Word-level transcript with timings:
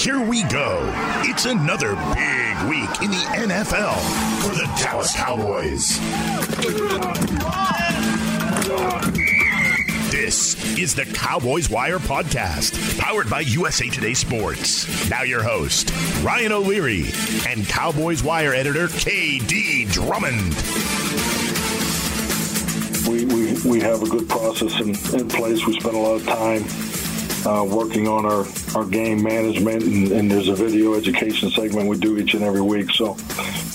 Here 0.00 0.18
we 0.18 0.42
go. 0.44 0.78
It's 1.24 1.44
another 1.44 1.94
big 1.94 2.70
week 2.70 3.02
in 3.02 3.10
the 3.10 3.22
NFL 3.36 4.00
for 4.40 4.54
the 4.54 4.64
Dallas 4.82 5.14
Cowboys. 5.14 5.98
This 10.10 10.78
is 10.78 10.94
the 10.94 11.04
Cowboys 11.04 11.68
Wire 11.68 11.98
podcast, 11.98 12.98
powered 12.98 13.28
by 13.28 13.40
USA 13.40 13.90
Today 13.90 14.14
Sports. 14.14 15.10
Now, 15.10 15.22
your 15.22 15.42
host, 15.42 15.92
Ryan 16.22 16.52
O'Leary, 16.52 17.04
and 17.46 17.68
Cowboys 17.68 18.22
Wire 18.22 18.54
editor, 18.54 18.88
KD 18.88 19.92
Drummond. 19.92 20.54
We, 23.06 23.26
we, 23.26 23.70
we 23.70 23.80
have 23.80 24.02
a 24.02 24.08
good 24.08 24.26
process 24.30 24.80
in, 24.80 25.20
in 25.20 25.28
place. 25.28 25.66
We 25.66 25.78
spend 25.78 25.94
a 25.94 25.98
lot 25.98 26.14
of 26.14 26.26
time 26.26 26.89
uh, 27.46 27.64
working 27.64 28.06
on 28.06 28.26
our, 28.26 28.46
our 28.74 28.84
game 28.84 29.22
management, 29.22 29.82
and, 29.82 30.12
and, 30.12 30.30
there's 30.30 30.48
a 30.48 30.54
video 30.54 30.94
education 30.94 31.50
segment 31.50 31.88
we 31.88 31.98
do 31.98 32.18
each 32.18 32.34
and 32.34 32.44
every 32.44 32.60
week. 32.60 32.90
So, 32.90 33.16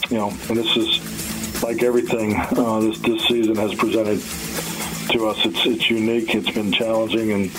you 0.09 0.17
know, 0.17 0.29
and 0.49 0.57
this 0.57 0.77
is 0.77 1.63
like 1.63 1.81
everything 1.81 2.35
uh, 2.35 2.79
this 2.81 2.99
this 2.99 3.23
season 3.27 3.55
has 3.55 3.73
presented 3.73 4.19
to 5.11 5.27
us. 5.27 5.45
It's 5.45 5.65
it's 5.65 5.89
unique. 5.89 6.35
It's 6.35 6.51
been 6.51 6.71
challenging, 6.71 7.31
and 7.31 7.51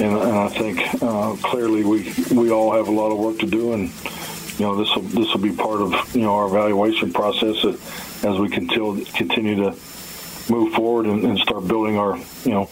and, 0.00 0.16
and 0.18 0.36
I 0.36 0.48
think 0.48 1.02
uh, 1.02 1.36
clearly 1.42 1.84
we 1.84 2.12
we 2.30 2.50
all 2.50 2.72
have 2.72 2.88
a 2.88 2.92
lot 2.92 3.10
of 3.10 3.18
work 3.18 3.38
to 3.38 3.46
do, 3.46 3.72
and 3.72 3.90
you 4.58 4.66
know 4.66 4.76
this 4.76 4.94
will 4.94 5.02
this 5.02 5.32
will 5.32 5.40
be 5.40 5.52
part 5.52 5.80
of 5.80 6.14
you 6.14 6.22
know 6.22 6.34
our 6.34 6.46
evaluation 6.46 7.12
process 7.12 7.64
as 8.24 8.38
we 8.38 8.48
continue 8.48 9.04
continue 9.06 9.56
to 9.56 9.76
move 10.50 10.72
forward 10.74 11.06
and, 11.06 11.24
and, 11.24 11.38
start 11.38 11.66
building 11.66 11.98
our 11.98 12.16
you 12.44 12.50
know 12.50 12.68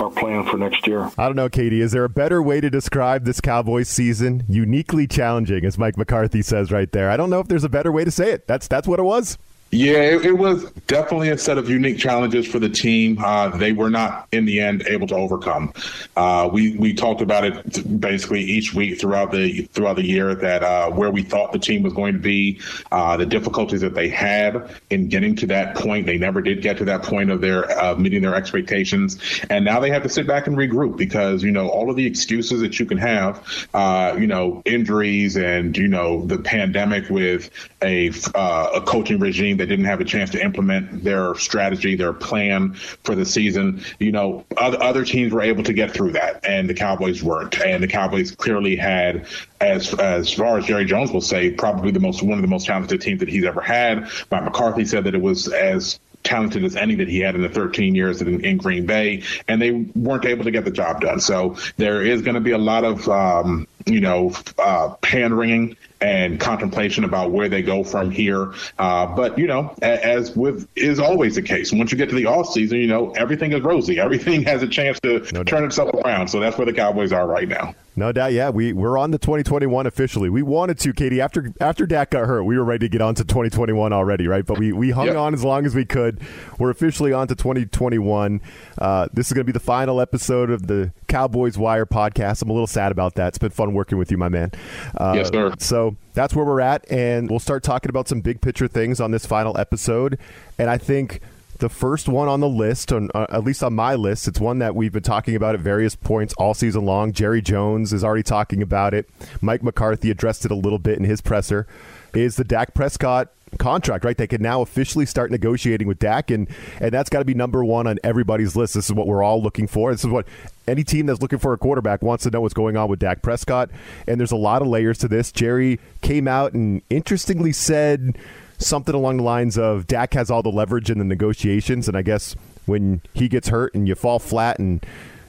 our 0.00 0.10
plan 0.10 0.44
for 0.44 0.56
next 0.56 0.86
year. 0.86 1.10
I 1.18 1.26
don't 1.26 1.36
know, 1.36 1.48
KD. 1.48 1.80
Is 1.80 1.92
there 1.92 2.04
a 2.04 2.08
better 2.08 2.42
way 2.42 2.60
to 2.60 2.70
describe 2.70 3.24
this 3.24 3.40
Cowboys 3.40 3.88
season? 3.88 4.44
Uniquely 4.48 5.06
challenging, 5.06 5.64
as 5.64 5.78
Mike 5.78 5.96
McCarthy 5.96 6.42
says 6.42 6.70
right 6.70 6.90
there. 6.92 7.10
I 7.10 7.16
don't 7.16 7.30
know 7.30 7.40
if 7.40 7.48
there's 7.48 7.64
a 7.64 7.68
better 7.68 7.92
way 7.92 8.04
to 8.04 8.10
say 8.10 8.32
it. 8.32 8.46
That's 8.46 8.68
that's 8.68 8.88
what 8.88 8.98
it 8.98 9.04
was. 9.04 9.38
Yeah, 9.70 9.98
it, 9.98 10.24
it, 10.24 10.38
was 10.38 10.70
definitely 10.86 11.28
a 11.28 11.36
set 11.36 11.58
of 11.58 11.68
unique 11.68 11.98
challenges 11.98 12.46
for 12.46 12.58
the 12.58 12.70
team. 12.70 13.18
Uh, 13.22 13.50
they 13.50 13.72
were 13.72 13.90
not, 13.90 14.26
in 14.32 14.46
the 14.46 14.60
end, 14.60 14.82
able 14.86 15.06
to 15.08 15.14
overcome. 15.14 15.74
Uh, 16.16 16.48
we 16.50 16.74
we 16.76 16.94
talked 16.94 17.20
about 17.20 17.44
it 17.44 18.00
basically 18.00 18.40
each 18.40 18.72
week 18.72 18.98
throughout 18.98 19.30
the 19.30 19.62
throughout 19.72 19.96
the 19.96 20.06
year 20.06 20.34
that 20.34 20.62
uh, 20.62 20.90
where 20.90 21.10
we 21.10 21.22
thought 21.22 21.52
the 21.52 21.58
team 21.58 21.82
was 21.82 21.92
going 21.92 22.14
to 22.14 22.18
be, 22.18 22.58
uh, 22.92 23.18
the 23.18 23.26
difficulties 23.26 23.82
that 23.82 23.92
they 23.92 24.08
had 24.08 24.74
in 24.88 25.06
getting 25.06 25.36
to 25.36 25.46
that 25.46 25.76
point. 25.76 26.06
They 26.06 26.16
never 26.16 26.40
did 26.40 26.62
get 26.62 26.78
to 26.78 26.86
that 26.86 27.02
point 27.02 27.30
of 27.30 27.42
their 27.42 27.70
uh, 27.78 27.94
meeting 27.96 28.22
their 28.22 28.34
expectations, 28.34 29.18
and 29.50 29.66
now 29.66 29.80
they 29.80 29.90
have 29.90 30.02
to 30.04 30.08
sit 30.08 30.26
back 30.26 30.46
and 30.46 30.56
regroup 30.56 30.96
because 30.96 31.42
you 31.42 31.50
know 31.50 31.68
all 31.68 31.90
of 31.90 31.96
the 31.96 32.06
excuses 32.06 32.62
that 32.62 32.80
you 32.80 32.86
can 32.86 32.96
have, 32.96 33.68
uh, 33.74 34.16
you 34.18 34.26
know, 34.26 34.62
injuries 34.64 35.36
and 35.36 35.76
you 35.76 35.88
know 35.88 36.24
the 36.24 36.38
pandemic 36.38 37.10
with 37.10 37.50
a 37.82 38.08
a 38.34 38.80
coaching 38.86 39.18
regime 39.18 39.57
they 39.58 39.66
didn't 39.66 39.84
have 39.84 40.00
a 40.00 40.04
chance 40.04 40.30
to 40.30 40.42
implement 40.42 41.04
their 41.04 41.34
strategy, 41.34 41.96
their 41.96 42.12
plan 42.12 42.74
for 42.74 43.14
the 43.14 43.24
season. 43.24 43.82
You 43.98 44.12
know, 44.12 44.44
other, 44.56 44.82
other 44.82 45.04
teams 45.04 45.32
were 45.32 45.42
able 45.42 45.62
to 45.64 45.72
get 45.72 45.90
through 45.90 46.12
that, 46.12 46.44
and 46.44 46.68
the 46.68 46.74
Cowboys 46.74 47.22
weren't. 47.22 47.60
And 47.60 47.82
the 47.82 47.88
Cowboys 47.88 48.30
clearly 48.30 48.76
had, 48.76 49.26
as 49.60 49.92
as 49.94 50.32
far 50.32 50.58
as 50.58 50.66
Jerry 50.66 50.84
Jones 50.84 51.12
will 51.12 51.20
say, 51.20 51.50
probably 51.50 51.90
the 51.90 52.00
most 52.00 52.22
one 52.22 52.38
of 52.38 52.42
the 52.42 52.48
most 52.48 52.66
talented 52.66 53.00
teams 53.00 53.20
that 53.20 53.28
he's 53.28 53.44
ever 53.44 53.60
had. 53.60 54.08
Mike 54.30 54.44
McCarthy 54.44 54.84
said 54.84 55.04
that 55.04 55.14
it 55.14 55.20
was 55.20 55.48
as 55.48 55.98
talented 56.28 56.62
as 56.62 56.76
any 56.76 56.94
that 56.96 57.08
he 57.08 57.20
had 57.20 57.34
in 57.34 57.40
the 57.40 57.48
13 57.48 57.94
years 57.94 58.20
in, 58.20 58.44
in, 58.44 58.58
Green 58.58 58.84
Bay, 58.84 59.22
and 59.48 59.60
they 59.60 59.70
weren't 59.70 60.26
able 60.26 60.44
to 60.44 60.50
get 60.50 60.64
the 60.64 60.70
job 60.70 61.00
done. 61.00 61.20
So 61.20 61.56
there 61.76 62.04
is 62.04 62.20
going 62.22 62.34
to 62.34 62.40
be 62.40 62.50
a 62.50 62.58
lot 62.58 62.84
of, 62.84 63.08
um, 63.08 63.66
you 63.86 64.00
know, 64.00 64.34
uh, 64.58 64.94
hand 65.02 65.36
wringing 65.36 65.76
and 66.00 66.38
contemplation 66.38 67.04
about 67.04 67.30
where 67.32 67.48
they 67.48 67.62
go 67.62 67.82
from 67.82 68.10
here. 68.10 68.52
Uh, 68.78 69.06
but 69.06 69.38
you 69.38 69.46
know, 69.46 69.74
as 69.82 70.36
with 70.36 70.68
is 70.76 71.00
always 71.00 71.34
the 71.34 71.42
case, 71.42 71.72
once 71.72 71.90
you 71.90 71.98
get 71.98 72.10
to 72.10 72.14
the 72.14 72.26
off 72.26 72.52
season, 72.52 72.78
you 72.78 72.86
know 72.86 73.10
everything 73.12 73.52
is 73.52 73.62
rosy. 73.62 73.98
Everything 73.98 74.42
has 74.44 74.62
a 74.62 74.68
chance 74.68 75.00
to 75.00 75.26
no 75.32 75.42
turn 75.42 75.64
itself 75.64 75.92
around. 75.94 76.28
So 76.28 76.40
that's 76.40 76.58
where 76.58 76.66
the 76.66 76.72
Cowboys 76.72 77.12
are 77.12 77.26
right 77.26 77.48
now. 77.48 77.74
No 77.98 78.12
doubt, 78.12 78.32
yeah. 78.32 78.50
We 78.50 78.72
we're 78.72 78.96
on 78.96 79.10
the 79.10 79.18
2021 79.18 79.86
officially. 79.86 80.30
We 80.30 80.42
wanted 80.42 80.78
to, 80.78 80.92
KD. 80.92 81.18
After 81.18 81.52
after 81.60 81.84
Dak 81.84 82.10
got 82.10 82.26
hurt, 82.26 82.44
we 82.44 82.56
were 82.56 82.64
ready 82.64 82.86
to 82.86 82.88
get 82.88 83.02
on 83.02 83.14
to 83.16 83.24
2021 83.24 83.92
already, 83.92 84.28
right? 84.28 84.46
But 84.46 84.58
we 84.58 84.72
we 84.72 84.90
hung 84.90 85.06
yep. 85.06 85.16
on 85.16 85.34
as 85.34 85.42
long 85.42 85.66
as 85.66 85.74
we 85.74 85.84
could. 85.84 86.20
We're 86.58 86.70
officially 86.70 87.12
on 87.12 87.26
to 87.28 87.34
2021. 87.34 88.40
Uh, 88.78 89.08
this 89.12 89.26
is 89.26 89.32
going 89.32 89.44
to 89.44 89.52
be 89.52 89.56
the 89.56 89.60
final 89.60 90.00
episode 90.00 90.50
of 90.50 90.68
the 90.68 90.92
Cowboys 91.08 91.58
Wire 91.58 91.86
podcast. 91.86 92.42
I'm 92.42 92.50
a 92.50 92.52
little 92.52 92.68
sad 92.68 92.92
about 92.92 93.16
that. 93.16 93.28
It's 93.28 93.38
been 93.38 93.50
fun 93.50 93.74
working 93.74 93.98
with 93.98 94.12
you, 94.12 94.16
my 94.16 94.28
man. 94.28 94.52
Uh, 94.96 95.14
yes, 95.16 95.28
sir. 95.28 95.52
So 95.58 95.96
that's 96.14 96.34
where 96.36 96.44
we're 96.44 96.60
at, 96.60 96.88
and 96.90 97.28
we'll 97.28 97.40
start 97.40 97.64
talking 97.64 97.90
about 97.90 98.06
some 98.06 98.20
big 98.20 98.40
picture 98.40 98.68
things 98.68 99.00
on 99.00 99.10
this 99.10 99.26
final 99.26 99.58
episode. 99.58 100.18
And 100.56 100.70
I 100.70 100.78
think 100.78 101.20
the 101.58 101.68
first 101.68 102.08
one 102.08 102.28
on 102.28 102.40
the 102.40 102.48
list, 102.48 102.92
on, 102.92 103.10
uh, 103.14 103.26
at 103.30 103.44
least 103.44 103.62
on 103.62 103.74
my 103.74 103.94
list, 103.94 104.28
it's 104.28 104.40
one 104.40 104.58
that 104.60 104.74
we've 104.74 104.92
been 104.92 105.02
talking 105.02 105.34
about 105.34 105.54
at 105.54 105.60
various 105.60 105.94
points 105.94 106.34
all 106.34 106.54
season 106.54 106.84
long. 106.84 107.12
Jerry 107.12 107.42
Jones 107.42 107.92
is 107.92 108.04
already 108.04 108.22
talking 108.22 108.62
about 108.62 108.94
it. 108.94 109.08
Mike 109.40 109.62
McCarthy 109.62 110.10
addressed 110.10 110.44
it 110.44 110.50
a 110.50 110.56
little 110.56 110.78
bit 110.78 110.98
in 110.98 111.04
his 111.04 111.20
presser. 111.20 111.66
Is 112.14 112.36
the 112.36 112.44
Dak 112.44 112.74
Prescott 112.74 113.28
contract, 113.58 114.04
right? 114.04 114.16
They 114.16 114.26
can 114.26 114.42
now 114.42 114.62
officially 114.62 115.06
start 115.06 115.30
negotiating 115.30 115.86
with 115.86 115.98
Dak, 115.98 116.30
and 116.30 116.48
and 116.80 116.90
that's 116.90 117.10
got 117.10 117.18
to 117.18 117.24
be 117.24 117.34
number 117.34 117.64
one 117.64 117.86
on 117.86 117.98
everybody's 118.02 118.56
list. 118.56 118.74
This 118.74 118.86
is 118.86 118.92
what 118.92 119.06
we're 119.06 119.22
all 119.22 119.42
looking 119.42 119.66
for. 119.66 119.92
This 119.92 120.04
is 120.04 120.10
what 120.10 120.26
any 120.66 120.84
team 120.84 121.06
that's 121.06 121.20
looking 121.20 121.38
for 121.38 121.52
a 121.52 121.58
quarterback 121.58 122.02
wants 122.02 122.24
to 122.24 122.30
know 122.30 122.40
what's 122.40 122.54
going 122.54 122.76
on 122.76 122.88
with 122.88 122.98
Dak 122.98 123.22
Prescott. 123.22 123.70
And 124.06 124.18
there's 124.18 124.32
a 124.32 124.36
lot 124.36 124.62
of 124.62 124.68
layers 124.68 124.98
to 124.98 125.08
this. 125.08 125.32
Jerry 125.32 125.80
came 126.02 126.28
out 126.28 126.52
and 126.52 126.82
interestingly 126.90 127.52
said 127.52 128.16
something 128.58 128.94
along 128.94 129.18
the 129.18 129.22
lines 129.22 129.56
of 129.56 129.86
Dak 129.86 130.14
has 130.14 130.30
all 130.30 130.42
the 130.42 130.50
leverage 130.50 130.90
in 130.90 130.98
the 130.98 131.04
negotiations, 131.04 131.88
and 131.88 131.96
I 131.96 132.02
guess 132.02 132.36
when 132.66 133.00
he 133.14 133.28
gets 133.28 133.48
hurt 133.48 133.74
and 133.74 133.88
you 133.88 133.94
fall 133.94 134.18
flat 134.18 134.58
and 134.58 134.84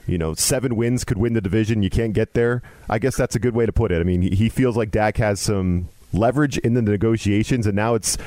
you 0.06 0.18
know 0.18 0.34
seven 0.34 0.76
wins 0.76 1.04
could 1.04 1.18
win 1.18 1.32
the 1.32 1.40
division, 1.40 1.82
you 1.82 1.90
can't 1.90 2.12
get 2.12 2.34
there. 2.34 2.62
I 2.88 2.98
guess 2.98 3.16
that's 3.16 3.34
a 3.34 3.40
good 3.40 3.54
way 3.54 3.66
to 3.66 3.72
put 3.72 3.92
it. 3.92 4.00
I 4.00 4.04
mean, 4.04 4.22
he 4.22 4.48
feels 4.48 4.76
like 4.76 4.90
Dak 4.90 5.16
has 5.16 5.40
some 5.40 5.88
leverage 6.12 6.58
in 6.58 6.74
the 6.74 6.82
negotiations, 6.82 7.66
and 7.66 7.76
now 7.76 7.94
it's 7.94 8.18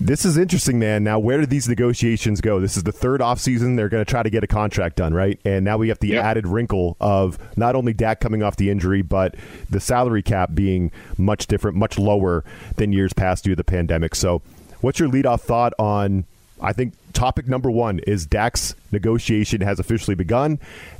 this 0.00 0.24
is 0.24 0.36
interesting, 0.36 0.78
man. 0.78 1.04
Now, 1.04 1.18
where 1.18 1.38
do 1.40 1.46
these 1.46 1.68
negotiations 1.68 2.40
go? 2.40 2.60
This 2.60 2.76
is 2.76 2.82
the 2.82 2.92
third 2.92 3.20
offseason. 3.20 3.76
They're 3.76 3.88
going 3.88 4.04
to 4.04 4.10
try 4.10 4.22
to 4.22 4.30
get 4.30 4.44
a 4.44 4.46
contract 4.46 4.96
done, 4.96 5.14
right? 5.14 5.38
And 5.44 5.64
now 5.64 5.78
we 5.78 5.88
have 5.88 5.98
the 6.00 6.08
yep. 6.08 6.24
added 6.24 6.46
wrinkle 6.46 6.96
of 7.00 7.38
not 7.56 7.74
only 7.74 7.92
Dak 7.92 8.20
coming 8.20 8.42
off 8.42 8.56
the 8.56 8.70
injury, 8.70 9.02
but 9.02 9.34
the 9.70 9.80
salary 9.80 10.22
cap 10.22 10.50
being 10.54 10.92
much 11.16 11.46
different, 11.46 11.76
much 11.76 11.98
lower 11.98 12.44
than 12.76 12.92
years 12.92 13.12
past 13.12 13.44
due 13.44 13.50
to 13.50 13.56
the 13.56 13.64
pandemic. 13.64 14.14
So, 14.14 14.42
what's 14.80 14.98
your 14.98 15.08
leadoff 15.08 15.40
thought 15.40 15.72
on? 15.78 16.24
I 16.60 16.72
think 16.72 16.94
topic 17.12 17.48
number 17.48 17.70
one 17.70 17.98
is 18.00 18.26
Dak's 18.26 18.74
negotiation 18.92 19.60
has 19.62 19.78
officially 19.78 20.14
begun, 20.14 20.58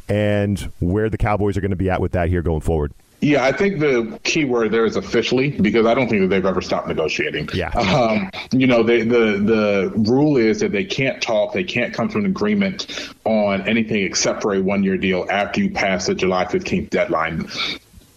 and 0.09 0.59
where 0.81 1.11
the 1.11 1.19
Cowboys 1.19 1.57
are 1.57 1.61
going 1.61 1.71
to 1.71 1.77
be 1.77 1.91
at 1.91 2.01
with 2.01 2.13
that 2.13 2.29
here 2.29 2.43
going 2.43 2.61
forward. 2.61 2.93
Yeah, 3.21 3.45
I 3.45 3.53
think 3.53 3.81
the 3.81 4.21
key 4.25 4.45
word 4.45 4.73
there 4.73 4.85
is 4.85 4.97
officially 4.97 5.51
because 5.51 5.87
I 5.87 5.95
don't 5.95 6.09
think 6.09 6.23
that 6.23 6.29
they've 6.29 6.45
ever 6.45 6.61
stopped 6.61 6.89
negotiating. 6.89 7.49
Yeah. 7.55 7.71
Um, 7.71 8.31
you 8.53 8.67
know, 8.67 8.83
they, 8.83 9.03
the 9.03 9.39
the 9.39 9.93
rule 9.97 10.37
is 10.37 10.61
that 10.61 10.73
they 10.73 10.85
can't 10.85 11.23
talk, 11.23 11.55
they 11.55 11.65
can't 11.65 11.95
come 11.95 12.09
to 12.11 12.19
an 12.19 12.27
agreement 12.27 13.15
on 13.25 13.67
anything 13.67 14.03
except 14.03 14.43
for 14.43 14.55
a 14.55 14.61
one 14.61 14.83
year 14.83 14.99
deal 14.99 15.27
after 15.31 15.63
you 15.63 15.71
pass 15.71 16.07
the 16.07 16.15
July 16.15 16.45
15th 16.45 16.91
deadline. 16.91 17.49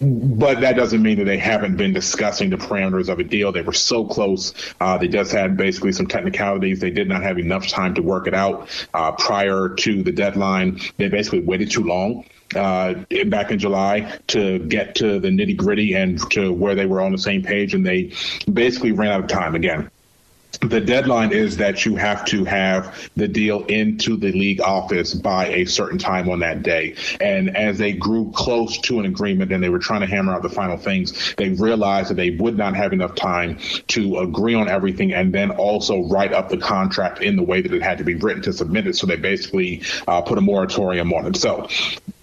But 0.01 0.62
that 0.62 0.75
doesn't 0.75 1.02
mean 1.02 1.18
that 1.18 1.25
they 1.25 1.38
haven't 1.38 1.75
been 1.75 1.92
discussing 1.92 2.50
the 2.50 2.56
parameters 2.57 3.10
of 3.10 3.19
a 3.19 3.24
deal. 3.24 3.52
They 3.52 3.62
were 3.62 3.74
so 3.74 4.06
close. 4.06 4.54
Uh, 4.80 4.98
they 4.98 5.10
just 5.10 5.31
had 5.31 5.57
basically 5.57 5.92
some 5.92 6.07
technicalities. 6.07 6.80
They 6.80 6.92
did 6.92 7.10
not 7.10 7.22
have 7.22 7.38
enough 7.38 7.68
time 7.68 7.94
to 7.95 8.02
work 8.02 8.25
it 8.25 8.34
out 8.34 8.69
uh, 8.94 9.12
prior 9.13 9.69
to 9.69 10.04
the 10.04 10.12
deadline. 10.12 10.80
They 10.98 11.10
basically 11.10 11.42
waited 11.42 11.72
too 11.72 11.84
long 11.84 12.24
uh, 12.56 12.94
back 13.28 13.51
in 13.51 13.60
July 13.60 14.19
to 14.28 14.60
get 14.60 14.96
to 14.96 15.19
the 15.19 15.30
nitty 15.30 15.56
gritty 15.56 15.94
and 15.94 16.19
to 16.31 16.51
where 16.51 16.75
they 16.75 16.86
were 16.86 17.01
on 17.01 17.12
the 17.12 17.18
same 17.18 17.44
page, 17.44 17.74
and 17.74 17.86
they 17.86 18.13
basically 18.51 18.92
ran 18.92 19.12
out 19.12 19.22
of 19.22 19.28
time 19.28 19.56
again. 19.56 19.90
the 20.62 20.81
deadline 20.81 21.31
is 21.31 21.57
that 21.57 21.86
you 21.86 21.96
have 21.96 22.25
to 22.25 22.44
have 22.44 23.10
the 23.16 23.28
deal 23.28 23.63
into 23.66 24.18
the 24.18 24.31
league 24.31 24.60
office 24.62 25.13
by 25.13 25.48
a 25.48 25.66
certain 25.66 25.98
time 25.98 26.28
on 26.30 26.40
that 26.40 26.63
day. 26.63 26.96
And 27.22 27.56
as 27.56 27.78
they 27.78 27.94
grew 27.94 28.31
close 28.36 28.78
to 28.80 29.00
an 29.00 29.06
agreement 29.06 29.52
and 29.54 29.63
they 29.63 29.69
were 29.69 29.80
trying 29.80 30.02
to 30.02 30.07
hammer 30.07 30.34
out 30.34 30.42
the 30.42 30.50
final 30.50 30.78
things, 30.78 31.34
they 31.36 31.50
realized 31.50 32.10
that 32.10 32.16
they 32.16 32.31
would 32.31 32.57
not 32.57 32.75
have 32.75 32.92
enough 32.92 33.16
time 33.16 33.60
to 33.90 34.19
agree 34.19 34.56
on 34.56 34.68
everything 34.68 35.13
and 35.13 35.34
then 35.34 35.52
also 35.52 36.04
write 36.07 36.34
up 36.34 36.50
the 36.50 36.57
contract 36.57 37.22
in 37.22 37.36
the 37.36 37.44
way 37.44 37.62
that 37.62 37.74
it 37.74 37.81
had 37.81 37.98
to 38.00 38.04
be 38.04 38.16
written 38.16 38.42
to 38.44 38.52
submit 38.52 38.88
it. 38.88 38.95
So 38.95 39.07
they 39.07 39.18
basically 39.18 39.84
uh, 40.07 40.22
put 40.22 40.38
a 40.38 40.42
moratorium 40.42 41.13
on 41.13 41.28
it. 41.28 41.38
So 41.38 41.68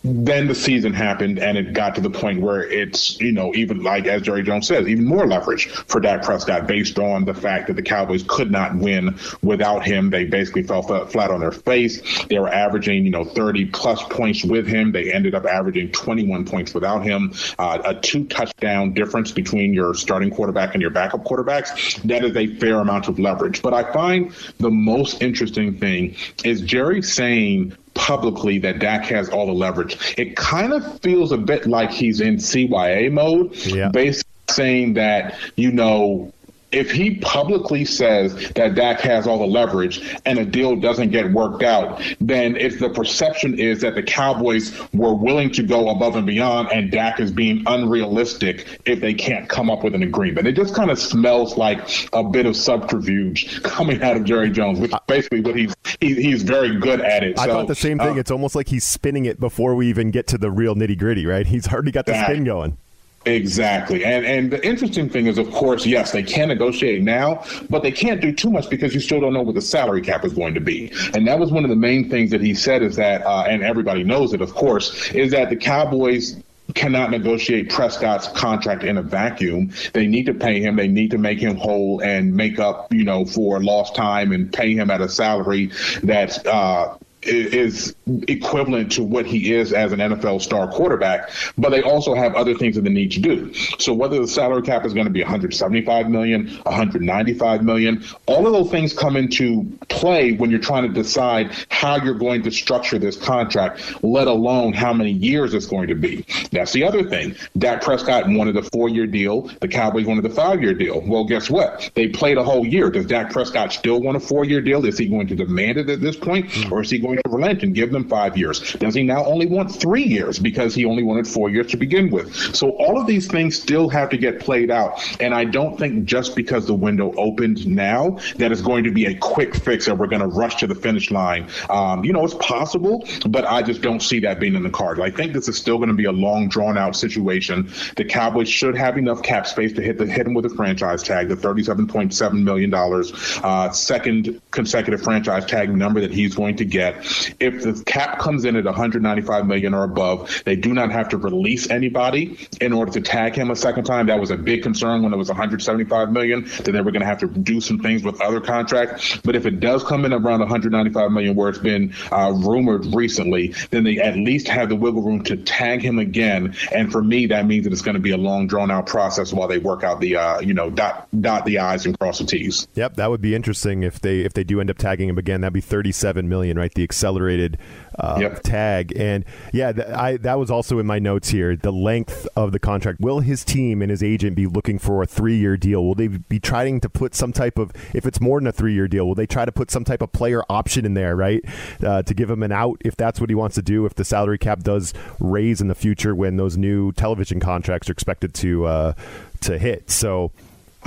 then 0.06 0.46
the 0.46 0.54
season 0.54 0.92
happened 0.92 1.38
and 1.38 1.58
it 1.58 1.72
got 1.72 1.94
to 1.96 2.00
the 2.00 2.10
point 2.10 2.40
where 2.40 2.62
it's, 2.62 3.20
you 3.20 3.32
know, 3.32 3.54
even 3.54 3.82
like 3.82 4.06
as 4.06 4.22
Jerry 4.22 4.42
Jones 4.42 4.68
says, 4.68 4.86
even 4.86 5.04
more 5.04 5.26
leverage 5.26 5.66
for 5.66 6.00
Dak 6.00 6.22
Prescott 6.22 6.66
based 6.66 6.98
on 6.98 7.24
the 7.24 7.34
fact 7.34 7.66
that 7.66 7.74
the 7.74 7.82
Cowboys 7.82 8.24
could 8.28 8.50
not 8.50 8.76
win 8.76 9.18
without 9.42 9.84
him. 9.84 10.10
They 10.10 10.24
basically 10.24 10.62
fell 10.62 10.82
flat 10.82 11.30
on 11.30 11.40
their 11.40 11.50
face. 11.50 12.24
They 12.26 12.38
were 12.38 12.48
averaging, 12.48 13.04
you 13.04 13.10
know, 13.10 13.24
30 13.24 13.66
plus 13.66 14.02
points 14.04 14.44
with 14.44 14.66
him. 14.66 14.92
They 14.92 15.12
ended 15.12 15.34
up 15.34 15.44
averaging 15.44 15.92
21 15.92 16.44
points 16.44 16.72
without 16.72 17.02
him. 17.02 17.32
Uh, 17.58 17.82
a 17.84 17.94
two 17.94 18.26
touchdown 18.26 18.92
difference 18.92 19.32
between 19.32 19.74
your 19.74 19.94
starting 19.94 20.30
quarterback 20.30 20.74
and 20.74 20.80
your 20.82 20.90
backup 20.90 21.24
quarterbacks. 21.24 22.00
That 22.02 22.24
is 22.24 22.36
a 22.36 22.54
fair 22.56 22.76
amount 22.76 23.08
of 23.08 23.18
leverage. 23.18 23.62
But 23.62 23.74
I 23.74 23.92
find 23.92 24.32
the 24.58 24.70
most 24.70 25.22
interesting 25.22 25.78
thing 25.78 26.16
is 26.44 26.60
Jerry 26.60 27.02
saying 27.02 27.76
publicly 27.96 28.58
that 28.58 28.78
Dak 28.78 29.04
has 29.06 29.28
all 29.28 29.46
the 29.46 29.52
leverage. 29.52 30.14
It 30.16 30.36
kind 30.36 30.72
of 30.72 31.00
feels 31.00 31.32
a 31.32 31.38
bit 31.38 31.66
like 31.66 31.90
he's 31.90 32.20
in 32.20 32.36
CYA 32.36 33.10
mode, 33.10 33.54
yeah. 33.66 33.88
basically 33.88 34.30
saying 34.48 34.94
that, 34.94 35.36
you 35.56 35.72
know, 35.72 36.32
if 36.72 36.90
he 36.90 37.16
publicly 37.16 37.84
says 37.84 38.50
that 38.50 38.74
Dak 38.74 39.00
has 39.00 39.26
all 39.26 39.38
the 39.38 39.46
leverage 39.46 40.16
and 40.24 40.38
a 40.38 40.44
deal 40.44 40.76
doesn't 40.76 41.10
get 41.10 41.32
worked 41.32 41.62
out, 41.62 42.02
then 42.20 42.56
if 42.56 42.78
the 42.78 42.90
perception 42.90 43.58
is 43.58 43.80
that 43.82 43.94
the 43.94 44.02
Cowboys 44.02 44.78
were 44.92 45.14
willing 45.14 45.50
to 45.52 45.62
go 45.62 45.90
above 45.90 46.16
and 46.16 46.26
beyond 46.26 46.68
and 46.72 46.90
Dak 46.90 47.20
is 47.20 47.30
being 47.30 47.62
unrealistic 47.66 48.80
if 48.84 49.00
they 49.00 49.14
can't 49.14 49.48
come 49.48 49.70
up 49.70 49.84
with 49.84 49.94
an 49.94 50.02
agreement. 50.02 50.46
It 50.46 50.52
just 50.52 50.74
kind 50.74 50.90
of 50.90 50.98
smells 50.98 51.56
like 51.56 52.08
a 52.12 52.24
bit 52.24 52.46
of 52.46 52.56
subterfuge 52.56 53.62
coming 53.62 54.02
out 54.02 54.16
of 54.16 54.24
Jerry 54.24 54.50
Jones, 54.50 54.80
which 54.80 54.92
is 54.92 54.98
basically 55.06 55.40
what 55.40 55.56
he's 55.56 55.74
he, 56.00 56.14
he's 56.14 56.42
very 56.42 56.78
good 56.78 57.00
at 57.00 57.22
it. 57.22 57.38
I 57.38 57.46
so, 57.46 57.52
thought 57.52 57.68
the 57.68 57.74
same 57.74 57.98
thing. 57.98 58.16
Uh, 58.16 58.20
it's 58.20 58.30
almost 58.30 58.54
like 58.54 58.68
he's 58.68 58.84
spinning 58.84 59.24
it 59.24 59.40
before 59.40 59.74
we 59.74 59.88
even 59.88 60.10
get 60.10 60.26
to 60.28 60.38
the 60.38 60.50
real 60.50 60.74
nitty 60.74 60.98
gritty, 60.98 61.26
right? 61.26 61.46
He's 61.46 61.68
already 61.68 61.92
got 61.92 62.06
the 62.06 62.12
that, 62.12 62.26
spin 62.26 62.44
going. 62.44 62.76
Exactly. 63.26 64.04
And 64.04 64.24
and 64.24 64.52
the 64.52 64.64
interesting 64.64 65.08
thing 65.08 65.26
is 65.26 65.36
of 65.36 65.50
course, 65.50 65.84
yes, 65.84 66.12
they 66.12 66.22
can 66.22 66.46
negotiate 66.48 67.02
now, 67.02 67.44
but 67.68 67.82
they 67.82 67.90
can't 67.90 68.20
do 68.20 68.32
too 68.32 68.50
much 68.50 68.70
because 68.70 68.94
you 68.94 69.00
still 69.00 69.20
don't 69.20 69.32
know 69.32 69.42
what 69.42 69.56
the 69.56 69.62
salary 69.62 70.00
cap 70.00 70.24
is 70.24 70.32
going 70.32 70.54
to 70.54 70.60
be. 70.60 70.92
And 71.12 71.26
that 71.26 71.38
was 71.38 71.50
one 71.50 71.64
of 71.64 71.70
the 71.70 71.76
main 71.76 72.08
things 72.08 72.30
that 72.30 72.40
he 72.40 72.54
said 72.54 72.82
is 72.82 72.94
that 72.96 73.26
uh, 73.26 73.44
and 73.48 73.64
everybody 73.64 74.04
knows 74.04 74.32
it 74.32 74.40
of 74.40 74.54
course, 74.54 75.10
is 75.10 75.32
that 75.32 75.50
the 75.50 75.56
Cowboys 75.56 76.40
cannot 76.74 77.10
negotiate 77.10 77.68
Prescott's 77.68 78.28
contract 78.28 78.84
in 78.84 78.98
a 78.98 79.02
vacuum. 79.02 79.72
They 79.92 80.06
need 80.06 80.26
to 80.26 80.34
pay 80.34 80.60
him. 80.60 80.76
They 80.76 80.88
need 80.88 81.10
to 81.12 81.18
make 81.18 81.40
him 81.40 81.56
whole 81.56 82.00
and 82.02 82.34
make 82.34 82.58
up, 82.58 82.92
you 82.92 83.04
know, 83.04 83.24
for 83.24 83.62
lost 83.62 83.94
time 83.94 84.32
and 84.32 84.52
pay 84.52 84.74
him 84.74 84.90
at 84.90 85.00
a 85.00 85.08
salary 85.08 85.70
that's 86.02 86.38
uh, 86.46 86.96
is 87.26 87.94
equivalent 88.28 88.92
to 88.92 89.02
what 89.02 89.26
he 89.26 89.52
is 89.52 89.72
as 89.72 89.92
an 89.92 89.98
NFL 89.98 90.40
star 90.40 90.70
quarterback, 90.70 91.30
but 91.58 91.70
they 91.70 91.82
also 91.82 92.14
have 92.14 92.34
other 92.34 92.54
things 92.54 92.76
that 92.76 92.82
they 92.82 92.90
need 92.90 93.10
to 93.12 93.20
do. 93.20 93.52
So 93.78 93.92
whether 93.92 94.18
the 94.20 94.28
salary 94.28 94.62
cap 94.62 94.84
is 94.84 94.94
going 94.94 95.06
to 95.06 95.12
be 95.12 95.22
175 95.22 96.08
million, 96.08 96.48
195 96.62 97.62
million, 97.62 98.04
all 98.26 98.46
of 98.46 98.52
those 98.52 98.70
things 98.70 98.92
come 98.92 99.16
into 99.16 99.64
play 99.88 100.32
when 100.32 100.50
you're 100.50 100.60
trying 100.60 100.82
to 100.82 100.92
decide 100.92 101.54
how 101.70 101.96
you're 101.96 102.14
going 102.14 102.42
to 102.42 102.50
structure 102.50 102.98
this 102.98 103.16
contract, 103.16 104.02
let 104.02 104.26
alone 104.28 104.72
how 104.72 104.92
many 104.92 105.10
years 105.10 105.54
it's 105.54 105.66
going 105.66 105.88
to 105.88 105.94
be. 105.94 106.24
That's 106.52 106.72
the 106.72 106.84
other 106.84 107.08
thing. 107.08 107.34
Dak 107.58 107.82
Prescott 107.82 108.28
wanted 108.28 108.56
a 108.56 108.62
four-year 108.62 109.06
deal. 109.06 109.50
The 109.60 109.68
Cowboys 109.68 110.06
wanted 110.06 110.24
a 110.26 110.30
five-year 110.30 110.74
deal. 110.74 111.02
Well, 111.06 111.24
guess 111.24 111.50
what? 111.50 111.90
They 111.94 112.08
played 112.08 112.38
a 112.38 112.44
whole 112.44 112.66
year. 112.66 112.90
Does 112.90 113.06
Dak 113.06 113.30
Prescott 113.30 113.72
still 113.72 114.00
want 114.00 114.16
a 114.16 114.20
four-year 114.20 114.60
deal? 114.60 114.84
Is 114.84 114.98
he 114.98 115.08
going 115.08 115.26
to 115.28 115.34
demand 115.34 115.78
it 115.78 115.88
at 115.88 116.00
this 116.00 116.16
point, 116.16 116.70
or 116.70 116.82
is 116.82 116.90
he 116.90 116.98
going 116.98 117.15
to 117.16 117.30
relent 117.30 117.62
and 117.62 117.74
give 117.74 117.92
them 117.92 118.08
five 118.08 118.36
years? 118.36 118.72
Does 118.74 118.94
he 118.94 119.02
now 119.02 119.24
only 119.24 119.46
want 119.46 119.74
three 119.74 120.04
years 120.04 120.38
because 120.38 120.74
he 120.74 120.84
only 120.84 121.02
wanted 121.02 121.26
four 121.26 121.50
years 121.50 121.66
to 121.68 121.76
begin 121.76 122.10
with? 122.10 122.34
So 122.54 122.70
all 122.70 123.00
of 123.00 123.06
these 123.06 123.26
things 123.26 123.60
still 123.60 123.88
have 123.88 124.10
to 124.10 124.18
get 124.18 124.40
played 124.40 124.70
out. 124.70 125.00
And 125.20 125.34
I 125.34 125.44
don't 125.44 125.78
think 125.78 126.04
just 126.04 126.36
because 126.36 126.66
the 126.66 126.74
window 126.74 127.14
opened 127.16 127.66
now 127.66 128.18
that 128.36 128.52
it's 128.52 128.62
going 128.62 128.84
to 128.84 128.90
be 128.90 129.06
a 129.06 129.14
quick 129.14 129.54
fix 129.54 129.88
and 129.88 129.98
we're 129.98 130.06
going 130.06 130.22
to 130.22 130.28
rush 130.28 130.56
to 130.56 130.66
the 130.66 130.74
finish 130.74 131.10
line. 131.10 131.48
Um, 131.70 132.04
you 132.04 132.12
know, 132.12 132.24
it's 132.24 132.34
possible, 132.34 133.06
but 133.28 133.44
I 133.44 133.62
just 133.62 133.82
don't 133.82 134.00
see 134.00 134.20
that 134.20 134.40
being 134.40 134.54
in 134.54 134.62
the 134.62 134.70
cards. 134.70 135.00
I 135.00 135.10
think 135.10 135.32
this 135.32 135.48
is 135.48 135.56
still 135.56 135.76
going 135.76 135.88
to 135.88 135.94
be 135.94 136.04
a 136.04 136.12
long, 136.12 136.48
drawn 136.48 136.76
out 136.78 136.96
situation. 136.96 137.70
The 137.96 138.04
Cowboys 138.04 138.48
should 138.48 138.76
have 138.76 138.98
enough 138.98 139.22
cap 139.22 139.46
space 139.46 139.72
to 139.74 139.82
hit 139.82 139.98
the 139.98 140.06
hit 140.06 140.26
him 140.26 140.34
with 140.34 140.46
a 140.46 140.50
franchise 140.50 141.02
tag, 141.02 141.28
the 141.28 141.36
thirty-seven 141.36 141.86
point 141.86 142.14
seven 142.14 142.44
million 142.44 142.70
dollars, 142.70 143.12
uh, 143.42 143.70
second 143.70 144.40
consecutive 144.50 145.02
franchise 145.02 145.44
tag 145.46 145.74
number 145.74 146.00
that 146.00 146.12
he's 146.12 146.34
going 146.34 146.56
to 146.56 146.64
get. 146.64 147.05
If 147.40 147.62
the 147.62 147.82
cap 147.84 148.18
comes 148.18 148.44
in 148.44 148.56
at 148.56 148.64
195 148.64 149.46
million 149.46 149.74
or 149.74 149.84
above, 149.84 150.42
they 150.44 150.56
do 150.56 150.72
not 150.74 150.90
have 150.92 151.08
to 151.10 151.16
release 151.16 151.70
anybody 151.70 152.38
in 152.60 152.72
order 152.72 152.92
to 152.92 153.00
tag 153.00 153.34
him 153.34 153.50
a 153.50 153.56
second 153.56 153.84
time. 153.84 154.06
That 154.06 154.20
was 154.20 154.30
a 154.30 154.36
big 154.36 154.62
concern 154.62 155.02
when 155.02 155.12
it 155.12 155.16
was 155.16 155.28
175 155.28 156.12
million 156.12 156.44
that 156.44 156.72
they 156.72 156.80
were 156.80 156.90
going 156.90 157.00
to 157.00 157.06
have 157.06 157.18
to 157.18 157.26
do 157.26 157.60
some 157.60 157.78
things 157.78 158.02
with 158.02 158.20
other 158.20 158.40
contracts. 158.40 159.18
But 159.18 159.36
if 159.36 159.46
it 159.46 159.60
does 159.60 159.84
come 159.84 160.04
in 160.04 160.12
around 160.12 160.40
195 160.40 161.10
million, 161.10 161.34
where 161.34 161.48
it's 161.48 161.58
been 161.58 161.94
uh, 162.12 162.32
rumored 162.34 162.86
recently, 162.94 163.54
then 163.70 163.84
they 163.84 163.98
at 163.98 164.16
least 164.16 164.48
have 164.48 164.68
the 164.68 164.76
wiggle 164.76 165.02
room 165.02 165.22
to 165.24 165.36
tag 165.36 165.82
him 165.82 165.98
again. 165.98 166.54
And 166.72 166.90
for 166.90 167.02
me, 167.02 167.26
that 167.26 167.46
means 167.46 167.64
that 167.64 167.72
it's 167.72 167.82
going 167.82 167.94
to 167.94 168.00
be 168.00 168.12
a 168.12 168.16
long, 168.16 168.46
drawn 168.46 168.70
out 168.70 168.86
process 168.86 169.32
while 169.32 169.48
they 169.48 169.58
work 169.58 169.84
out 169.84 170.00
the 170.00 170.16
uh, 170.16 170.40
you 170.40 170.54
know 170.54 170.70
dot 170.70 171.08
dot 171.20 171.44
the 171.44 171.58
i's 171.58 171.86
and 171.86 171.98
cross 171.98 172.18
the 172.18 172.24
t's. 172.24 172.68
Yep, 172.74 172.96
that 172.96 173.10
would 173.10 173.20
be 173.20 173.34
interesting 173.34 173.82
if 173.82 174.00
they 174.00 174.20
if 174.20 174.32
they 174.32 174.44
do 174.44 174.60
end 174.60 174.70
up 174.70 174.78
tagging 174.78 175.08
him 175.08 175.18
again. 175.18 175.40
That'd 175.40 175.52
be 175.52 175.60
37 175.60 176.28
million, 176.28 176.58
right? 176.58 176.72
The 176.72 176.82
accelerated 176.86 177.58
uh, 177.98 178.18
yep. 178.20 178.42
tag. 178.42 178.92
And 178.96 179.24
yeah, 179.52 179.72
th- 179.72 179.88
I, 179.88 180.16
that 180.18 180.38
was 180.38 180.50
also 180.50 180.78
in 180.78 180.86
my 180.86 180.98
notes 180.98 181.30
here. 181.30 181.56
The 181.56 181.72
length 181.72 182.28
of 182.36 182.52
the 182.52 182.58
contract. 182.58 183.00
Will 183.00 183.20
his 183.20 183.44
team 183.44 183.82
and 183.82 183.90
his 183.90 184.02
agent 184.02 184.36
be 184.36 184.46
looking 184.46 184.78
for 184.78 185.02
a 185.02 185.06
three 185.06 185.36
year 185.36 185.56
deal? 185.56 185.84
Will 185.84 185.94
they 185.94 186.08
be 186.08 186.38
trying 186.38 186.80
to 186.80 186.88
put 186.88 187.14
some 187.14 187.32
type 187.32 187.58
of, 187.58 187.72
if 187.92 188.06
it's 188.06 188.20
more 188.20 188.38
than 188.38 188.46
a 188.46 188.52
three 188.52 188.74
year 188.74 188.86
deal, 188.86 189.06
will 189.06 189.14
they 189.14 189.26
try 189.26 189.44
to 189.44 189.52
put 189.52 189.70
some 189.70 189.84
type 189.84 190.02
of 190.02 190.12
player 190.12 190.42
option 190.48 190.84
in 190.84 190.94
there, 190.94 191.16
right? 191.16 191.42
Uh, 191.82 192.02
to 192.02 192.14
give 192.14 192.30
him 192.30 192.42
an 192.42 192.52
out 192.52 192.80
if 192.84 192.96
that's 192.96 193.20
what 193.20 193.30
he 193.30 193.34
wants 193.34 193.56
to 193.56 193.62
do, 193.62 193.84
if 193.86 193.94
the 193.94 194.04
salary 194.04 194.38
cap 194.38 194.62
does 194.62 194.94
raise 195.18 195.60
in 195.60 195.68
the 195.68 195.74
future 195.74 196.14
when 196.14 196.36
those 196.36 196.56
new 196.56 196.92
television 196.92 197.40
contracts 197.40 197.88
are 197.88 197.92
expected 197.92 198.32
to, 198.34 198.66
uh, 198.66 198.92
to 199.40 199.58
hit. 199.58 199.90
So, 199.90 200.30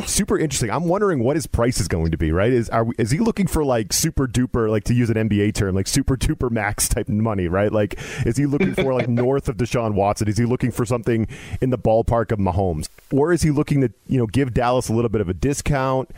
super 0.03 0.37
interesting. 0.37 0.69
I'm 0.69 0.85
wondering 0.85 1.23
what 1.23 1.35
his 1.35 1.47
price 1.47 1.79
is 1.79 1.87
going 1.87 2.11
to 2.11 2.17
be. 2.17 2.31
Right? 2.31 2.51
Is 2.51 2.69
are 2.69 2.85
we, 2.85 2.95
is 2.97 3.11
he 3.11 3.19
looking 3.19 3.47
for 3.47 3.63
like 3.63 3.93
super 3.93 4.27
duper, 4.27 4.69
like 4.69 4.83
to 4.85 4.93
use 4.93 5.09
an 5.09 5.15
NBA 5.15 5.53
term, 5.53 5.75
like 5.75 5.87
super 5.87 6.17
duper 6.17 6.51
max 6.51 6.87
type 6.89 7.09
money? 7.09 7.47
Right? 7.47 7.71
Like, 7.71 7.99
is 8.25 8.37
he 8.37 8.45
looking 8.45 8.75
for 8.75 8.93
like 8.93 9.07
north 9.09 9.49
of 9.49 9.57
Deshaun 9.57 9.93
Watson? 9.93 10.27
Is 10.27 10.37
he 10.37 10.45
looking 10.45 10.71
for 10.71 10.85
something 10.85 11.27
in 11.61 11.69
the 11.69 11.77
ballpark 11.77 12.31
of 12.31 12.39
Mahomes, 12.39 12.89
or 13.11 13.33
is 13.33 13.41
he 13.41 13.51
looking 13.51 13.81
to 13.81 13.91
you 14.07 14.17
know 14.17 14.27
give 14.27 14.53
Dallas 14.53 14.89
a 14.89 14.93
little 14.93 15.09
bit 15.09 15.21
of 15.21 15.29
a 15.29 15.33
discount 15.33 16.09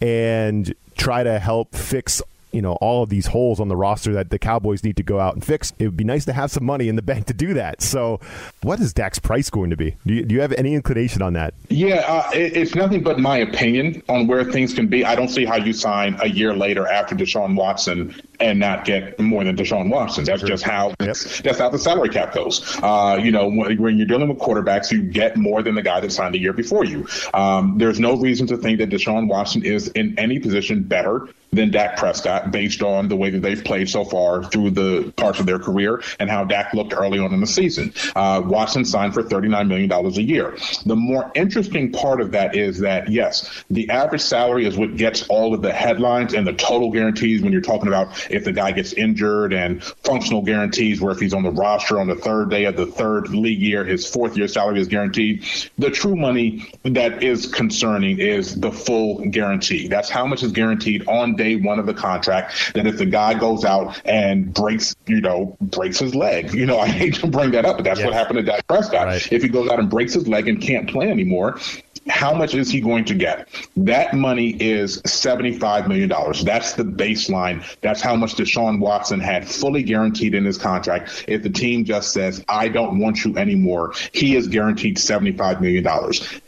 and 0.00 0.74
try 0.96 1.22
to 1.22 1.38
help 1.38 1.74
fix 1.74 2.22
you 2.52 2.62
know 2.62 2.72
all 2.74 3.02
of 3.02 3.08
these 3.08 3.26
holes 3.26 3.60
on 3.60 3.68
the 3.68 3.76
roster 3.76 4.12
that 4.14 4.30
the 4.30 4.38
Cowboys 4.38 4.84
need 4.84 4.96
to 4.96 5.02
go 5.02 5.20
out 5.20 5.34
and 5.34 5.44
fix. 5.44 5.72
It 5.78 5.86
would 5.86 5.96
be 5.96 6.04
nice 6.04 6.24
to 6.26 6.32
have 6.32 6.50
some 6.50 6.64
money 6.64 6.88
in 6.88 6.96
the 6.96 7.02
bank 7.10 7.26
to 7.26 7.34
do 7.34 7.54
that. 7.54 7.82
So, 7.82 8.20
what 8.62 8.80
is 8.80 8.92
Dak's 8.92 9.18
price 9.18 9.50
going 9.50 9.70
to 9.70 9.76
be? 9.76 9.96
Do 10.06 10.14
you, 10.14 10.24
do 10.24 10.34
you 10.34 10.40
have 10.40 10.52
any 10.52 10.74
inclination 10.74 11.22
on 11.22 11.34
that? 11.34 11.54
Yeah, 11.68 12.04
uh, 12.06 12.30
it, 12.32 12.56
it's 12.56 12.74
nothing 12.74 13.02
but 13.02 13.18
my 13.18 13.38
opinion 13.38 14.02
on 14.08 14.26
where 14.26 14.44
things 14.44 14.74
can 14.74 14.86
be. 14.86 15.04
I 15.04 15.14
don't 15.14 15.28
see 15.28 15.44
how 15.44 15.56
you 15.56 15.72
sign 15.72 16.16
a 16.20 16.28
year 16.28 16.54
later 16.54 16.86
after 16.86 17.14
Deshaun 17.14 17.56
Watson 17.56 18.14
and 18.40 18.58
not 18.58 18.84
get 18.84 19.18
more 19.20 19.44
than 19.44 19.56
Deshaun 19.56 19.90
Watson. 19.90 20.24
That's 20.24 20.42
just 20.42 20.64
how 20.64 20.94
yep. 21.00 21.16
that's 21.44 21.58
how 21.58 21.68
the 21.68 21.78
salary 21.78 22.08
cap 22.08 22.34
goes. 22.34 22.78
Uh, 22.82 23.18
you 23.22 23.30
know, 23.30 23.48
when, 23.48 23.80
when, 23.80 23.98
you're 23.98 24.06
dealing 24.06 24.28
with 24.28 24.38
quarterbacks, 24.38 24.90
you 24.90 25.02
get 25.02 25.36
more 25.36 25.62
than 25.62 25.74
the 25.74 25.82
guy 25.82 26.00
that 26.00 26.10
signed 26.10 26.34
a 26.34 26.38
year 26.38 26.52
before 26.52 26.84
you. 26.84 27.06
Um, 27.34 27.76
there's 27.76 28.00
no 28.00 28.16
reason 28.16 28.46
to 28.48 28.56
think 28.56 28.78
that 28.78 28.88
Deshaun 28.88 29.28
Watson 29.28 29.64
is 29.64 29.88
in 29.88 30.18
any 30.18 30.38
position 30.38 30.82
better 30.82 31.28
than 31.52 31.70
Dak 31.70 31.96
Prescott 31.96 32.39
based 32.48 32.82
on 32.82 33.08
the 33.08 33.16
way 33.16 33.30
that 33.30 33.42
they've 33.42 33.62
played 33.62 33.88
so 33.88 34.04
far 34.04 34.44
through 34.44 34.70
the 34.70 35.12
parts 35.16 35.40
of 35.40 35.46
their 35.46 35.58
career 35.58 36.02
and 36.18 36.30
how 36.30 36.44
Dak 36.44 36.72
looked 36.74 36.92
early 36.92 37.18
on 37.18 37.32
in 37.32 37.40
the 37.40 37.46
season. 37.46 37.92
Uh, 38.16 38.42
Watson 38.44 38.84
signed 38.84 39.14
for 39.14 39.22
$39 39.22 39.68
million 39.68 39.90
a 39.90 40.08
year. 40.20 40.56
The 40.86 40.96
more 40.96 41.30
interesting 41.34 41.92
part 41.92 42.20
of 42.20 42.30
that 42.32 42.54
is 42.56 42.78
that, 42.80 43.08
yes, 43.08 43.64
the 43.70 43.88
average 43.90 44.22
salary 44.22 44.66
is 44.66 44.76
what 44.76 44.96
gets 44.96 45.26
all 45.28 45.54
of 45.54 45.62
the 45.62 45.72
headlines 45.72 46.34
and 46.34 46.46
the 46.46 46.52
total 46.54 46.90
guarantees 46.90 47.42
when 47.42 47.52
you're 47.52 47.60
talking 47.60 47.88
about 47.88 48.30
if 48.30 48.44
the 48.44 48.52
guy 48.52 48.72
gets 48.72 48.92
injured 48.92 49.52
and 49.52 49.82
functional 49.82 50.42
guarantees, 50.42 51.00
where 51.00 51.12
if 51.12 51.20
he's 51.20 51.34
on 51.34 51.42
the 51.42 51.50
roster 51.50 52.00
on 52.00 52.08
the 52.08 52.16
third 52.16 52.50
day 52.50 52.64
of 52.64 52.76
the 52.76 52.86
third 52.86 53.28
league 53.30 53.60
year, 53.60 53.84
his 53.84 54.08
fourth 54.08 54.36
year 54.36 54.48
salary 54.48 54.80
is 54.80 54.88
guaranteed. 54.88 55.44
The 55.78 55.90
true 55.90 56.16
money 56.16 56.72
that 56.84 57.22
is 57.22 57.46
concerning 57.46 58.18
is 58.18 58.58
the 58.60 58.72
full 58.72 59.24
guarantee. 59.26 59.88
That's 59.88 60.08
how 60.08 60.26
much 60.26 60.42
is 60.42 60.52
guaranteed 60.52 61.06
on 61.08 61.36
day 61.36 61.56
one 61.56 61.78
of 61.78 61.86
the 61.86 61.94
contract. 61.94 62.29
That 62.30 62.86
if 62.86 62.98
the 62.98 63.06
guy 63.06 63.34
goes 63.34 63.64
out 63.64 64.00
and 64.04 64.52
breaks, 64.52 64.94
you 65.06 65.20
know, 65.20 65.56
breaks 65.60 65.98
his 65.98 66.14
leg, 66.14 66.54
you 66.54 66.66
know, 66.66 66.78
I 66.80 66.88
hate 66.88 67.14
to 67.16 67.26
bring 67.26 67.50
that 67.52 67.64
up, 67.64 67.76
but 67.76 67.84
that's 67.84 68.02
what 68.02 68.12
happened 68.12 68.38
to 68.38 68.42
Dak 68.42 68.66
Prescott. 68.66 69.06
Right. 69.06 69.32
If 69.32 69.42
he 69.42 69.48
goes 69.48 69.68
out 69.68 69.78
and 69.78 69.90
breaks 69.90 70.14
his 70.14 70.28
leg 70.28 70.48
and 70.48 70.60
can't 70.60 70.88
play 70.88 71.10
anymore, 71.10 71.58
how 72.08 72.34
much 72.34 72.54
is 72.54 72.70
he 72.70 72.80
going 72.80 73.04
to 73.06 73.14
get? 73.14 73.48
That 73.76 74.14
money 74.14 74.50
is 74.60 75.00
$75 75.02 75.88
million. 75.88 76.08
That's 76.44 76.72
the 76.74 76.84
baseline. 76.84 77.64
That's 77.80 78.00
how 78.00 78.16
much 78.16 78.36
Deshaun 78.36 78.80
Watson 78.80 79.20
had 79.20 79.48
fully 79.48 79.82
guaranteed 79.82 80.34
in 80.34 80.44
his 80.44 80.58
contract. 80.58 81.24
If 81.28 81.42
the 81.42 81.50
team 81.50 81.84
just 81.84 82.12
says, 82.12 82.44
I 82.48 82.68
don't 82.68 82.98
want 82.98 83.24
you 83.24 83.36
anymore, 83.36 83.94
he 84.12 84.36
is 84.36 84.48
guaranteed 84.48 84.96
$75 84.96 85.60
million. 85.60 85.86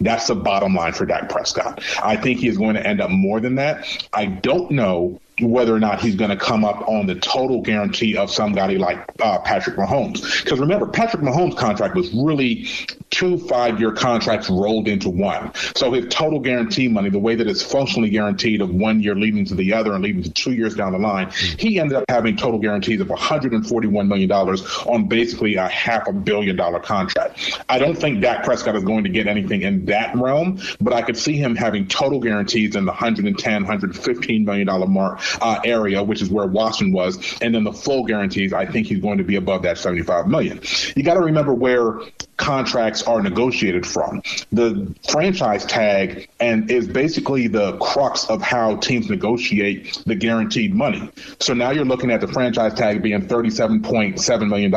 That's 0.00 0.26
the 0.26 0.34
bottom 0.34 0.74
line 0.74 0.92
for 0.92 1.06
Dak 1.06 1.28
Prescott. 1.28 1.82
I 2.02 2.16
think 2.16 2.40
he 2.40 2.48
is 2.48 2.58
going 2.58 2.74
to 2.74 2.86
end 2.86 3.00
up 3.00 3.10
more 3.10 3.40
than 3.40 3.54
that. 3.56 3.86
I 4.12 4.26
don't 4.26 4.70
know 4.70 5.20
whether 5.40 5.74
or 5.74 5.80
not 5.80 6.00
he's 6.00 6.14
going 6.14 6.30
to 6.30 6.36
come 6.36 6.64
up 6.64 6.86
on 6.88 7.06
the 7.06 7.14
total 7.14 7.62
guarantee 7.62 8.16
of 8.16 8.30
somebody 8.30 8.76
like 8.76 8.98
uh, 9.22 9.38
Patrick 9.38 9.76
Mahomes. 9.76 10.42
Because 10.44 10.60
remember, 10.60 10.86
Patrick 10.86 11.22
Mahomes' 11.22 11.56
contract 11.56 11.94
was 11.94 12.12
really 12.12 12.68
two 13.10 13.38
five 13.38 13.80
year 13.80 13.92
contracts 13.92 14.50
rolled 14.50 14.88
into 14.88 15.08
one. 15.08 15.52
So 15.74 15.92
his 15.92 16.06
total 16.08 16.38
guarantee 16.38 16.88
money, 16.88 17.08
the 17.08 17.18
way 17.18 17.34
that 17.34 17.46
it's 17.46 17.62
functionally 17.62 18.10
guaranteed 18.10 18.60
of 18.60 18.70
one 18.70 19.00
year 19.00 19.14
leading 19.14 19.44
to 19.46 19.54
the 19.54 19.72
other 19.72 19.94
and 19.94 20.04
leading 20.04 20.22
to 20.22 20.30
two 20.30 20.52
years 20.52 20.74
down 20.74 20.92
the 20.92 20.98
line, 20.98 21.30
he 21.58 21.80
ended 21.80 21.96
up 21.96 22.04
having 22.08 22.36
total 22.36 22.58
guarantees 22.58 23.00
of 23.00 23.08
$141 23.08 24.06
million 24.06 24.30
on 24.30 25.08
basically 25.08 25.56
a 25.56 25.68
half 25.68 26.06
a 26.08 26.12
billion 26.12 26.56
dollar 26.56 26.80
contract. 26.80 27.60
I 27.70 27.78
don't 27.78 27.96
think 27.96 28.20
Dak 28.20 28.44
Prescott 28.44 28.76
is 28.76 28.84
going 28.84 29.04
to 29.04 29.10
get 29.10 29.26
anything 29.26 29.62
in 29.62 29.86
that 29.86 30.14
realm, 30.14 30.60
but 30.80 30.92
I 30.92 31.00
could 31.00 31.16
see 31.16 31.36
him 31.36 31.56
having 31.56 31.88
total 31.88 32.20
guarantees 32.20 32.76
in 32.76 32.84
the 32.84 32.92
110, 32.92 33.52
115 33.62 34.44
million 34.44 34.66
dollar 34.66 34.86
mark 34.86 35.21
uh, 35.40 35.60
area, 35.64 36.02
which 36.02 36.22
is 36.22 36.30
where 36.30 36.46
Watson 36.46 36.92
was, 36.92 37.38
and 37.40 37.54
then 37.54 37.64
the 37.64 37.72
full 37.72 38.04
guarantees. 38.04 38.52
I 38.52 38.66
think 38.66 38.86
he's 38.86 39.00
going 39.00 39.18
to 39.18 39.24
be 39.24 39.36
above 39.36 39.62
that 39.62 39.78
75 39.78 40.28
million. 40.28 40.60
You 40.96 41.02
got 41.02 41.14
to 41.14 41.20
remember 41.20 41.54
where 41.54 42.00
contracts 42.36 43.02
are 43.02 43.22
negotiated 43.22 43.86
from. 43.86 44.22
The 44.50 44.94
franchise 45.08 45.64
tag 45.64 46.28
and 46.40 46.70
is 46.70 46.88
basically 46.88 47.46
the 47.46 47.76
crux 47.78 48.24
of 48.26 48.42
how 48.42 48.76
teams 48.76 49.08
negotiate 49.08 50.02
the 50.06 50.14
guaranteed 50.14 50.74
money. 50.74 51.10
So 51.40 51.54
now 51.54 51.70
you're 51.70 51.84
looking 51.84 52.10
at 52.10 52.20
the 52.20 52.28
franchise 52.28 52.74
tag 52.74 53.02
being 53.02 53.26
$37.7 53.28 54.48
million. 54.48 54.74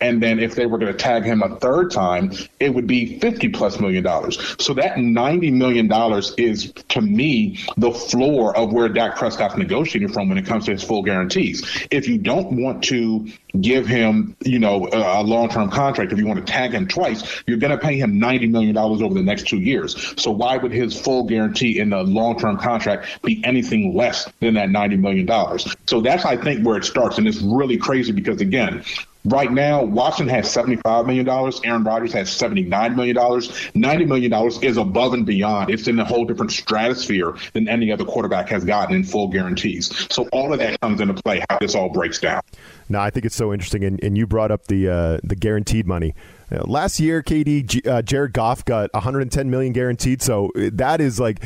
And 0.00 0.22
then 0.22 0.38
if 0.38 0.54
they 0.54 0.66
were 0.66 0.78
going 0.78 0.92
to 0.92 0.98
tag 0.98 1.24
him 1.24 1.42
a 1.42 1.56
third 1.56 1.90
time, 1.90 2.32
it 2.58 2.74
would 2.74 2.86
be 2.86 3.18
50 3.20 3.48
plus 3.50 3.78
million 3.80 4.02
dollars. 4.02 4.56
So 4.58 4.74
that 4.74 4.96
$90 4.96 5.52
million 5.52 5.90
is, 6.36 6.72
to 6.72 7.00
me, 7.00 7.58
the 7.76 7.92
floor 7.92 8.56
of 8.56 8.72
where 8.72 8.88
Dak 8.88 9.16
Prescott's 9.16 9.56
negotiating 9.56 10.08
from 10.12 10.28
when 10.28 10.38
it 10.38 10.46
comes 10.46 10.64
to 10.66 10.72
his 10.72 10.82
full 10.82 11.02
guarantees. 11.02 11.86
If 11.90 12.08
you 12.08 12.18
don't 12.18 12.60
want 12.62 12.82
to 12.84 13.28
give 13.60 13.86
him, 13.86 14.36
you 14.44 14.58
know, 14.58 14.88
a 14.92 15.22
long-term 15.22 15.70
contract, 15.70 16.12
if 16.12 16.18
you 16.18 16.26
want 16.26 16.44
to 16.44 16.52
tag 16.52 16.72
him 16.72 16.86
twice, 16.86 17.42
you're 17.46 17.58
going 17.58 17.70
to 17.70 17.78
pay 17.78 17.98
him 17.98 18.20
$90 18.20 18.50
million 18.50 18.76
over 18.76 19.14
the 19.14 19.22
next 19.22 19.48
two 19.48 19.58
years. 19.58 20.14
So 20.20 20.30
why 20.30 20.56
would 20.56 20.72
his 20.72 20.98
full 20.98 21.24
guarantee 21.24 21.80
in 21.80 21.90
the 21.90 22.02
long-term 22.02 22.58
contract 22.58 23.22
be 23.22 23.42
anything 23.44 23.94
less 23.94 24.30
than 24.40 24.54
that 24.54 24.68
$90 24.68 24.98
million? 24.98 25.58
So 25.86 26.00
that's, 26.00 26.24
I 26.24 26.36
think, 26.36 26.64
where 26.66 26.76
it 26.76 26.84
starts. 26.84 27.18
And 27.18 27.26
it's 27.26 27.40
really 27.40 27.76
crazy 27.76 28.12
because, 28.12 28.40
again, 28.40 28.84
Right 29.24 29.52
now, 29.52 29.82
Watson 29.82 30.28
has 30.28 30.46
$75 30.46 31.06
million. 31.06 31.28
Aaron 31.64 31.84
Rodgers 31.84 32.12
has 32.12 32.30
$79 32.30 32.94
million. 32.94 33.16
$90 33.16 34.06
million 34.06 34.32
is 34.62 34.76
above 34.76 35.12
and 35.12 35.26
beyond. 35.26 35.70
It's 35.70 35.86
in 35.86 35.98
a 35.98 36.04
whole 36.04 36.24
different 36.24 36.52
stratosphere 36.52 37.36
than 37.52 37.68
any 37.68 37.92
other 37.92 38.04
quarterback 38.04 38.48
has 38.48 38.64
gotten 38.64 38.94
in 38.94 39.04
full 39.04 39.28
guarantees. 39.28 40.06
So 40.10 40.28
all 40.32 40.52
of 40.52 40.60
that 40.60 40.80
comes 40.80 41.00
into 41.00 41.14
play, 41.14 41.44
how 41.50 41.58
this 41.58 41.74
all 41.74 41.90
breaks 41.90 42.20
down. 42.20 42.40
No, 42.88 43.00
I 43.00 43.10
think 43.10 43.26
it's 43.26 43.36
so 43.36 43.52
interesting. 43.52 43.84
And, 43.84 44.02
and 44.02 44.16
you 44.16 44.26
brought 44.26 44.50
up 44.50 44.66
the, 44.66 44.88
uh, 44.88 45.18
the 45.22 45.36
guaranteed 45.36 45.86
money. 45.86 46.14
Uh, 46.50 46.62
last 46.64 46.98
year, 46.98 47.22
KD, 47.22 47.66
G, 47.66 47.82
uh, 47.86 48.00
Jared 48.00 48.32
Goff 48.32 48.64
got 48.64 48.92
110 48.94 49.50
million 49.50 49.72
guaranteed. 49.72 50.22
So 50.22 50.50
uh, 50.56 50.70
that 50.74 51.00
is 51.00 51.20
like, 51.20 51.44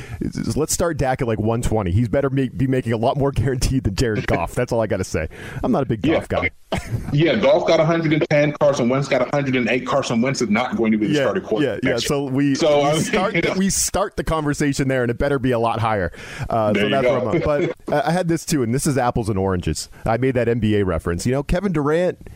let's 0.54 0.72
start 0.72 0.96
Dak 0.96 1.20
at 1.20 1.28
like 1.28 1.38
120. 1.38 1.90
He's 1.90 2.08
better 2.08 2.30
make, 2.30 2.56
be 2.56 2.66
making 2.66 2.92
a 2.92 2.96
lot 2.96 3.16
more 3.16 3.32
guaranteed 3.32 3.84
than 3.84 3.96
Jared 3.96 4.26
Goff. 4.26 4.54
That's 4.54 4.72
all 4.72 4.80
I 4.80 4.86
got 4.86 4.98
to 4.98 5.04
say. 5.04 5.28
I'm 5.62 5.72
not 5.72 5.82
a 5.82 5.86
big 5.86 6.02
Goff 6.02 6.28
guy. 6.28 6.50
yeah, 7.12 7.34
Goff 7.36 7.66
got 7.66 7.78
110. 7.78 8.52
Carson 8.52 8.88
Wentz 8.88 9.08
got 9.08 9.20
108. 9.20 9.86
Carson 9.86 10.22
Wentz 10.22 10.40
is 10.40 10.48
not 10.48 10.76
going 10.76 10.92
to 10.92 10.98
be 10.98 11.08
the 11.08 11.14
yeah, 11.14 11.22
starting 11.22 11.42
quarterback. 11.42 11.82
Yeah, 11.82 11.90
yeah. 11.90 11.96
So 11.96 12.24
we 12.24 12.54
so 12.54 12.92
we, 12.94 13.00
start, 13.00 13.34
you 13.34 13.42
know. 13.42 13.54
we 13.54 13.70
start 13.70 14.16
the 14.16 14.24
conversation 14.24 14.88
there, 14.88 15.02
and 15.02 15.10
it 15.10 15.18
better 15.18 15.38
be 15.38 15.50
a 15.50 15.58
lot 15.58 15.80
higher. 15.80 16.12
Uh, 16.48 16.72
so 16.74 16.88
that's 16.88 17.06
go. 17.06 17.40
But 17.44 17.92
I 17.92 18.12
had 18.12 18.28
this 18.28 18.44
too, 18.44 18.62
and 18.62 18.72
this 18.72 18.86
is 18.86 18.96
apples 18.96 19.28
and 19.28 19.38
oranges. 19.38 19.88
I 20.06 20.16
made 20.16 20.34
that 20.34 20.48
NBA 20.48 20.86
reference. 20.86 21.26
You 21.26 21.31
know, 21.32 21.42
Kevin 21.42 21.72
Durant 21.72 22.28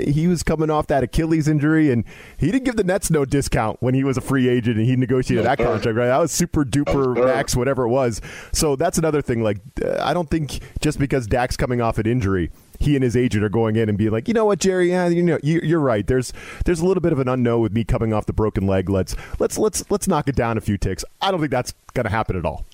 he 0.00 0.26
was 0.26 0.42
coming 0.42 0.70
off 0.70 0.86
that 0.88 1.02
Achilles 1.02 1.48
injury, 1.48 1.90
and 1.90 2.04
he 2.36 2.50
didn't 2.50 2.64
give 2.64 2.76
the 2.76 2.84
Nets 2.84 3.10
no 3.10 3.24
discount 3.24 3.78
when 3.80 3.94
he 3.94 4.04
was 4.04 4.16
a 4.16 4.20
free 4.20 4.48
agent 4.48 4.76
and 4.76 4.86
he 4.86 4.96
negotiated 4.96 5.46
that 5.46 5.58
contract. 5.58 5.96
Right, 5.96 6.06
that 6.06 6.18
was 6.18 6.32
super 6.32 6.64
duper 6.64 7.24
max, 7.24 7.56
whatever 7.56 7.84
it 7.84 7.88
was. 7.88 8.20
So 8.52 8.76
that's 8.76 8.98
another 8.98 9.22
thing. 9.22 9.42
Like, 9.42 9.58
uh, 9.82 9.96
I 10.00 10.12
don't 10.12 10.28
think 10.28 10.60
just 10.80 10.98
because 10.98 11.26
Dak's 11.26 11.56
coming 11.56 11.80
off 11.80 11.98
an 11.98 12.06
injury 12.06 12.50
he 12.82 12.94
and 12.94 13.04
his 13.04 13.14
agent 13.14 13.44
are 13.44 13.50
going 13.50 13.76
in 13.76 13.90
and 13.90 13.98
being 13.98 14.10
like, 14.10 14.26
you 14.26 14.32
know 14.32 14.46
what, 14.46 14.58
Jerry, 14.58 14.88
yeah, 14.88 15.06
you 15.06 15.22
know, 15.22 15.38
you, 15.42 15.76
are 15.76 15.80
right. 15.80 16.06
There's 16.06 16.32
there's 16.64 16.80
a 16.80 16.86
little 16.86 17.02
bit 17.02 17.12
of 17.12 17.18
an 17.18 17.28
unknown 17.28 17.60
with 17.60 17.74
me 17.74 17.84
coming 17.84 18.14
off 18.14 18.24
the 18.24 18.32
broken 18.32 18.66
leg. 18.66 18.88
Let's 18.88 19.14
let's 19.38 19.58
let's 19.58 19.84
let's 19.90 20.08
knock 20.08 20.28
it 20.28 20.34
down 20.34 20.56
a 20.56 20.62
few 20.62 20.78
ticks. 20.78 21.04
I 21.20 21.30
don't 21.30 21.40
think 21.40 21.50
that's 21.50 21.74
going 21.92 22.04
to 22.04 22.10
happen 22.10 22.36
at 22.36 22.46
all. 22.46 22.64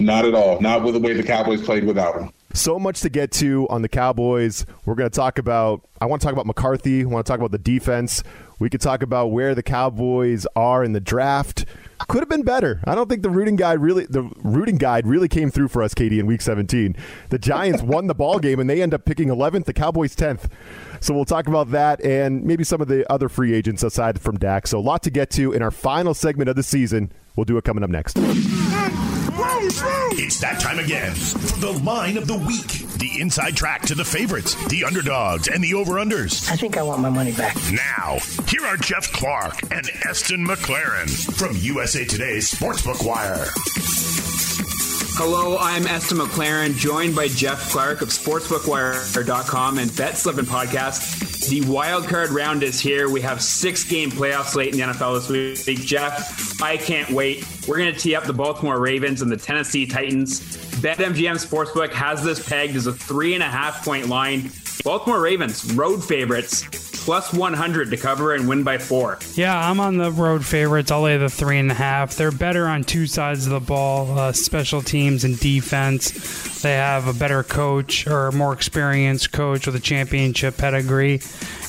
Not 0.00 0.24
at 0.24 0.34
all. 0.34 0.60
Not 0.60 0.82
with 0.82 0.94
the 0.94 1.00
way 1.00 1.12
the 1.12 1.22
Cowboys 1.22 1.62
played 1.62 1.84
without 1.84 2.20
him. 2.20 2.32
So 2.54 2.78
much 2.78 3.00
to 3.00 3.10
get 3.10 3.32
to 3.32 3.66
on 3.68 3.82
the 3.82 3.88
Cowboys. 3.88 4.64
We're 4.86 4.94
going 4.94 5.10
to 5.10 5.14
talk 5.14 5.38
about, 5.38 5.88
I 6.00 6.06
want 6.06 6.22
to 6.22 6.24
talk 6.26 6.32
about 6.32 6.46
McCarthy. 6.46 7.02
I 7.02 7.04
want 7.04 7.26
to 7.26 7.30
talk 7.30 7.40
about 7.40 7.50
the 7.50 7.58
defense. 7.58 8.22
We 8.60 8.70
could 8.70 8.80
talk 8.80 9.02
about 9.02 9.32
where 9.32 9.56
the 9.56 9.62
Cowboys 9.62 10.46
are 10.54 10.84
in 10.84 10.92
the 10.92 11.00
draft. 11.00 11.64
Could 12.06 12.20
have 12.20 12.28
been 12.28 12.44
better. 12.44 12.80
I 12.84 12.94
don't 12.94 13.08
think 13.08 13.22
the 13.22 13.30
rooting 13.30 13.56
guide 13.56 13.80
really 13.80 14.04
the 14.06 14.30
rooting 14.42 14.76
guide 14.76 15.06
really 15.06 15.26
came 15.26 15.50
through 15.50 15.68
for 15.68 15.82
us, 15.82 15.94
KD, 15.94 16.20
in 16.20 16.26
week 16.26 16.42
17. 16.42 16.94
The 17.30 17.38
Giants 17.38 17.82
won 17.82 18.06
the 18.06 18.14
ball 18.14 18.38
game 18.38 18.60
and 18.60 18.70
they 18.70 18.82
end 18.82 18.94
up 18.94 19.04
picking 19.04 19.28
11th, 19.28 19.64
the 19.64 19.72
Cowboys 19.72 20.14
10th. 20.14 20.48
So 21.00 21.12
we'll 21.12 21.24
talk 21.24 21.48
about 21.48 21.72
that 21.72 22.00
and 22.04 22.44
maybe 22.44 22.62
some 22.62 22.80
of 22.80 22.88
the 22.88 23.10
other 23.12 23.28
free 23.28 23.52
agents 23.52 23.82
aside 23.82 24.20
from 24.20 24.38
Dak. 24.38 24.68
So 24.68 24.78
a 24.78 24.80
lot 24.80 25.02
to 25.02 25.10
get 25.10 25.30
to 25.30 25.52
in 25.52 25.60
our 25.60 25.72
final 25.72 26.14
segment 26.14 26.48
of 26.48 26.56
the 26.56 26.62
season. 26.62 27.10
We'll 27.36 27.46
do 27.46 27.56
it 27.56 27.64
coming 27.64 27.82
up 27.82 27.90
next. 27.90 28.16
It's 29.36 30.38
that 30.40 30.60
time 30.60 30.78
again 30.78 31.12
for 31.12 31.58
the 31.58 31.72
line 31.72 32.16
of 32.16 32.28
the 32.28 32.36
week. 32.36 32.86
The 32.98 33.20
inside 33.20 33.56
track 33.56 33.82
to 33.82 33.94
the 33.94 34.04
favorites, 34.04 34.54
the 34.68 34.84
underdogs, 34.84 35.48
and 35.48 35.62
the 35.62 35.74
over-unders. 35.74 36.48
I 36.50 36.56
think 36.56 36.76
I 36.76 36.82
want 36.82 37.00
my 37.00 37.10
money 37.10 37.32
back. 37.32 37.56
Now, 37.72 38.18
here 38.46 38.64
are 38.64 38.76
Jeff 38.76 39.10
Clark 39.12 39.60
and 39.72 39.90
Eston 40.08 40.46
McLaren 40.46 41.10
from 41.36 41.56
USA 41.56 42.04
Today's 42.04 42.50
Sportsbook 42.50 43.04
Wire. 43.04 43.46
Hello, 45.16 45.56
I'm 45.58 45.86
Eston 45.86 46.18
McLaren, 46.18 46.74
joined 46.74 47.14
by 47.14 47.28
Jeff 47.28 47.70
Clark 47.70 48.02
of 48.02 48.08
SportsbookWire.com 48.08 49.78
and 49.78 49.88
BetSlippin 49.92 50.42
Podcast. 50.42 51.48
The 51.48 51.60
wild 51.70 52.08
card 52.08 52.30
round 52.30 52.64
is 52.64 52.80
here. 52.80 53.08
We 53.08 53.20
have 53.20 53.40
six 53.40 53.84
game 53.84 54.10
playoffs 54.10 54.56
late 54.56 54.74
in 54.74 54.80
the 54.80 54.86
NFL 54.92 55.28
this 55.28 55.66
week. 55.68 55.78
Jeff, 55.86 56.60
I 56.60 56.76
can't 56.76 57.08
wait. 57.12 57.46
We're 57.68 57.78
going 57.78 57.94
to 57.94 57.98
tee 57.98 58.16
up 58.16 58.24
the 58.24 58.32
Baltimore 58.32 58.80
Ravens 58.80 59.22
and 59.22 59.30
the 59.30 59.36
Tennessee 59.36 59.86
Titans. 59.86 60.40
BetMGM 60.80 61.36
Sportsbook 61.46 61.92
has 61.92 62.24
this 62.24 62.46
pegged 62.48 62.74
as 62.74 62.88
a 62.88 62.92
three 62.92 63.34
and 63.34 63.42
a 63.44 63.48
half 63.48 63.84
point 63.84 64.08
line. 64.08 64.50
Baltimore 64.82 65.20
Ravens, 65.20 65.72
road 65.74 66.02
favorites 66.02 66.64
plus 67.04 67.34
100 67.34 67.90
to 67.90 67.96
cover 67.98 68.32
and 68.32 68.48
win 68.48 68.64
by 68.64 68.78
four. 68.78 69.18
Yeah, 69.34 69.54
I'm 69.54 69.78
on 69.78 69.98
the 69.98 70.10
road 70.10 70.44
favorites. 70.44 70.90
I'll 70.90 71.02
lay 71.02 71.18
the 71.18 71.28
three 71.28 71.58
and 71.58 71.70
a 71.70 71.74
half. 71.74 72.16
They're 72.16 72.32
better 72.32 72.66
on 72.66 72.82
two 72.84 73.06
sides 73.06 73.44
of 73.44 73.52
the 73.52 73.60
ball, 73.60 74.18
uh, 74.18 74.32
special 74.32 74.80
teams 74.80 75.22
and 75.22 75.38
defense. 75.38 76.62
They 76.62 76.72
have 76.72 77.06
a 77.06 77.12
better 77.12 77.42
coach 77.42 78.06
or 78.06 78.32
more 78.32 78.54
experienced 78.54 79.32
coach 79.32 79.66
with 79.66 79.76
a 79.76 79.80
championship 79.80 80.56
pedigree. 80.56 81.20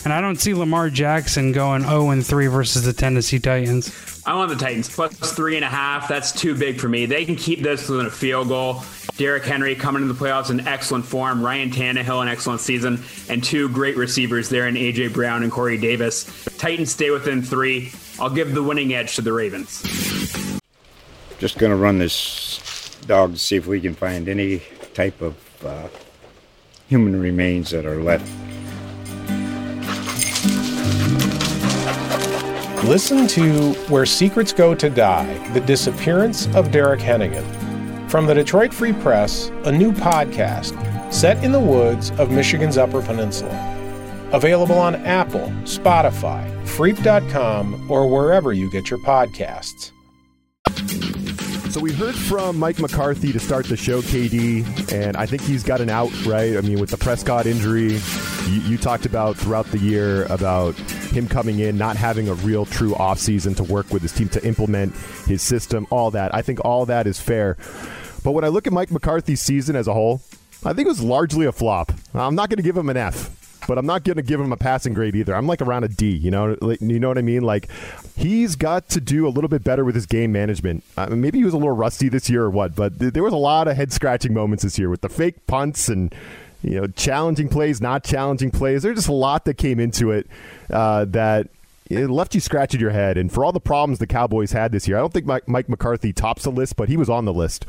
And 0.05 0.13
I 0.13 0.21
don't 0.21 0.35
see 0.35 0.53
Lamar 0.53 0.91
Jackson 0.91 1.51
going 1.51 1.81
0 1.81 2.11
and 2.11 2.25
3 2.25 2.45
versus 2.47 2.83
the 2.83 2.93
Tennessee 2.93 3.39
Titans. 3.39 4.21
I 4.23 4.35
want 4.35 4.49
the 4.49 4.55
Titans 4.55 4.87
plus 4.87 5.33
three 5.33 5.55
and 5.55 5.65
a 5.65 5.67
half. 5.67 6.07
That's 6.07 6.31
too 6.31 6.55
big 6.55 6.79
for 6.79 6.87
me. 6.87 7.05
They 7.05 7.25
can 7.25 7.35
keep 7.35 7.61
this 7.61 7.89
within 7.89 8.05
a 8.05 8.11
field 8.11 8.47
goal. 8.47 8.83
Derrick 9.17 9.43
Henry 9.43 9.75
coming 9.75 10.01
into 10.01 10.13
the 10.13 10.25
playoffs 10.25 10.49
in 10.49 10.67
excellent 10.67 11.05
form. 11.05 11.43
Ryan 11.43 11.69
Tannehill 11.69 12.21
an 12.21 12.27
excellent 12.27 12.61
season, 12.61 13.03
and 13.29 13.43
two 13.43 13.69
great 13.69 13.97
receivers 13.97 14.49
there 14.49 14.67
in 14.67 14.75
AJ 14.75 15.13
Brown 15.13 15.43
and 15.43 15.51
Corey 15.51 15.77
Davis. 15.77 16.25
Titans 16.57 16.91
stay 16.91 17.11
within 17.11 17.41
three. 17.41 17.91
I'll 18.19 18.29
give 18.29 18.53
the 18.53 18.63
winning 18.63 18.93
edge 18.93 19.15
to 19.15 19.21
the 19.21 19.31
Ravens. 19.33 19.81
Just 21.39 21.57
going 21.57 21.71
to 21.71 21.75
run 21.75 21.99
this 21.99 22.95
dog 23.07 23.33
to 23.33 23.39
see 23.39 23.55
if 23.55 23.67
we 23.67 23.79
can 23.79 23.93
find 23.93 24.27
any 24.27 24.61
type 24.93 25.21
of 25.21 25.35
uh, 25.63 25.87
human 26.87 27.19
remains 27.19 27.69
that 27.71 27.85
are 27.85 28.01
left. 28.01 28.27
Listen 32.85 33.25
to 33.29 33.73
Where 33.89 34.05
Secrets 34.05 34.53
Go 34.53 34.75
to 34.75 34.91
Die 34.91 35.49
The 35.53 35.59
Disappearance 35.59 36.45
of 36.53 36.69
Derek 36.69 36.99
Hennigan. 36.99 37.43
From 38.11 38.27
the 38.27 38.35
Detroit 38.35 38.71
Free 38.71 38.93
Press, 38.93 39.49
a 39.63 39.71
new 39.71 39.91
podcast 39.91 41.11
set 41.11 41.43
in 41.43 41.51
the 41.51 41.59
woods 41.59 42.11
of 42.19 42.29
Michigan's 42.29 42.77
Upper 42.77 43.01
Peninsula. 43.01 44.29
Available 44.33 44.77
on 44.77 44.93
Apple, 44.97 45.51
Spotify, 45.63 46.47
Freep.com, 46.67 47.89
or 47.89 48.07
wherever 48.07 48.53
you 48.53 48.69
get 48.69 48.91
your 48.91 48.99
podcasts. 48.99 49.91
So 51.71 51.79
we 51.79 51.91
heard 51.91 52.15
from 52.15 52.59
Mike 52.59 52.77
McCarthy 52.77 53.33
to 53.33 53.39
start 53.39 53.65
the 53.65 53.77
show, 53.77 54.01
KD, 54.01 54.93
and 54.93 55.17
I 55.17 55.25
think 55.25 55.41
he's 55.41 55.63
got 55.63 55.81
an 55.81 55.89
out, 55.89 56.11
right? 56.23 56.55
I 56.55 56.61
mean, 56.61 56.79
with 56.79 56.91
the 56.91 56.97
Prescott 56.97 57.47
injury, 57.47 57.99
you, 58.47 58.61
you 58.61 58.77
talked 58.77 59.07
about 59.07 59.37
throughout 59.37 59.65
the 59.71 59.79
year 59.79 60.25
about 60.25 60.75
him 61.11 61.27
coming 61.27 61.59
in, 61.59 61.77
not 61.77 61.95
having 61.95 62.27
a 62.27 62.33
real 62.33 62.65
true 62.65 62.93
offseason 62.93 63.55
to 63.57 63.63
work 63.63 63.91
with 63.91 64.01
his 64.01 64.11
team 64.11 64.29
to 64.29 64.45
implement 64.45 64.95
his 65.27 65.41
system, 65.41 65.87
all 65.89 66.11
that. 66.11 66.33
I 66.33 66.41
think 66.41 66.63
all 66.63 66.85
that 66.87 67.07
is 67.07 67.19
fair. 67.19 67.57
But 68.23 68.31
when 68.31 68.43
I 68.43 68.47
look 68.47 68.67
at 68.67 68.73
Mike 68.73 68.91
McCarthy's 68.91 69.41
season 69.41 69.75
as 69.75 69.87
a 69.87 69.93
whole, 69.93 70.21
I 70.63 70.73
think 70.73 70.87
it 70.87 70.89
was 70.89 71.01
largely 71.01 71.45
a 71.45 71.51
flop. 71.51 71.91
I'm 72.13 72.35
not 72.35 72.49
going 72.49 72.57
to 72.57 72.63
give 72.63 72.75
him 72.75 72.89
an 72.89 72.97
F 72.97 73.29
but 73.67 73.77
I'm 73.77 73.85
not 73.85 74.03
going 74.03 74.17
to 74.17 74.21
give 74.21 74.39
him 74.39 74.51
a 74.51 74.57
passing 74.57 74.93
grade 74.93 75.15
either. 75.15 75.35
I'm 75.35 75.47
like 75.47 75.61
around 75.61 75.83
a 75.83 75.87
D. 75.87 76.09
You 76.09 76.31
know, 76.31 76.55
you 76.79 76.99
know 76.99 77.07
what 77.07 77.17
I 77.17 77.21
mean? 77.21 77.41
Like 77.41 77.69
he's 78.15 78.55
got 78.55 78.89
to 78.89 79.01
do 79.01 79.27
a 79.27 79.29
little 79.29 79.47
bit 79.47 79.63
better 79.63 79.83
with 79.83 79.95
his 79.95 80.05
game 80.05 80.31
management. 80.31 80.83
Maybe 81.09 81.39
he 81.39 81.43
was 81.43 81.53
a 81.53 81.57
little 81.57 81.75
rusty 81.75 82.09
this 82.09 82.29
year 82.29 82.43
or 82.43 82.49
what, 82.49 82.75
but 82.75 82.99
th- 82.99 83.13
there 83.13 83.23
was 83.23 83.33
a 83.33 83.37
lot 83.37 83.67
of 83.67 83.75
head 83.75 83.91
scratching 83.91 84.33
moments 84.33 84.63
this 84.63 84.77
year 84.77 84.89
with 84.89 85.01
the 85.01 85.09
fake 85.09 85.47
punts 85.47 85.89
and 85.89 86.13
you 86.63 86.79
know 86.79 86.87
challenging 86.87 87.49
plays, 87.49 87.81
not 87.81 88.03
challenging 88.03 88.51
plays. 88.51 88.83
There's 88.83 88.97
just 88.97 89.09
a 89.09 89.13
lot 89.13 89.45
that 89.45 89.55
came 89.55 89.79
into 89.79 90.11
it 90.11 90.27
uh, 90.69 91.05
that 91.05 91.49
it 91.89 92.09
left 92.09 92.33
you 92.33 92.41
scratching 92.41 92.79
your 92.79 92.91
head. 92.91 93.17
And 93.17 93.31
for 93.31 93.45
all 93.45 93.51
the 93.51 93.59
problems 93.59 93.99
the 93.99 94.07
Cowboys 94.07 94.51
had 94.51 94.71
this 94.71 94.87
year, 94.87 94.97
I 94.97 95.01
don't 95.01 95.13
think 95.13 95.25
Mike, 95.25 95.47
Mike 95.47 95.69
McCarthy 95.69 96.13
tops 96.13 96.43
the 96.43 96.51
list, 96.51 96.75
but 96.75 96.89
he 96.89 96.97
was 96.97 97.09
on 97.09 97.25
the 97.25 97.33
list. 97.33 97.65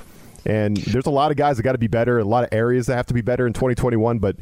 And 0.47 0.77
there's 0.77 1.07
a 1.07 1.11
lot 1.11 1.31
of 1.31 1.37
guys 1.37 1.57
that 1.57 1.65
got 1.65 1.73
to 1.73 1.79
be 1.79 1.89
better, 1.89 2.19
a 2.19 2.25
lot 2.25 2.45
of 2.45 2.51
areas 2.53 2.87
that 2.87 2.97
have 2.97 3.07
to 3.07 3.15
be 3.15 3.21
better 3.21 3.47
in 3.47 3.53
2021. 3.53 4.19
But 4.19 4.37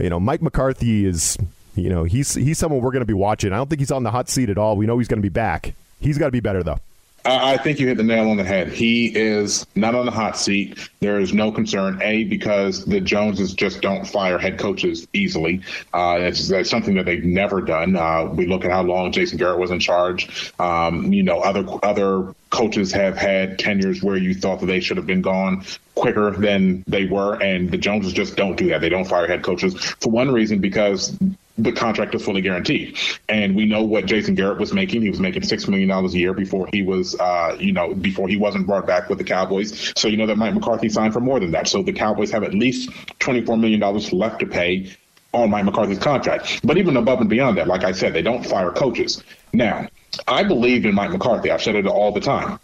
you 0.00 0.08
know, 0.08 0.20
Mike 0.20 0.42
McCarthy 0.42 1.04
is, 1.06 1.36
you 1.74 1.88
know, 1.88 2.04
he's 2.04 2.34
he's 2.34 2.58
someone 2.58 2.80
we're 2.80 2.92
going 2.92 3.02
to 3.02 3.06
be 3.06 3.14
watching. 3.14 3.52
I 3.52 3.56
don't 3.56 3.68
think 3.68 3.80
he's 3.80 3.90
on 3.90 4.04
the 4.04 4.10
hot 4.10 4.28
seat 4.28 4.48
at 4.48 4.58
all. 4.58 4.76
We 4.76 4.86
know 4.86 4.98
he's 4.98 5.08
going 5.08 5.20
to 5.20 5.22
be 5.22 5.28
back. 5.28 5.74
He's 6.00 6.18
got 6.18 6.26
to 6.26 6.32
be 6.32 6.40
better 6.40 6.62
though. 6.62 6.78
I 7.26 7.56
think 7.56 7.80
you 7.80 7.86
hit 7.86 7.96
the 7.96 8.02
nail 8.02 8.28
on 8.30 8.36
the 8.36 8.44
head. 8.44 8.68
He 8.68 9.06
is 9.06 9.66
not 9.74 9.94
on 9.94 10.04
the 10.04 10.12
hot 10.12 10.36
seat. 10.36 10.90
There 11.00 11.18
is 11.20 11.32
no 11.32 11.50
concern. 11.50 11.98
A 12.02 12.24
because 12.24 12.84
the 12.84 13.00
Joneses 13.00 13.54
just 13.54 13.80
don't 13.80 14.06
fire 14.06 14.36
head 14.36 14.58
coaches 14.58 15.06
easily. 15.14 15.62
Uh, 15.94 16.18
that's 16.18 16.68
something 16.68 16.94
that 16.96 17.06
they've 17.06 17.24
never 17.24 17.62
done. 17.62 17.96
Uh, 17.96 18.26
we 18.26 18.46
look 18.46 18.66
at 18.66 18.70
how 18.70 18.82
long 18.82 19.10
Jason 19.10 19.38
Garrett 19.38 19.58
was 19.58 19.70
in 19.70 19.80
charge. 19.80 20.52
Um, 20.58 21.14
you 21.14 21.22
know, 21.22 21.40
other 21.40 21.64
other 21.82 22.34
coaches 22.50 22.92
have 22.92 23.16
had 23.16 23.58
tenures 23.58 24.02
where 24.02 24.16
you 24.16 24.34
thought 24.34 24.60
that 24.60 24.66
they 24.66 24.80
should 24.80 24.98
have 24.98 25.06
been 25.06 25.22
gone 25.22 25.64
quicker 25.94 26.30
than 26.30 26.84
they 26.86 27.06
were, 27.06 27.42
and 27.42 27.70
the 27.70 27.78
Joneses 27.78 28.12
just 28.12 28.36
don't 28.36 28.56
do 28.56 28.68
that. 28.68 28.82
They 28.82 28.90
don't 28.90 29.06
fire 29.06 29.26
head 29.26 29.42
coaches 29.42 29.74
for 29.74 30.10
one 30.10 30.30
reason 30.30 30.58
because 30.60 31.16
the 31.56 31.72
contract 31.72 32.14
is 32.14 32.24
fully 32.24 32.40
guaranteed. 32.40 32.98
And 33.28 33.54
we 33.54 33.64
know 33.66 33.82
what 33.82 34.06
Jason 34.06 34.34
Garrett 34.34 34.58
was 34.58 34.72
making. 34.72 35.02
He 35.02 35.10
was 35.10 35.20
making 35.20 35.42
$6 35.42 35.68
million 35.68 35.90
a 35.90 36.08
year 36.08 36.34
before 36.34 36.68
he 36.72 36.82
was, 36.82 37.18
uh, 37.18 37.56
you 37.60 37.72
know, 37.72 37.94
before 37.94 38.28
he 38.28 38.36
wasn't 38.36 38.66
brought 38.66 38.86
back 38.86 39.08
with 39.08 39.18
the 39.18 39.24
Cowboys. 39.24 39.92
So 39.96 40.08
you 40.08 40.16
know 40.16 40.26
that 40.26 40.36
Mike 40.36 40.54
McCarthy 40.54 40.88
signed 40.88 41.12
for 41.12 41.20
more 41.20 41.38
than 41.38 41.52
that. 41.52 41.68
So 41.68 41.82
the 41.82 41.92
Cowboys 41.92 42.30
have 42.32 42.42
at 42.42 42.54
least 42.54 42.90
$24 43.20 43.58
million 43.60 43.80
left 44.12 44.40
to 44.40 44.46
pay 44.46 44.92
on 45.32 45.50
Mike 45.50 45.64
McCarthy's 45.64 45.98
contract. 45.98 46.60
But 46.64 46.76
even 46.76 46.96
above 46.96 47.20
and 47.20 47.30
beyond 47.30 47.58
that, 47.58 47.68
like 47.68 47.84
I 47.84 47.92
said, 47.92 48.14
they 48.14 48.22
don't 48.22 48.44
fire 48.44 48.70
coaches. 48.70 49.22
Now, 49.52 49.88
I 50.26 50.42
believed 50.42 50.86
in 50.86 50.94
Mike 50.94 51.10
McCarthy. 51.10 51.50
I've 51.50 51.62
said 51.62 51.76
it 51.76 51.86
all 51.86 52.12
the 52.12 52.20
time 52.20 52.58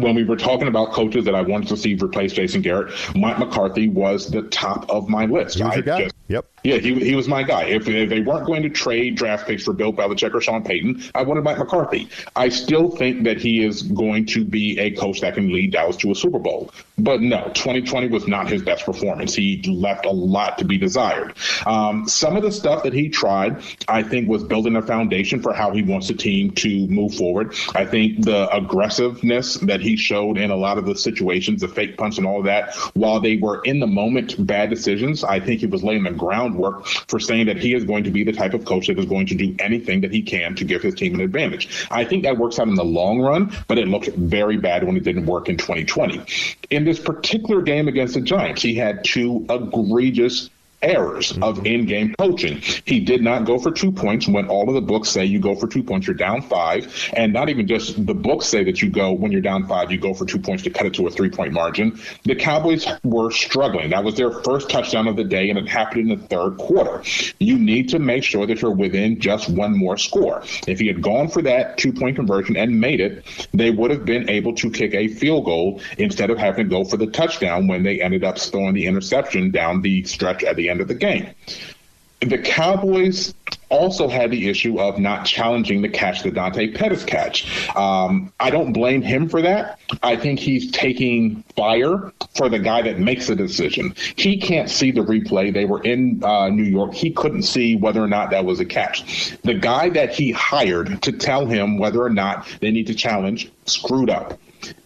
when 0.00 0.14
we 0.14 0.24
were 0.24 0.36
talking 0.36 0.68
about 0.68 0.92
coaches 0.92 1.24
that 1.24 1.34
I 1.34 1.42
wanted 1.42 1.68
to 1.68 1.76
see 1.76 1.94
replace 1.94 2.32
Jason 2.32 2.62
Garrett, 2.62 2.92
Mike 3.14 3.38
McCarthy 3.38 3.88
was 3.88 4.30
the 4.30 4.42
top 4.42 4.88
of 4.90 5.08
my 5.08 5.26
list. 5.26 5.62
Was. 5.62 5.84
Just, 5.84 6.14
yep. 6.32 6.46
Yeah, 6.64 6.76
he, 6.76 6.94
he 6.94 7.14
was 7.16 7.26
my 7.26 7.42
guy. 7.42 7.64
If, 7.64 7.88
if, 7.88 8.08
they 8.08 8.20
weren't 8.20 8.46
going 8.46 8.62
to 8.62 8.70
trade 8.70 9.16
draft 9.16 9.46
picks 9.46 9.64
for 9.64 9.72
Bill 9.72 9.92
Belichick 9.92 10.32
or 10.32 10.40
Sean 10.40 10.62
Payton, 10.62 11.02
I 11.14 11.22
wanted 11.22 11.42
Mike 11.42 11.58
McCarthy. 11.58 12.08
I 12.36 12.48
still 12.48 12.88
think 12.88 13.24
that 13.24 13.38
he 13.38 13.64
is 13.64 13.82
going 13.82 14.26
to 14.26 14.44
be 14.44 14.78
a 14.78 14.92
coach 14.92 15.20
that 15.20 15.34
can 15.34 15.52
lead 15.52 15.72
Dallas 15.72 15.96
to 15.98 16.12
a 16.12 16.14
Super 16.14 16.38
Bowl. 16.38 16.70
But 16.98 17.20
no, 17.20 17.44
2020 17.54 18.08
was 18.08 18.28
not 18.28 18.48
his 18.48 18.62
best 18.62 18.84
performance. 18.84 19.34
He 19.34 19.60
left 19.66 20.06
a 20.06 20.10
lot 20.10 20.58
to 20.58 20.64
be 20.64 20.78
desired. 20.78 21.34
Um, 21.66 22.08
some 22.08 22.36
of 22.36 22.42
the 22.42 22.52
stuff 22.52 22.84
that 22.84 22.92
he 22.92 23.08
tried, 23.08 23.60
I 23.88 24.02
think, 24.04 24.28
was 24.28 24.44
building 24.44 24.76
a 24.76 24.82
foundation 24.82 25.42
for 25.42 25.52
how 25.52 25.72
he 25.72 25.82
wants 25.82 26.08
the 26.08 26.14
team 26.14 26.52
to 26.52 26.86
move 26.86 27.14
forward. 27.14 27.54
I 27.74 27.84
think 27.84 28.24
the 28.24 28.48
aggressiveness 28.54 29.54
that 29.54 29.80
he 29.80 29.96
showed 29.96 30.38
in 30.38 30.50
a 30.50 30.56
lot 30.56 30.78
of 30.78 30.86
the 30.86 30.94
situations, 30.94 31.60
the 31.60 31.68
fake 31.68 31.96
punch 31.96 32.18
and 32.18 32.26
all 32.26 32.42
that, 32.42 32.76
while 32.94 33.20
they 33.20 33.36
were 33.36 33.62
in 33.64 33.80
the 33.80 33.86
moment 33.86 34.46
bad 34.46 34.70
decisions, 34.70 35.24
I 35.24 35.40
think 35.40 35.60
he 35.60 35.66
was 35.66 35.82
laying 35.82 36.04
the 36.04 36.10
groundwork 36.22 36.86
for 37.08 37.18
saying 37.18 37.46
that 37.46 37.56
he 37.56 37.74
is 37.74 37.82
going 37.84 38.04
to 38.04 38.10
be 38.10 38.22
the 38.22 38.32
type 38.32 38.54
of 38.54 38.64
coach 38.64 38.86
that 38.86 38.98
is 38.98 39.06
going 39.06 39.26
to 39.26 39.34
do 39.34 39.54
anything 39.58 40.00
that 40.02 40.12
he 40.12 40.22
can 40.22 40.54
to 40.54 40.64
give 40.64 40.80
his 40.80 40.94
team 40.94 41.14
an 41.14 41.20
advantage. 41.20 41.86
I 41.90 42.04
think 42.04 42.22
that 42.22 42.38
works 42.38 42.60
out 42.60 42.68
in 42.68 42.76
the 42.76 42.84
long 42.84 43.20
run, 43.20 43.52
but 43.66 43.76
it 43.78 43.88
looked 43.88 44.08
very 44.08 44.56
bad 44.56 44.84
when 44.84 44.96
it 44.96 45.02
didn't 45.02 45.26
work 45.26 45.48
in 45.48 45.56
2020. 45.56 46.22
In 46.70 46.84
this 46.84 47.00
particular 47.00 47.60
game 47.60 47.88
against 47.88 48.14
the 48.14 48.20
Giants, 48.20 48.62
he 48.62 48.74
had 48.74 49.04
two 49.04 49.44
egregious 49.50 50.48
errors 50.82 51.32
of 51.42 51.56
mm-hmm. 51.56 51.66
in-game 51.66 52.14
coaching. 52.18 52.60
He 52.84 53.00
did 53.00 53.22
not 53.22 53.44
go 53.44 53.58
for 53.58 53.70
two 53.70 53.92
points 53.92 54.28
when 54.28 54.48
all 54.48 54.68
of 54.68 54.74
the 54.74 54.80
books 54.80 55.08
say 55.08 55.24
you 55.24 55.38
go 55.38 55.54
for 55.54 55.66
two 55.66 55.82
points, 55.82 56.06
you're 56.06 56.14
down 56.14 56.42
five, 56.42 57.10
and 57.14 57.32
not 57.32 57.48
even 57.48 57.66
just 57.66 58.04
the 58.06 58.14
books 58.14 58.46
say 58.46 58.64
that 58.64 58.82
you 58.82 58.90
go 58.90 59.12
when 59.12 59.32
you're 59.32 59.40
down 59.40 59.66
five, 59.66 59.90
you 59.90 59.98
go 59.98 60.14
for 60.14 60.26
two 60.26 60.38
points 60.38 60.62
to 60.64 60.70
cut 60.70 60.86
it 60.86 60.94
to 60.94 61.06
a 61.06 61.10
three-point 61.10 61.52
margin. 61.52 61.98
The 62.24 62.34
Cowboys 62.34 62.86
were 63.04 63.30
struggling. 63.30 63.90
That 63.90 64.04
was 64.04 64.16
their 64.16 64.30
first 64.30 64.70
touchdown 64.70 65.08
of 65.08 65.16
the 65.16 65.24
day, 65.24 65.50
and 65.50 65.58
it 65.58 65.68
happened 65.68 66.10
in 66.10 66.18
the 66.18 66.26
third 66.26 66.58
quarter. 66.58 67.02
You 67.38 67.58
need 67.58 67.88
to 67.90 67.98
make 67.98 68.24
sure 68.24 68.46
that 68.46 68.60
you're 68.60 68.70
within 68.70 69.20
just 69.20 69.48
one 69.48 69.76
more 69.76 69.96
score. 69.96 70.42
If 70.66 70.78
he 70.78 70.86
had 70.86 71.02
gone 71.02 71.28
for 71.28 71.42
that 71.42 71.78
two-point 71.78 72.16
conversion 72.16 72.56
and 72.56 72.80
made 72.80 73.00
it, 73.00 73.24
they 73.52 73.70
would 73.70 73.90
have 73.90 74.04
been 74.04 74.28
able 74.28 74.54
to 74.56 74.70
kick 74.70 74.94
a 74.94 75.08
field 75.08 75.44
goal 75.44 75.80
instead 75.98 76.30
of 76.30 76.38
having 76.38 76.68
to 76.68 76.70
go 76.70 76.84
for 76.84 76.96
the 76.96 77.06
touchdown 77.06 77.66
when 77.66 77.82
they 77.82 78.00
ended 78.00 78.24
up 78.24 78.38
throwing 78.38 78.74
the 78.74 78.86
interception 78.86 79.50
down 79.50 79.82
the 79.82 80.02
stretch 80.04 80.42
at 80.44 80.56
the 80.56 80.68
end 80.68 80.71
of 80.80 80.88
the 80.88 80.94
game. 80.94 81.28
The 82.20 82.38
Cowboys 82.38 83.34
also 83.68 84.06
had 84.06 84.30
the 84.30 84.48
issue 84.48 84.78
of 84.78 84.98
not 84.98 85.24
challenging 85.24 85.82
the 85.82 85.88
catch, 85.88 86.22
the 86.22 86.30
Dante 86.30 86.70
Pettis 86.70 87.04
catch. 87.04 87.68
Um, 87.74 88.32
I 88.38 88.50
don't 88.50 88.72
blame 88.72 89.02
him 89.02 89.28
for 89.28 89.42
that. 89.42 89.80
I 90.02 90.14
think 90.14 90.38
he's 90.38 90.70
taking 90.70 91.42
fire 91.56 92.12
for 92.36 92.48
the 92.48 92.58
guy 92.60 92.82
that 92.82 93.00
makes 93.00 93.26
the 93.26 93.34
decision. 93.34 93.94
He 94.16 94.38
can't 94.38 94.70
see 94.70 94.92
the 94.92 95.00
replay. 95.00 95.52
They 95.52 95.64
were 95.64 95.82
in 95.82 96.22
uh, 96.22 96.50
New 96.50 96.62
York. 96.62 96.94
He 96.94 97.10
couldn't 97.10 97.42
see 97.42 97.76
whether 97.76 98.02
or 98.02 98.08
not 98.08 98.30
that 98.30 98.44
was 98.44 98.60
a 98.60 98.66
catch. 98.66 99.36
The 99.42 99.54
guy 99.54 99.88
that 99.88 100.14
he 100.14 100.30
hired 100.30 101.02
to 101.02 101.12
tell 101.12 101.46
him 101.46 101.78
whether 101.78 102.02
or 102.02 102.10
not 102.10 102.46
they 102.60 102.70
need 102.70 102.86
to 102.86 102.94
challenge 102.94 103.50
screwed 103.64 104.10
up. 104.10 104.38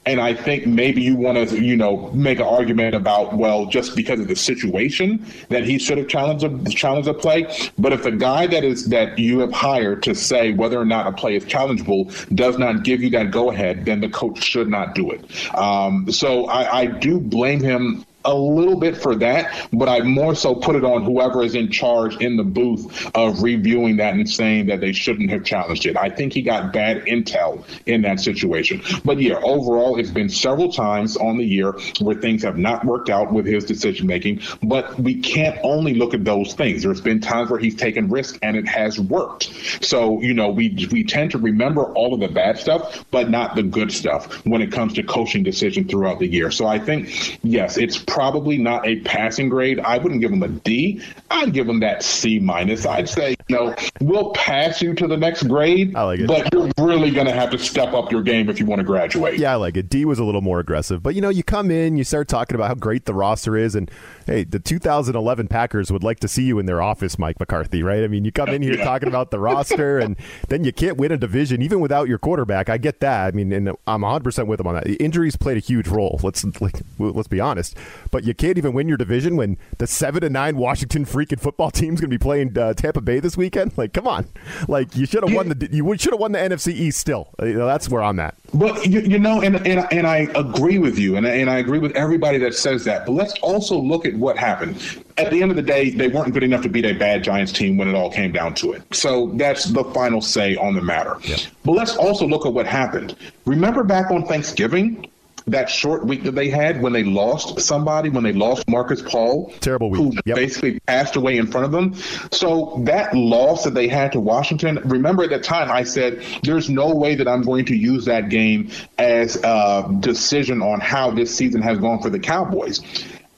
And 0.07 0.21
I 0.21 0.35
think 0.35 0.67
maybe 0.67 1.03
you 1.03 1.17
want 1.17 1.49
to, 1.49 1.61
you 1.61 1.77
know, 1.77 2.11
make 2.12 2.39
an 2.39 2.47
argument 2.47 2.95
about, 2.95 3.35
well, 3.35 3.67
just 3.67 3.97
because 3.97 4.21
of 4.21 4.29
the 4.29 4.37
situation 4.37 5.25
that 5.49 5.65
he 5.65 5.79
should 5.79 5.99
have 5.99 6.09
challenged 6.09 6.45
a, 6.45 6.71
challenged 6.71 7.09
a 7.09 7.15
play. 7.15 7.53
But 7.77 7.93
if 7.93 8.05
the 8.05 8.12
guy 8.12 8.47
that 8.47 8.62
is 8.62 8.87
that 8.87 9.19
you 9.19 9.41
have 9.41 9.53
hired 9.53 10.03
to 10.05 10.15
say 10.15 10.53
whether 10.53 10.81
or 10.81 10.85
not 10.85 11.09
a 11.09 11.12
play 11.12 11.35
is 11.35 11.45
challengeable 11.45 12.12
does 12.35 12.57
not 12.59 12.85
give 12.85 13.03
you 13.03 13.11
that 13.11 13.33
go 13.33 13.51
ahead, 13.51 13.85
then 13.85 14.01
the 14.01 14.09
coach 14.09 14.43
should 14.43 14.69
not 14.69 14.95
do 14.95 15.11
it. 15.11 15.25
Um, 15.57 16.11
so 16.11 16.47
I, 16.47 16.81
I 16.81 16.87
do 16.87 17.19
blame 17.19 17.61
him 17.61 18.07
a 18.27 18.35
little 18.35 18.79
bit 18.79 18.97
for 18.97 19.15
that, 19.17 19.69
but 19.73 19.89
I 19.89 20.01
more 20.01 20.35
so 20.35 20.55
put 20.55 20.77
it 20.77 20.85
on 20.85 21.05
whoever 21.05 21.43
is 21.43 21.55
in 21.55 21.71
charge 21.71 22.17
in 22.17 22.37
the 22.37 22.45
booth 22.45 23.11
of 23.15 23.43
reviewing 23.43 23.97
that 23.97 24.15
and 24.15 24.29
saying 24.29 24.67
that 24.67 24.81
they 24.81 24.93
shouldn't 24.93 25.31
have 25.31 25.45
challenged 25.45 25.87
it. 25.87 25.97
I 25.97 26.11
think 26.11 26.33
he 26.33 26.43
got 26.43 26.73
bad 26.73 27.05
intel 27.07 27.65
in 27.87 28.03
that 28.03 28.21
situation. 28.21 28.83
But 29.05 29.21
yeah, 29.21 29.37
overall, 29.43 29.99
it's 29.99 30.11
been 30.11 30.29
several 30.29 30.73
times 30.73 31.17
on 31.17 31.39
the 31.39 31.45
year 31.45 31.73
where 32.01 32.17
things 32.17 32.43
have 32.43 32.59
not 32.59 32.85
worked 32.85 33.09
out 33.09 33.33
with 33.33 33.47
his 33.47 33.65
decision 33.65 34.07
making, 34.07 34.41
but 34.62 34.99
we 34.99 35.21
can't 35.21 35.59
only 35.62 35.95
look 35.95 36.15
at 36.15 36.25
those 36.25 36.55
things. 36.55 36.83
There's 36.83 37.01
been 37.01 37.21
times 37.21 37.51
where 37.51 37.61
he's 37.61 37.77
taken 37.77 38.09
risk 38.09 38.39
and 38.43 38.57
it 38.57 38.67
has 38.67 38.99
worked. 38.99 39.53
So, 39.85 40.21
you 40.21 40.35
know, 40.35 40.49
we 40.49 40.89
we 40.91 41.05
tend 41.05 41.31
to 41.33 41.39
remember 41.39 41.85
all 41.95 42.15
of 42.15 42.21
the 42.21 42.29
bad 42.29 42.59
stuff, 42.59 43.05
but 43.11 43.31
not 43.31 43.55
the 43.55 43.62
good 43.62 43.93
stuff 43.93 44.45
when 44.47 44.62
it 44.62 44.73
comes 44.73 44.95
to 44.95 45.03
coaching 45.03 45.43
decision 45.43 45.89
throughout 45.89 46.19
the 46.19 46.27
year. 46.27 46.51
So 46.51 46.67
I 46.67 46.79
think 46.79 47.39
yes, 47.43 47.77
it's 47.77 47.97
probably 48.16 48.57
not 48.57 48.87
a 48.87 48.98
passing 49.00 49.50
grade. 49.50 49.79
I 49.81 49.98
wouldn't 49.98 50.22
give 50.22 50.33
him 50.33 50.42
a 50.42 50.48
D. 50.48 51.02
I'd 51.31 51.52
give 51.52 51.68
him 51.68 51.81
that 51.81 52.02
C 52.02 52.38
minus. 52.38 52.87
I'd 52.87 53.11
say, 53.11 53.37
you 53.46 53.55
know, 53.55 53.74
we'll 54.00 54.31
pass 54.31 54.81
you 54.81 54.94
to 54.94 55.07
the 55.07 55.18
next 55.18 55.42
grade, 55.42 55.94
I 55.94 56.05
like 56.05 56.20
it. 56.20 56.26
but 56.26 56.50
you're 56.50 56.70
really 56.79 57.11
going 57.11 57.26
to 57.26 57.35
have 57.35 57.50
to 57.50 57.59
step 57.59 57.92
up 57.92 58.11
your 58.11 58.22
game 58.22 58.48
if 58.48 58.59
you 58.59 58.64
want 58.64 58.79
to 58.81 58.85
graduate. 58.85 59.38
Yeah, 59.38 59.52
I 59.52 59.57
like 59.57 59.76
it. 59.76 59.90
D 59.90 60.07
was 60.07 60.18
a 60.18 60.24
little 60.24 60.40
more 60.40 60.61
aggressive, 60.61 61.02
but 61.02 61.14
you 61.14 61.20
know, 61.20 61.29
you 61.29 61.42
come 61.42 61.70
in, 61.70 61.98
you 61.98 62.05
start 62.05 62.26
talking 62.26 62.55
about 62.55 62.68
how 62.68 62.74
great 62.74 63.05
the 63.05 63.12
roster 63.12 63.55
is, 63.55 63.74
and 63.74 63.90
hey, 64.24 64.44
the 64.44 64.59
2011 64.59 65.48
Packers 65.48 65.92
would 65.92 66.02
like 66.02 66.18
to 66.20 66.29
see 66.29 66.44
you 66.44 66.59
in 66.59 66.64
their 66.64 66.81
office, 66.81 67.18
Mike 67.18 67.38
McCarthy, 67.38 67.83
right? 67.83 68.02
I 68.02 68.09
mean, 68.09 68.24
you 68.24 68.33
come 68.33 68.48
in 68.48 68.62
here 68.62 68.76
talking 68.83 69.09
about 69.11 69.31
the 69.31 69.38
roster, 69.38 69.98
and 69.98 70.16
then 70.48 70.64
you 70.64 70.72
can't 70.72 70.96
win 70.96 71.12
a 71.12 71.18
division 71.18 71.61
even 71.61 71.81
without 71.81 72.09
your 72.09 72.18
quarterback. 72.18 72.70
I 72.70 72.79
get 72.79 73.00
that. 73.00 73.26
I 73.26 73.31
mean, 73.37 73.52
and 73.52 73.68
I'm 73.87 74.00
100 74.00 74.24
percent 74.24 74.48
with 74.48 74.59
him 74.59 74.66
on 74.66 74.74
that. 74.74 74.87
Injuries 75.02 75.37
played 75.37 75.59
a 75.59 75.61
huge 75.61 75.87
role. 75.87 76.18
Let's 76.22 76.44
like, 76.62 76.81
let's 76.98 77.29
be 77.29 77.40
honest, 77.40 77.76
but 78.16 78.24
you 78.24 78.33
can't 78.33 78.57
even 78.57 78.72
win 78.72 78.88
your 78.88 78.96
division 78.96 79.37
when 79.37 79.59
the 79.76 79.87
seven 79.87 80.24
and 80.24 80.33
nine 80.33 80.57
Washington 80.57 81.05
freaking 81.05 81.38
football 81.38 81.70
team's 81.81 82.00
going 82.00 82.11
to 82.11 82.14
be 82.14 82.16
playing 82.16 82.57
uh, 82.57 82.72
Tampa 82.72 83.02
Bay 83.02 83.20
this 83.20 83.37
weekend. 83.37 83.76
Like, 83.76 83.92
come 83.92 84.09
on, 84.09 84.26
like 84.68 84.96
you 84.96 85.05
should 85.05 85.22
have 85.22 85.35
won 85.35 85.50
the 85.50 85.68
you 85.70 85.98
should 85.98 86.14
have 86.14 86.20
won 86.20 86.33
the 86.33 86.38
NFC 86.38 86.72
East. 86.72 86.98
Still, 86.98 87.29
you 87.42 87.52
know, 87.52 87.66
that's 87.66 87.90
where 87.90 88.02
I'm 88.02 88.18
at. 88.18 88.35
But 88.55 88.87
you, 88.87 89.00
you 89.00 89.18
know, 89.18 89.42
and, 89.42 89.57
and 89.66 89.87
and 89.92 90.07
I 90.07 90.29
agree 90.35 90.79
with 90.79 90.98
you, 90.98 91.16
and 91.16 91.26
and 91.26 91.50
I 91.50 91.59
agree 91.59 91.79
with 91.79 91.92
everybody 91.94 92.38
that 92.38 92.55
says 92.55 92.85
that. 92.85 93.05
But 93.05 93.12
let's 93.12 93.35
also 93.40 93.76
look 93.79 94.07
at 94.07 94.14
what 94.14 94.38
happened. 94.38 95.05
At 95.18 95.31
the 95.31 95.42
end 95.42 95.50
of 95.50 95.57
the 95.57 95.62
day, 95.62 95.90
they 95.90 96.09
weren't 96.09 96.33
good 96.33 96.42
enough 96.42 96.62
to 96.62 96.70
beat 96.70 96.87
a 96.87 96.94
bad 96.94 97.22
Giants 97.22 97.52
team 97.52 97.76
when 97.76 97.87
it 97.87 97.94
all 97.94 98.11
came 98.11 98.33
down 98.33 98.55
to 98.55 98.72
it. 98.72 98.94
So 98.94 99.26
that's 99.35 99.64
the 99.64 99.85
final 99.92 100.22
say 100.22 100.57
on 100.57 100.74
the 100.74 100.81
matter. 100.83 101.18
But 101.66 101.72
let's 101.72 101.98
also 101.98 102.26
look 102.26 102.46
at 102.46 102.55
what 102.55 102.66
happened. 102.66 103.14
Remember 103.44 103.85
back 103.85 104.11
on 104.11 104.24
Thanksgiving, 104.24 105.11
that 105.48 105.70
short 105.70 106.04
week 106.04 106.24
that 106.24 106.35
they 106.35 106.48
had 106.48 106.82
when 106.82 106.92
they 106.92 107.04
lost 107.04 107.61
somebody, 107.61 108.09
when 108.09 108.24
they 108.24 108.32
lost 108.32 108.68
Markus 108.68 109.00
Paul, 109.00 109.52
Terrible 109.61 109.90
week. 109.90 110.00
who 110.00 110.12
Yep. 110.24 110.37
basically 110.37 110.80
passed 110.80 111.14
away 111.14 111.37
in 111.37 111.46
front 111.46 111.64
of 111.66 111.70
them. 111.72 111.94
So 112.32 112.82
that 112.85 113.14
loss 113.14 113.62
that 113.64 113.74
they 113.74 113.87
had 113.87 114.11
to 114.12 114.20
Washington, 114.20 114.80
remember 114.85 115.22
at 115.22 115.30
that 115.30 115.44
time 115.44 115.70
I 115.70 115.85
said, 115.85 116.20
there's 116.42 116.68
no 116.68 116.92
way 116.94 117.14
that 117.14 117.28
I'm 117.28 117.42
going 117.42 117.64
to 117.66 117.76
use 117.76 118.04
that 118.06 118.28
game 118.28 118.70
as 118.98 119.37
a 119.44 119.88
decision 120.00 120.62
on 120.62 120.80
how 120.80 121.12
this 121.12 121.35
season 121.35 121.62
has 121.62 121.78
gone 121.78 122.02
for 122.02 122.11
the 122.11 122.18
Cowboys. 122.18 122.80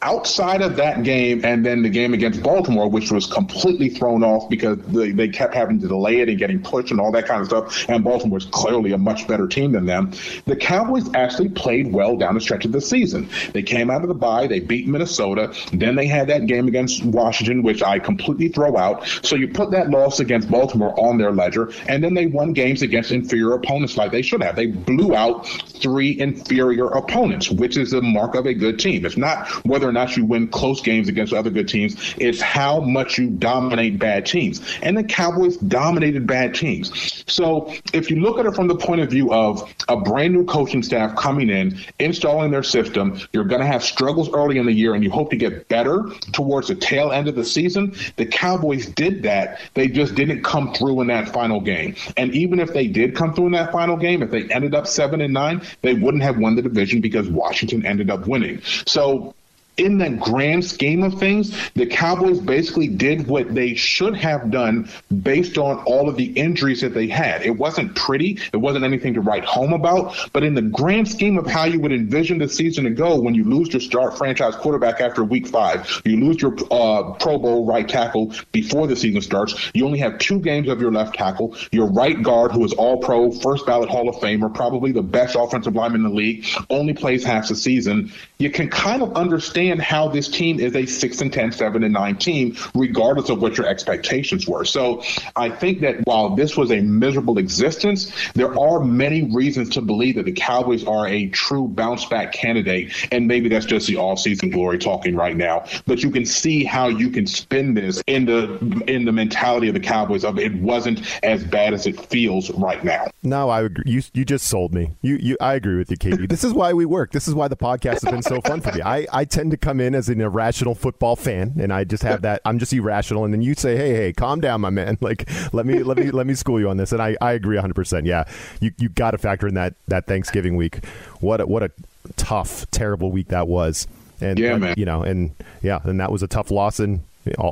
Outside 0.03 0.63
of 0.63 0.77
that 0.77 1.03
game 1.03 1.45
and 1.45 1.67
then 1.67 1.83
the 1.83 1.89
game 1.89 2.15
against 2.15 2.43
Baltimore, 2.43 2.89
which 2.89 3.11
was 3.11 3.27
completely 3.27 3.89
thrown 3.89 4.23
off 4.23 4.49
because 4.49 4.79
they, 4.87 5.11
they 5.11 5.29
kept 5.29 5.55
having 5.55 5.81
to 5.81 5.89
delay 5.89 6.21
it 6.21 6.29
and 6.29 6.39
getting 6.39 6.63
pushed 6.63 6.91
and 6.91 7.01
all 7.01 7.11
that 7.13 7.27
kind 7.27 7.41
of 7.41 7.49
stuff, 7.49 7.89
and 7.89 8.05
Baltimore 8.05 8.19
Baltimore's 8.19 8.47
clearly 8.47 8.93
a 8.93 8.99
much 8.99 9.27
better 9.27 9.47
team 9.47 9.73
than 9.73 9.87
them, 9.87 10.13
the 10.45 10.57
Cowboys 10.57 11.09
actually 11.15 11.49
played 11.49 11.93
well 11.93 12.17
down 12.17 12.35
the 12.35 12.41
stretch 12.41 12.65
of 12.65 12.73
the 12.73 12.81
season. 12.81 13.29
They 13.53 13.63
came 13.63 13.91
out 13.91 14.03
of 14.03 14.09
the 14.09 14.15
bye, 14.15 14.47
they 14.47 14.61
beat 14.61 14.87
Minnesota, 14.89 15.55
then 15.73 15.95
they 15.95 16.07
had 16.07 16.29
that 16.29 16.47
game 16.47 16.69
against 16.69 17.05
Washington, 17.05 17.63
which 17.63 17.83
I 17.83 17.99
completely 17.99 18.49
throw 18.49 18.77
out. 18.77 19.07
So 19.23 19.37
you 19.37 19.49
put 19.49 19.71
that 19.71 19.91
loss 19.91 20.21
against 20.21 20.51
Baltimore 20.51 20.99
on 20.99 21.17
their 21.17 21.33
ledger, 21.33 21.73
and 21.89 22.03
then 22.03 22.15
they 22.15 22.27
won 22.27 22.53
games 22.53 22.83
against 22.83 23.13
inferior 23.13 23.53
opponents 23.53 23.97
like 23.97 24.11
they 24.11 24.23
should 24.23 24.43
have. 24.43 24.57
They 24.57 24.67
blew 24.67 25.15
out 25.15 25.47
three 25.47 26.19
inferior 26.19 26.89
opponents, 26.89 27.51
which 27.51 27.77
is 27.77 27.93
the 27.93 28.03
mark 28.03 28.35
of 28.35 28.47
a 28.47 28.55
good 28.55 28.79
team. 28.79 29.07
It's 29.07 29.17
not 29.17 29.49
whether 29.65 29.88
or 29.89 29.93
not 29.93 30.17
you 30.17 30.25
win 30.25 30.49
close 30.49 30.81
games 30.81 31.09
against 31.09 31.33
other 31.33 31.51
good 31.51 31.69
teams, 31.69 32.15
it's 32.19 32.41
how 32.41 32.81
much 32.81 33.19
you 33.19 33.31
dominate 33.31 33.99
bad 33.99 34.27
teams. 34.27 34.61
And 34.83 34.97
the 34.97 35.05
Cowboys 35.05 35.57
dominated 35.57 36.27
bad 36.27 36.55
teams. 36.55 37.25
So 37.27 37.73
if 37.93 38.11
you 38.11 38.21
look 38.21 38.39
at 38.39 38.47
it 38.47 38.55
from 38.55 38.69
the 38.69 38.77
point 38.77 39.01
of 39.01 39.11
view 39.11 39.33
of 39.33 39.75
a 39.89 39.97
brand 39.97 40.35
new 40.35 40.45
coaching 40.45 40.83
staff 40.83 41.17
coming 41.17 41.51
in, 41.51 41.79
installing 41.99 42.51
their 42.51 42.63
system, 42.63 43.21
you're 43.33 43.45
going 43.45 43.61
to 43.61 43.67
have 43.67 43.83
struggles 43.83 44.33
early 44.33 44.59
in 44.59 44.67
the 44.67 44.73
year 44.73 44.95
and 44.95 45.03
you 45.03 45.11
hope 45.11 45.31
to 45.31 45.37
get 45.37 45.69
better 45.69 46.05
towards 46.33 46.69
the 46.69 46.75
tail 46.75 47.13
end 47.13 47.29
of 47.29 47.35
the 47.35 47.45
season. 47.45 47.95
The 48.17 48.27
Cowboys 48.27 48.87
did 48.87 49.23
that. 49.23 49.61
They 49.75 49.89
just 49.89 50.15
didn't 50.15 50.43
come 50.43 50.75
through 50.75 51.01
in 51.01 51.07
that 51.09 51.29
final 51.29 51.61
game. 51.61 51.97
And 52.17 52.35
even 52.35 52.61
if 52.61 52.73
they 52.73 52.87
did 52.87 53.15
come 53.15 53.35
through 53.35 53.47
in 53.47 53.53
that 53.53 53.73
final 53.73 53.97
game, 53.97 54.23
if 54.23 54.31
they 54.31 54.45
ended 54.49 54.75
up 54.75 54.87
seven 54.87 55.21
and 55.21 55.33
nine, 55.33 55.63
they 55.83 55.95
wouldn't 55.95 56.23
have 56.23 56.39
won 56.39 56.57
the 56.57 56.63
division 56.63 57.01
because 57.01 57.29
Washington 57.29 57.85
ended 57.87 58.11
up 58.11 58.27
winning. 58.27 58.61
So 58.87 59.35
in 59.79 59.99
the 59.99 60.11
grand 60.11 60.65
scheme 60.65 61.03
of 61.03 61.19
things, 61.19 61.57
the 61.75 61.87
Cowboys 61.87 62.41
basically 62.41 62.89
did 62.89 63.27
what 63.27 63.55
they 63.55 63.75
should 63.75 64.17
have 64.17 64.51
done 64.51 64.89
based 65.23 65.57
on 65.57 65.79
all 65.85 66.09
of 66.09 66.17
the 66.17 66.27
injuries 66.33 66.81
that 66.81 66.95
they 66.95 67.07
had. 67.07 67.43
It 67.43 67.57
wasn't 67.57 67.95
pretty, 67.95 68.39
it 68.53 68.57
wasn't 68.57 68.85
anything 68.85 69.15
to 69.15 69.21
write 69.21 69.45
home 69.45 69.73
about, 69.73 70.17
but 70.33 70.43
in 70.43 70.55
the 70.55 70.63
grand 70.63 71.09
scheme 71.09 71.39
of 71.39 71.47
how 71.47 71.65
you 71.65 71.81
would 71.81 71.93
envision 71.93 72.39
the 72.39 72.49
season 72.49 72.85
to 72.85 72.91
go 72.91 73.21
when 73.21 73.35
you 73.35 73.45
lose 73.45 73.73
your 73.73 73.81
start 73.81 74.19
franchise 74.19 74.57
quarterback 74.57 75.01
after 75.01 75.25
week 75.25 75.47
five, 75.47 76.03
you 76.05 76.19
lose 76.19 76.43
your 76.43 76.57
uh, 76.71 77.13
Pro 77.15 77.39
Bowl 77.39 77.65
right 77.65 77.89
tackle 77.89 78.35
before 78.53 78.87
the 78.87 78.97
season 78.97 79.21
starts, 79.21 79.71
you 79.75 79.85
only 79.87 79.99
have 79.99 80.19
two 80.19 80.41
games 80.41 80.69
of 80.69 80.81
your 80.81 80.93
left 80.93 81.15
tackle, 81.15 81.57
your 81.71 81.87
right 81.87 82.23
guard, 82.23 82.53
who 82.53 82.65
is 82.65 82.73
all 82.73 82.99
pro, 82.99 83.31
first 83.31 83.67
ballot 83.67 83.89
Hall 83.89 84.09
of 84.09 84.17
Famer, 84.17 84.53
probably 84.53 84.93
the 84.93 85.03
best 85.03 85.37
offensive 85.39 85.75
lineman 85.75 86.05
in 86.05 86.11
the 86.11 86.15
league, 86.15 86.45
only 86.71 86.93
plays 86.93 87.25
half 87.25 87.49
the 87.49 87.55
season. 87.55 88.13
You 88.39 88.51
can 88.51 88.69
kind 88.69 89.03
of 89.03 89.15
understand 89.15 89.68
how 89.77 90.09
this 90.09 90.29
team 90.29 90.61
is 90.61 90.75
a 90.75 90.87
6 90.87 91.21
and 91.21 91.33
10, 91.33 91.53
7 91.53 91.83
and 91.83 91.93
9 91.93 92.17
team, 92.17 92.57
regardless 92.75 93.29
of 93.29 93.43
what 93.43 93.59
your 93.59 93.67
expectations 93.67 94.47
were. 94.49 94.65
So 94.65 95.03
I 95.37 95.51
think 95.51 95.81
that 95.81 96.07
while 96.07 96.35
this 96.35 96.57
was 96.57 96.71
a 96.71 96.81
miserable 96.81 97.37
existence, 97.37 98.13
there 98.35 98.59
are 98.59 98.81
many 98.81 99.31
reasons 99.35 99.69
to 99.71 99.83
believe 99.83 100.15
that 100.15 100.25
the 100.25 100.33
Cowboys 100.33 100.85
are 100.87 101.07
a 101.07 101.29
true 101.29 101.69
bounce 101.69 102.05
back 102.07 102.33
candidate. 102.33 102.93
And 103.13 103.27
maybe 103.27 103.49
that's 103.49 103.67
just 103.67 103.87
the 103.87 103.97
all 103.97 104.17
season 104.17 104.51
glory 104.51 104.79
talking 104.79 105.15
right 105.15 105.37
now. 105.37 105.65
But 105.87 106.03
you 106.03 106.11
can 106.11 106.25
see 106.25 106.65
how 106.65 106.89
you 106.89 107.11
can 107.11 107.27
spin 107.27 107.75
this 107.75 108.03
in 108.07 108.25
the 108.25 108.59
in 108.87 109.05
the 109.05 109.13
mentality 109.13 109.69
of 109.69 109.75
the 109.75 109.81
Cowboys 109.81 110.25
of 110.25 110.39
it 110.39 110.55
wasn't 110.55 111.03
as 111.23 111.45
bad 111.45 111.75
as 111.75 111.87
it 111.87 112.01
feels 112.09 112.51
right 112.53 112.83
now. 112.85 113.09
No, 113.23 113.51
I 113.51 113.63
agree. 113.63 113.85
You 113.87 114.03
you 114.15 114.25
just 114.25 114.47
sold 114.47 114.73
me. 114.73 114.93
You 115.03 115.17
you 115.21 115.37
I 115.41 115.55
agree 115.55 115.77
with 115.77 115.91
you, 115.91 115.97
KD. 115.97 116.29
this 116.29 116.45
is 116.45 116.53
why 116.53 116.73
we 116.73 116.87
work. 116.87 117.13
This 117.13 117.29
is 117.29 117.35
why 117.35 117.49
the 117.49 117.57
podcast 117.57 118.03
has 118.03 118.05
been 118.05 118.23
so 118.23 118.41
fun 118.41 118.61
for 118.61 118.73
me. 118.73 118.83
I, 118.83 119.07
I 119.13 119.25
tend 119.25 119.51
to 119.51 119.57
come 119.59 119.81
in 119.81 119.95
as 119.95 120.09
an 120.09 120.21
irrational 120.21 120.75
football 120.75 121.17
fan, 121.17 121.55
and 121.61 121.73
I 121.73 121.85
just 121.85 122.03
have 122.03 122.23
that. 122.29 122.41
I'm 122.45 122.59
just 122.59 122.73
irrational, 122.73 123.25
and 123.25 123.35
then 123.35 123.43
you 123.43 123.55
say, 123.55 123.77
"Hey, 123.77 123.95
hey, 123.95 124.13
calm 124.13 124.41
down, 124.41 124.61
my 124.61 124.71
man. 124.71 124.97
Like, 125.09 125.29
let 125.53 125.67
me 125.67 125.83
let 125.83 125.97
me 125.99 126.11
let 126.11 126.27
me 126.27 126.35
school 126.35 126.59
you 126.61 126.69
on 126.69 126.77
this." 126.77 126.93
And 126.93 127.01
I, 127.03 127.17
I 127.21 127.33
agree 127.33 127.57
100. 127.57 127.75
percent 127.75 128.07
Yeah, 128.07 128.25
you 128.61 128.73
you 128.79 128.89
got 128.89 129.13
to 129.13 129.19
factor 129.19 129.47
in 129.47 129.55
that 129.55 129.75
that 129.89 130.07
Thanksgiving 130.07 130.57
week. 130.57 130.85
What 131.21 131.41
a, 131.41 131.47
what 131.47 131.63
a 131.63 131.71
tough, 132.17 132.71
terrible 132.71 133.11
week 133.11 133.29
that 133.29 133.49
was. 133.49 133.87
And 134.21 134.39
Yeah, 134.39 134.57
man. 134.57 134.75
you 134.77 134.85
know, 134.85 135.03
and 135.03 135.31
yeah, 135.63 135.81
and 135.85 136.01
that 136.01 136.11
was 136.11 136.23
a 136.23 136.27
tough 136.29 136.51
loss, 136.51 136.81
and 136.81 137.01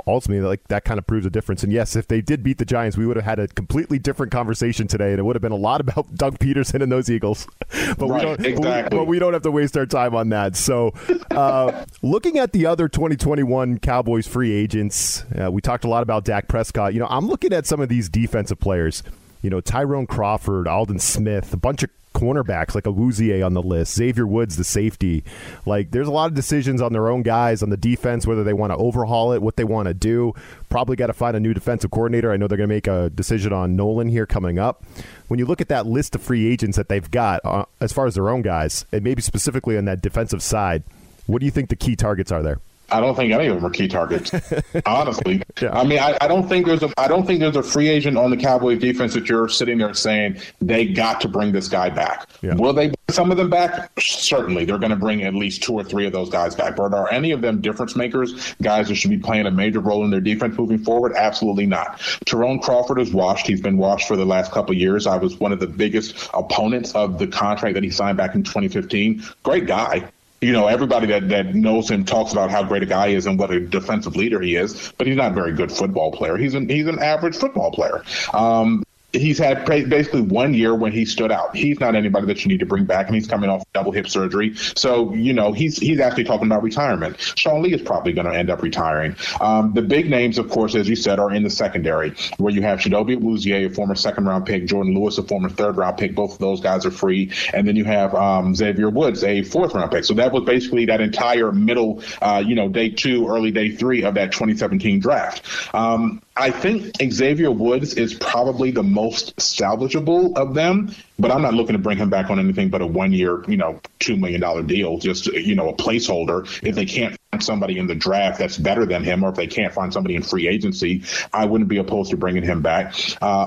ultimately, 0.06 0.46
like 0.46 0.66
that 0.68 0.84
kind 0.84 0.98
of 0.98 1.06
proves 1.06 1.26
a 1.26 1.30
difference. 1.30 1.62
And 1.62 1.72
yes, 1.72 1.96
if 1.96 2.08
they 2.08 2.20
did 2.20 2.42
beat 2.42 2.58
the 2.58 2.64
Giants, 2.64 2.96
we 2.96 3.06
would 3.06 3.16
have 3.16 3.24
had 3.24 3.38
a 3.38 3.48
completely 3.48 3.98
different 3.98 4.32
conversation 4.32 4.86
today, 4.86 5.10
and 5.10 5.18
it 5.18 5.22
would 5.22 5.36
have 5.36 5.42
been 5.42 5.52
a 5.52 5.56
lot 5.56 5.80
about 5.80 6.14
Doug 6.14 6.38
Pederson 6.38 6.82
and 6.82 6.90
those 6.90 7.10
Eagles. 7.10 7.46
but 7.98 8.08
we 8.08 8.20
don't, 8.20 8.36
but 8.36 8.40
we- 8.40 8.46
exactly. 8.48 8.98
but 8.98 9.04
we 9.06 9.18
don't 9.18 9.32
have 9.32 9.42
to 9.42 9.50
waste 9.50 9.76
our 9.76 9.86
time 9.86 10.14
on 10.14 10.28
that. 10.30 10.56
So, 10.56 10.92
uh, 11.30 11.84
looking 12.02 12.38
at 12.38 12.52
the 12.52 12.66
other 12.66 12.88
2021 12.88 13.78
Cowboys 13.80 14.26
free 14.26 14.52
agents, 14.52 15.24
uh, 15.38 15.50
we 15.50 15.60
talked 15.60 15.84
a 15.84 15.88
lot 15.88 16.02
about 16.02 16.24
Dak 16.24 16.48
Prescott. 16.48 16.94
You 16.94 17.00
know, 17.00 17.08
I'm 17.08 17.26
looking 17.26 17.52
at 17.52 17.66
some 17.66 17.80
of 17.80 17.88
these 17.88 18.08
defensive 18.08 18.58
players. 18.60 19.02
You 19.42 19.50
know, 19.50 19.60
Tyrone 19.60 20.06
Crawford, 20.06 20.66
Aldon 20.66 20.98
Smith, 20.98 21.52
a 21.52 21.56
bunch 21.56 21.82
of 21.82 21.90
cornerbacks 22.16 22.74
like 22.74 22.84
Awuzie 22.84 23.44
on 23.44 23.52
the 23.52 23.62
list, 23.62 23.94
Xavier 23.94 24.26
Woods, 24.26 24.56
the 24.56 24.64
safety. 24.64 25.22
Like, 25.66 25.90
there's 25.90 26.08
a 26.08 26.12
lot 26.12 26.30
of 26.30 26.34
decisions 26.34 26.80
on 26.80 26.94
their 26.94 27.08
own 27.08 27.22
guys 27.22 27.62
on 27.62 27.68
the 27.68 27.76
defense, 27.76 28.26
whether 28.26 28.42
they 28.42 28.54
want 28.54 28.72
to 28.72 28.76
overhaul 28.76 29.32
it, 29.32 29.42
what 29.42 29.56
they 29.56 29.64
want 29.64 29.88
to 29.88 29.94
do. 29.94 30.32
Probably 30.70 30.96
got 30.96 31.08
to 31.08 31.12
find 31.12 31.36
a 31.36 31.40
new 31.40 31.52
defensive 31.52 31.90
coordinator. 31.90 32.32
I 32.32 32.38
know 32.38 32.48
they're 32.48 32.56
going 32.56 32.70
to 32.70 32.74
make 32.74 32.86
a 32.86 33.10
decision 33.10 33.52
on 33.52 33.76
Nolan 33.76 34.08
here 34.08 34.24
coming 34.24 34.58
up. 34.58 34.82
When 35.28 35.38
you 35.38 35.44
look 35.44 35.60
at 35.60 35.68
that 35.68 35.86
list 35.86 36.14
of 36.14 36.22
free 36.22 36.50
agents 36.50 36.78
that 36.78 36.88
they've 36.88 37.10
got, 37.10 37.40
uh, 37.44 37.66
as 37.80 37.92
far 37.92 38.06
as 38.06 38.14
their 38.14 38.30
own 38.30 38.40
guys, 38.40 38.86
and 38.92 39.04
maybe 39.04 39.20
specifically 39.20 39.76
on 39.76 39.84
that 39.84 40.00
defensive 40.00 40.42
side, 40.42 40.84
what 41.26 41.40
do 41.40 41.44
you 41.44 41.52
think 41.52 41.68
the 41.68 41.76
key 41.76 41.96
targets 41.96 42.32
are 42.32 42.42
there? 42.42 42.60
I 42.90 43.00
don't 43.00 43.14
think 43.14 43.32
any 43.32 43.46
of 43.46 43.56
them 43.56 43.66
are 43.66 43.70
key 43.70 43.88
targets. 43.88 44.32
honestly, 44.86 45.42
I 45.60 45.84
mean, 45.84 45.98
I, 45.98 46.16
I 46.20 46.28
don't 46.28 46.48
think 46.48 46.66
there's 46.66 46.82
a 46.82 46.92
I 46.98 47.08
don't 47.08 47.26
think 47.26 47.40
there's 47.40 47.56
a 47.56 47.62
free 47.62 47.88
agent 47.88 48.16
on 48.16 48.30
the 48.30 48.36
Cowboys 48.36 48.78
defense 48.78 49.14
that 49.14 49.28
you're 49.28 49.48
sitting 49.48 49.78
there 49.78 49.92
saying 49.94 50.38
they 50.60 50.86
got 50.86 51.20
to 51.22 51.28
bring 51.28 51.52
this 51.52 51.68
guy 51.68 51.90
back. 51.90 52.28
Yeah. 52.42 52.54
Will 52.54 52.72
they 52.72 52.88
bring 52.88 52.96
some 53.10 53.30
of 53.30 53.36
them 53.36 53.50
back? 53.50 53.90
Certainly, 54.00 54.66
they're 54.66 54.78
going 54.78 54.90
to 54.90 54.96
bring 54.96 55.22
at 55.24 55.34
least 55.34 55.62
two 55.62 55.74
or 55.74 55.82
three 55.82 56.06
of 56.06 56.12
those 56.12 56.30
guys 56.30 56.54
back. 56.54 56.76
But 56.76 56.94
are 56.94 57.10
any 57.10 57.32
of 57.32 57.40
them 57.40 57.60
difference 57.60 57.96
makers, 57.96 58.54
guys 58.62 58.88
that 58.88 58.94
should 58.94 59.10
be 59.10 59.18
playing 59.18 59.46
a 59.46 59.50
major 59.50 59.80
role 59.80 60.04
in 60.04 60.10
their 60.10 60.20
defense 60.20 60.56
moving 60.56 60.78
forward? 60.78 61.12
Absolutely 61.16 61.66
not. 61.66 62.00
Tyrone 62.24 62.60
Crawford 62.60 63.00
is 63.00 63.12
washed. 63.12 63.46
He's 63.46 63.60
been 63.60 63.78
washed 63.78 64.06
for 64.06 64.16
the 64.16 64.26
last 64.26 64.52
couple 64.52 64.74
years. 64.74 65.06
I 65.06 65.16
was 65.16 65.38
one 65.40 65.52
of 65.52 65.60
the 65.60 65.66
biggest 65.66 66.28
opponents 66.34 66.94
of 66.94 67.18
the 67.18 67.26
contract 67.26 67.74
that 67.74 67.82
he 67.82 67.90
signed 67.90 68.16
back 68.16 68.34
in 68.34 68.42
2015. 68.44 69.24
Great 69.42 69.66
guy 69.66 70.10
you 70.40 70.52
know, 70.52 70.66
everybody 70.66 71.06
that, 71.08 71.28
that 71.30 71.54
knows 71.54 71.90
him 71.90 72.04
talks 72.04 72.32
about 72.32 72.50
how 72.50 72.62
great 72.62 72.82
a 72.82 72.86
guy 72.86 73.10
he 73.10 73.14
is 73.14 73.26
and 73.26 73.38
what 73.38 73.50
a 73.50 73.60
defensive 73.60 74.16
leader 74.16 74.40
he 74.40 74.56
is, 74.56 74.92
but 74.98 75.06
he's 75.06 75.16
not 75.16 75.32
a 75.32 75.34
very 75.34 75.52
good 75.52 75.72
football 75.72 76.12
player. 76.12 76.36
He's 76.36 76.54
an 76.54 76.68
he's 76.68 76.86
an 76.86 76.98
average 76.98 77.36
football 77.36 77.70
player. 77.70 78.02
Um, 78.32 78.84
he's 79.12 79.38
had 79.38 79.64
basically 79.64 80.22
one 80.22 80.54
year 80.54 80.74
when 80.74 80.92
he 80.92 81.04
stood 81.04 81.32
out. 81.32 81.56
He's 81.56 81.80
not 81.80 81.94
anybody 81.94 82.26
that 82.26 82.44
you 82.44 82.48
need 82.48 82.60
to 82.60 82.66
bring 82.66 82.84
back, 82.84 83.06
and 83.06 83.14
he's 83.14 83.26
coming 83.26 83.50
off 83.50 83.64
double 83.72 83.92
hip 83.92 84.08
surgery. 84.08 84.54
So 84.54 85.12
you 85.14 85.32
know 85.32 85.52
he's 85.52 85.78
he's 85.78 86.00
actually 86.00 86.24
talking 86.24 86.46
about 86.46 86.62
retirement. 86.62 87.18
Sean 87.36 87.62
Lee 87.62 87.74
is 87.74 87.82
probably 87.82 88.12
going 88.12 88.26
to 88.26 88.36
end 88.36 88.50
up 88.50 88.62
retiring. 88.62 89.16
Um, 89.40 89.72
the 89.74 89.82
big 89.82 90.10
names, 90.10 90.38
of 90.38 90.48
course, 90.50 90.74
as 90.74 90.88
you 90.88 90.96
said, 90.96 91.18
are 91.18 91.32
in 91.32 91.42
the 91.42 91.50
secondary, 91.50 92.14
where 92.38 92.52
you 92.52 92.62
have 92.62 92.78
Chidobe 92.80 93.16
Awuzie, 93.16 93.66
a 93.66 93.74
former 93.74 93.94
second 93.94 94.26
round 94.26 94.46
pick, 94.46 94.66
Jourdan 94.66 94.94
Lewis, 94.94 95.18
a 95.18 95.22
former 95.22 95.48
third 95.48 95.76
round 95.76 95.98
pick. 95.98 96.14
Both 96.14 96.34
of 96.34 96.38
those 96.38 96.60
guys 96.60 96.86
are 96.86 96.90
free, 96.90 97.32
and 97.52 97.66
then 97.66 97.76
you 97.76 97.84
have 97.84 98.14
um, 98.14 98.54
Xavier 98.54 98.90
Woods, 98.90 99.24
a 99.24 99.42
fourth 99.42 99.74
round 99.74 99.90
pick. 99.90 100.04
So 100.04 100.14
that 100.14 100.32
was 100.32 100.44
basically 100.44 100.86
that 100.86 101.00
entire 101.00 101.52
middle, 101.52 102.02
uh, 102.20 102.42
you 102.44 102.54
know, 102.54 102.68
day 102.68 102.90
two, 102.90 103.28
early 103.28 103.50
day 103.50 103.70
three 103.70 104.02
of 104.02 104.14
that 104.14 104.32
2017 104.32 105.00
draft. 105.00 105.74
Um, 105.74 106.22
I 106.36 106.50
think 106.50 106.94
Xavier 107.10 107.50
Woods 107.50 107.94
is 107.94 108.12
probably 108.12 108.70
the 108.70 108.82
most 108.82 109.34
salvageable 109.36 110.36
of 110.36 110.52
them, 110.54 110.94
but 111.18 111.30
I'm 111.30 111.40
not 111.40 111.54
looking 111.54 111.72
to 111.72 111.78
bring 111.78 111.96
him 111.96 112.10
back 112.10 112.28
on 112.28 112.38
anything 112.38 112.68
but 112.68 112.82
a 112.82 112.86
one 112.86 113.12
year, 113.12 113.42
you 113.48 113.56
know, 113.56 113.80
$2 114.00 114.18
million 114.18 114.66
deal, 114.66 114.98
just, 114.98 115.26
you 115.26 115.54
know, 115.54 115.70
a 115.70 115.74
placeholder. 115.74 116.46
If 116.62 116.74
they 116.74 116.84
can't 116.84 117.16
find 117.30 117.42
somebody 117.42 117.78
in 117.78 117.86
the 117.86 117.94
draft 117.94 118.38
that's 118.38 118.58
better 118.58 118.84
than 118.84 119.02
him, 119.02 119.24
or 119.24 119.30
if 119.30 119.36
they 119.36 119.46
can't 119.46 119.72
find 119.72 119.90
somebody 119.92 120.14
in 120.14 120.22
free 120.22 120.46
agency, 120.46 121.04
I 121.32 121.46
wouldn't 121.46 121.70
be 121.70 121.78
opposed 121.78 122.10
to 122.10 122.18
bringing 122.18 122.42
him 122.42 122.60
back. 122.60 122.94
Uh, 123.22 123.46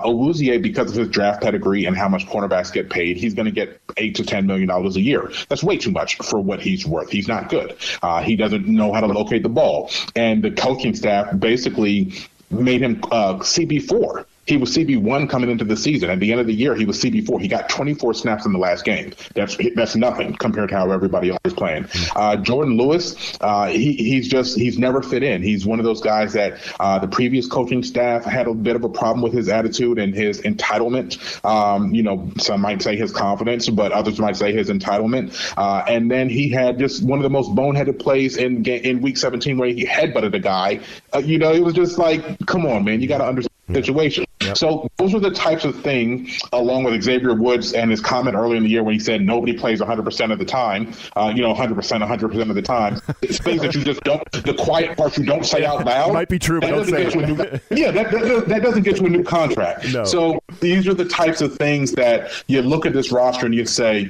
because 0.60 0.92
of 0.92 0.96
his 0.98 1.10
draft 1.10 1.44
pedigree 1.44 1.86
and 1.86 1.96
how 1.96 2.10
much 2.10 2.26
cornerbacks 2.28 2.74
get 2.74 2.90
paid, 2.90 3.18
he's 3.18 3.36
going 3.36 3.46
to 3.46 3.52
get 3.52 3.80
eight 3.98 4.16
to 4.16 4.24
$10 4.24 4.46
million 4.46 4.70
a 4.70 4.90
year. 5.00 5.32
That's 5.48 5.64
way 5.64 5.78
too 5.78 5.92
much 5.92 6.18
for 6.18 6.40
what 6.40 6.60
he's 6.60 6.88
worth. 6.88 7.12
He's 7.12 7.28
not 7.28 7.50
good. 7.50 7.78
Uh, 8.02 8.24
he 8.24 8.36
doesn't 8.36 8.66
know 8.68 8.92
how 8.94 9.02
to 9.02 9.08
locate 9.08 9.44
the 9.44 9.50
ball. 9.50 9.92
And 10.16 10.44
the 10.44 10.52
coaching 10.52 10.96
staff 10.96 11.38
basically 11.38 12.14
made 12.52 12.82
him 12.82 13.00
uh, 13.12 13.36
CB4. 13.36 14.26
He 14.50 14.58
was 14.58 14.76
CB1 14.76 15.30
coming 15.30 15.52
into 15.52 15.64
the 15.64 15.78
season. 15.78 16.10
At 16.10 16.20
the 16.20 16.32
end 16.32 16.42
of 16.42 16.48
the 16.48 16.54
year, 16.54 16.74
he 16.74 16.86
was 16.86 17.00
CB4. 17.02 17.40
He 17.40 17.48
got 17.48 17.70
24 17.70 18.16
snaps 18.16 18.46
in 18.48 18.52
the 18.52 18.58
last 18.58 18.84
game. 18.84 19.14
That's 19.36 19.56
that's 19.76 19.96
nothing 19.96 20.36
compared 20.36 20.70
to 20.70 20.76
how 20.76 20.90
everybody 20.90 21.30
else 21.30 21.40
is 21.46 21.54
playing. 21.54 21.84
Uh, 22.16 22.36
Jourdan 22.38 22.76
Lewis, 22.76 23.38
uh, 23.42 23.68
he, 23.68 23.94
he's 23.94 24.28
just 24.28 24.58
he's 24.58 24.80
never 24.80 25.04
fit 25.04 25.22
in. 25.22 25.44
He's 25.44 25.68
one 25.68 25.78
of 25.80 25.86
those 25.86 26.02
guys 26.02 26.34
that 26.34 26.60
uh, 26.80 26.98
the 26.98 27.08
previous 27.08 27.46
coaching 27.46 27.84
staff 27.84 28.26
had 28.26 28.48
a 28.48 28.54
bit 28.56 28.76
of 28.76 28.84
a 28.84 28.90
problem 28.90 29.22
with 29.22 29.34
his 29.34 29.50
attitude 29.50 30.00
and 30.00 30.16
his 30.16 30.42
entitlement. 30.42 31.46
Um, 31.46 31.94
you 31.94 32.02
know, 32.02 32.32
some 32.38 32.62
might 32.62 32.82
say 32.82 32.96
his 32.96 33.12
confidence, 33.12 33.70
but 33.70 33.92
others 33.92 34.20
might 34.20 34.36
say 34.36 34.52
his 34.52 34.70
entitlement. 34.70 35.54
Uh, 35.58 35.86
and 35.88 36.10
then 36.10 36.28
he 36.28 36.50
had 36.50 36.80
just 36.80 37.04
one 37.04 37.20
of 37.20 37.24
the 37.24 37.30
most 37.30 37.52
boneheaded 37.52 38.00
plays 38.00 38.38
in 38.38 38.66
in 38.66 39.02
Week 39.02 39.18
17 39.18 39.58
where 39.60 39.70
he 39.70 39.86
headbutted 39.86 40.34
a 40.34 40.40
guy. 40.40 40.80
Uh, 41.14 41.20
you 41.20 41.38
know, 41.38 41.54
it 41.54 41.64
was 41.64 41.76
just 41.76 42.00
like, 42.00 42.24
come 42.48 42.66
on, 42.66 42.84
man, 42.84 43.00
you 43.00 43.08
got 43.08 43.20
to 43.20 43.26
understand 43.26 43.50
the 43.68 43.76
situation. 43.76 44.26
Yep. 44.50 44.58
So 44.58 44.90
those 44.98 45.14
are 45.14 45.20
the 45.20 45.32
types 45.32 45.64
of 45.64 45.80
things, 45.82 46.40
along 46.54 46.84
with 46.84 47.02
Xavier 47.04 47.36
Woods 47.36 47.74
and 47.74 47.92
his 47.92 48.02
comment 48.02 48.36
earlier 48.36 48.58
in 48.58 48.64
the 48.64 48.70
year 48.70 48.84
when 48.84 48.94
he 48.94 49.00
said 49.00 49.22
nobody 49.22 49.54
plays 49.54 49.80
100% 49.80 50.32
of 50.32 50.40
the 50.40 50.46
time, 50.46 50.92
uh, 51.16 51.32
you 51.36 51.42
know, 51.42 51.54
100%, 51.54 51.76
100% 51.76 52.50
of 52.50 52.56
the 52.56 52.62
time. 52.62 53.00
It's 53.22 53.38
things 53.38 53.62
that 53.62 53.76
you 53.76 53.84
just 53.84 54.02
don't, 54.02 54.30
the 54.32 54.56
quiet 54.56 54.98
parts 54.98 55.18
you 55.18 55.26
don't 55.26 55.46
say 55.46 55.66
out 55.66 55.86
loud. 55.86 56.14
Might 56.14 56.30
be 56.30 56.40
true, 56.40 56.60
but 56.60 56.72
don't 56.72 56.86
say 56.86 57.06
it. 57.06 57.16
New, 57.16 57.36
yeah, 57.78 57.92
that, 57.92 58.12
that, 58.12 58.46
that, 58.48 58.64
doesn't 58.64 58.84
get 58.84 59.00
you 59.00 59.06
a 59.06 59.10
new 59.10 59.24
contract. 59.24 59.94
No. 59.94 60.04
So 60.04 60.42
these 60.60 60.88
are 60.88 60.96
the 60.96 61.06
types 61.06 61.42
of 61.42 61.56
things 61.56 61.92
that 61.94 62.32
you 62.48 62.62
look 62.64 62.86
at 62.86 62.94
this 62.94 63.12
roster 63.12 63.46
and 63.46 63.54
you 63.54 63.66
say, 63.66 64.10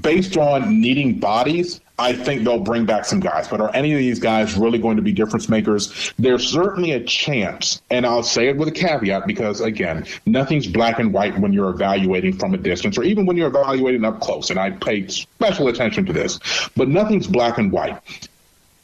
based 0.00 0.36
on 0.36 0.80
needing 0.80 1.18
bodies, 1.18 1.80
I 1.98 2.12
think 2.14 2.44
they'll 2.44 2.58
bring 2.58 2.86
back 2.86 3.04
some 3.04 3.20
guys. 3.20 3.48
But 3.48 3.60
are 3.60 3.74
any 3.74 3.92
of 3.92 3.98
these 3.98 4.18
guys 4.18 4.56
really 4.56 4.78
going 4.78 4.96
to 4.96 5.02
be 5.02 5.12
difference 5.12 5.48
makers? 5.48 6.12
There's 6.18 6.46
certainly 6.46 6.92
a 6.92 7.04
chance, 7.04 7.82
and 7.90 8.06
I'll 8.06 8.22
say 8.22 8.48
it 8.48 8.56
with 8.56 8.68
a 8.68 8.72
caveat 8.72 9.26
because, 9.26 9.60
again, 9.60 10.06
nothing's 10.26 10.66
black 10.66 10.98
and 10.98 11.12
white 11.12 11.38
when 11.38 11.52
you're 11.52 11.70
evaluating 11.70 12.38
from 12.38 12.54
a 12.54 12.58
distance 12.58 12.98
or 12.98 13.04
even 13.04 13.26
when 13.26 13.36
you're 13.36 13.48
evaluating 13.48 14.04
up 14.04 14.20
close. 14.20 14.50
And 14.50 14.58
I 14.58 14.70
pay 14.70 15.06
special 15.08 15.68
attention 15.68 16.06
to 16.06 16.12
this, 16.12 16.40
but 16.76 16.88
nothing's 16.88 17.26
black 17.26 17.58
and 17.58 17.70
white 17.70 18.00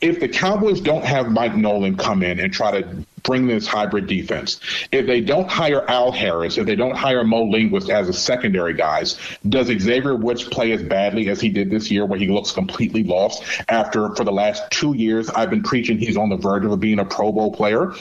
if 0.00 0.20
the 0.20 0.28
Cowboys 0.28 0.80
don't 0.80 1.04
have 1.04 1.30
Mike 1.30 1.56
Nolan 1.56 1.96
come 1.96 2.22
in 2.22 2.38
and 2.38 2.52
try 2.52 2.80
to 2.80 3.04
bring 3.24 3.46
this 3.46 3.66
hybrid 3.66 4.06
defense, 4.06 4.60
if 4.92 5.06
they 5.06 5.20
don't 5.20 5.48
hire 5.48 5.84
Al 5.88 6.12
Harris, 6.12 6.56
if 6.56 6.66
they 6.66 6.76
don't 6.76 6.94
hire 6.94 7.24
Mo 7.24 7.44
Linguist 7.44 7.90
as 7.90 8.08
a 8.08 8.12
secondary 8.12 8.74
guys, 8.74 9.18
does 9.48 9.66
Xavier 9.66 10.14
Woods 10.14 10.44
play 10.44 10.72
as 10.72 10.82
badly 10.82 11.28
as 11.28 11.40
he 11.40 11.48
did 11.48 11.70
this 11.70 11.90
year 11.90 12.06
where 12.06 12.18
he 12.18 12.28
looks 12.28 12.52
completely 12.52 13.02
lost 13.02 13.42
after 13.68 14.14
for 14.14 14.24
the 14.24 14.32
last 14.32 14.70
two 14.70 14.94
years 14.94 15.28
I've 15.30 15.50
been 15.50 15.62
preaching 15.62 15.98
he's 15.98 16.16
on 16.16 16.28
the 16.28 16.36
verge 16.36 16.64
of 16.64 16.78
being 16.78 17.00
a 17.00 17.04
Pro 17.04 17.32
Bowl 17.32 17.52
player? 17.52 17.92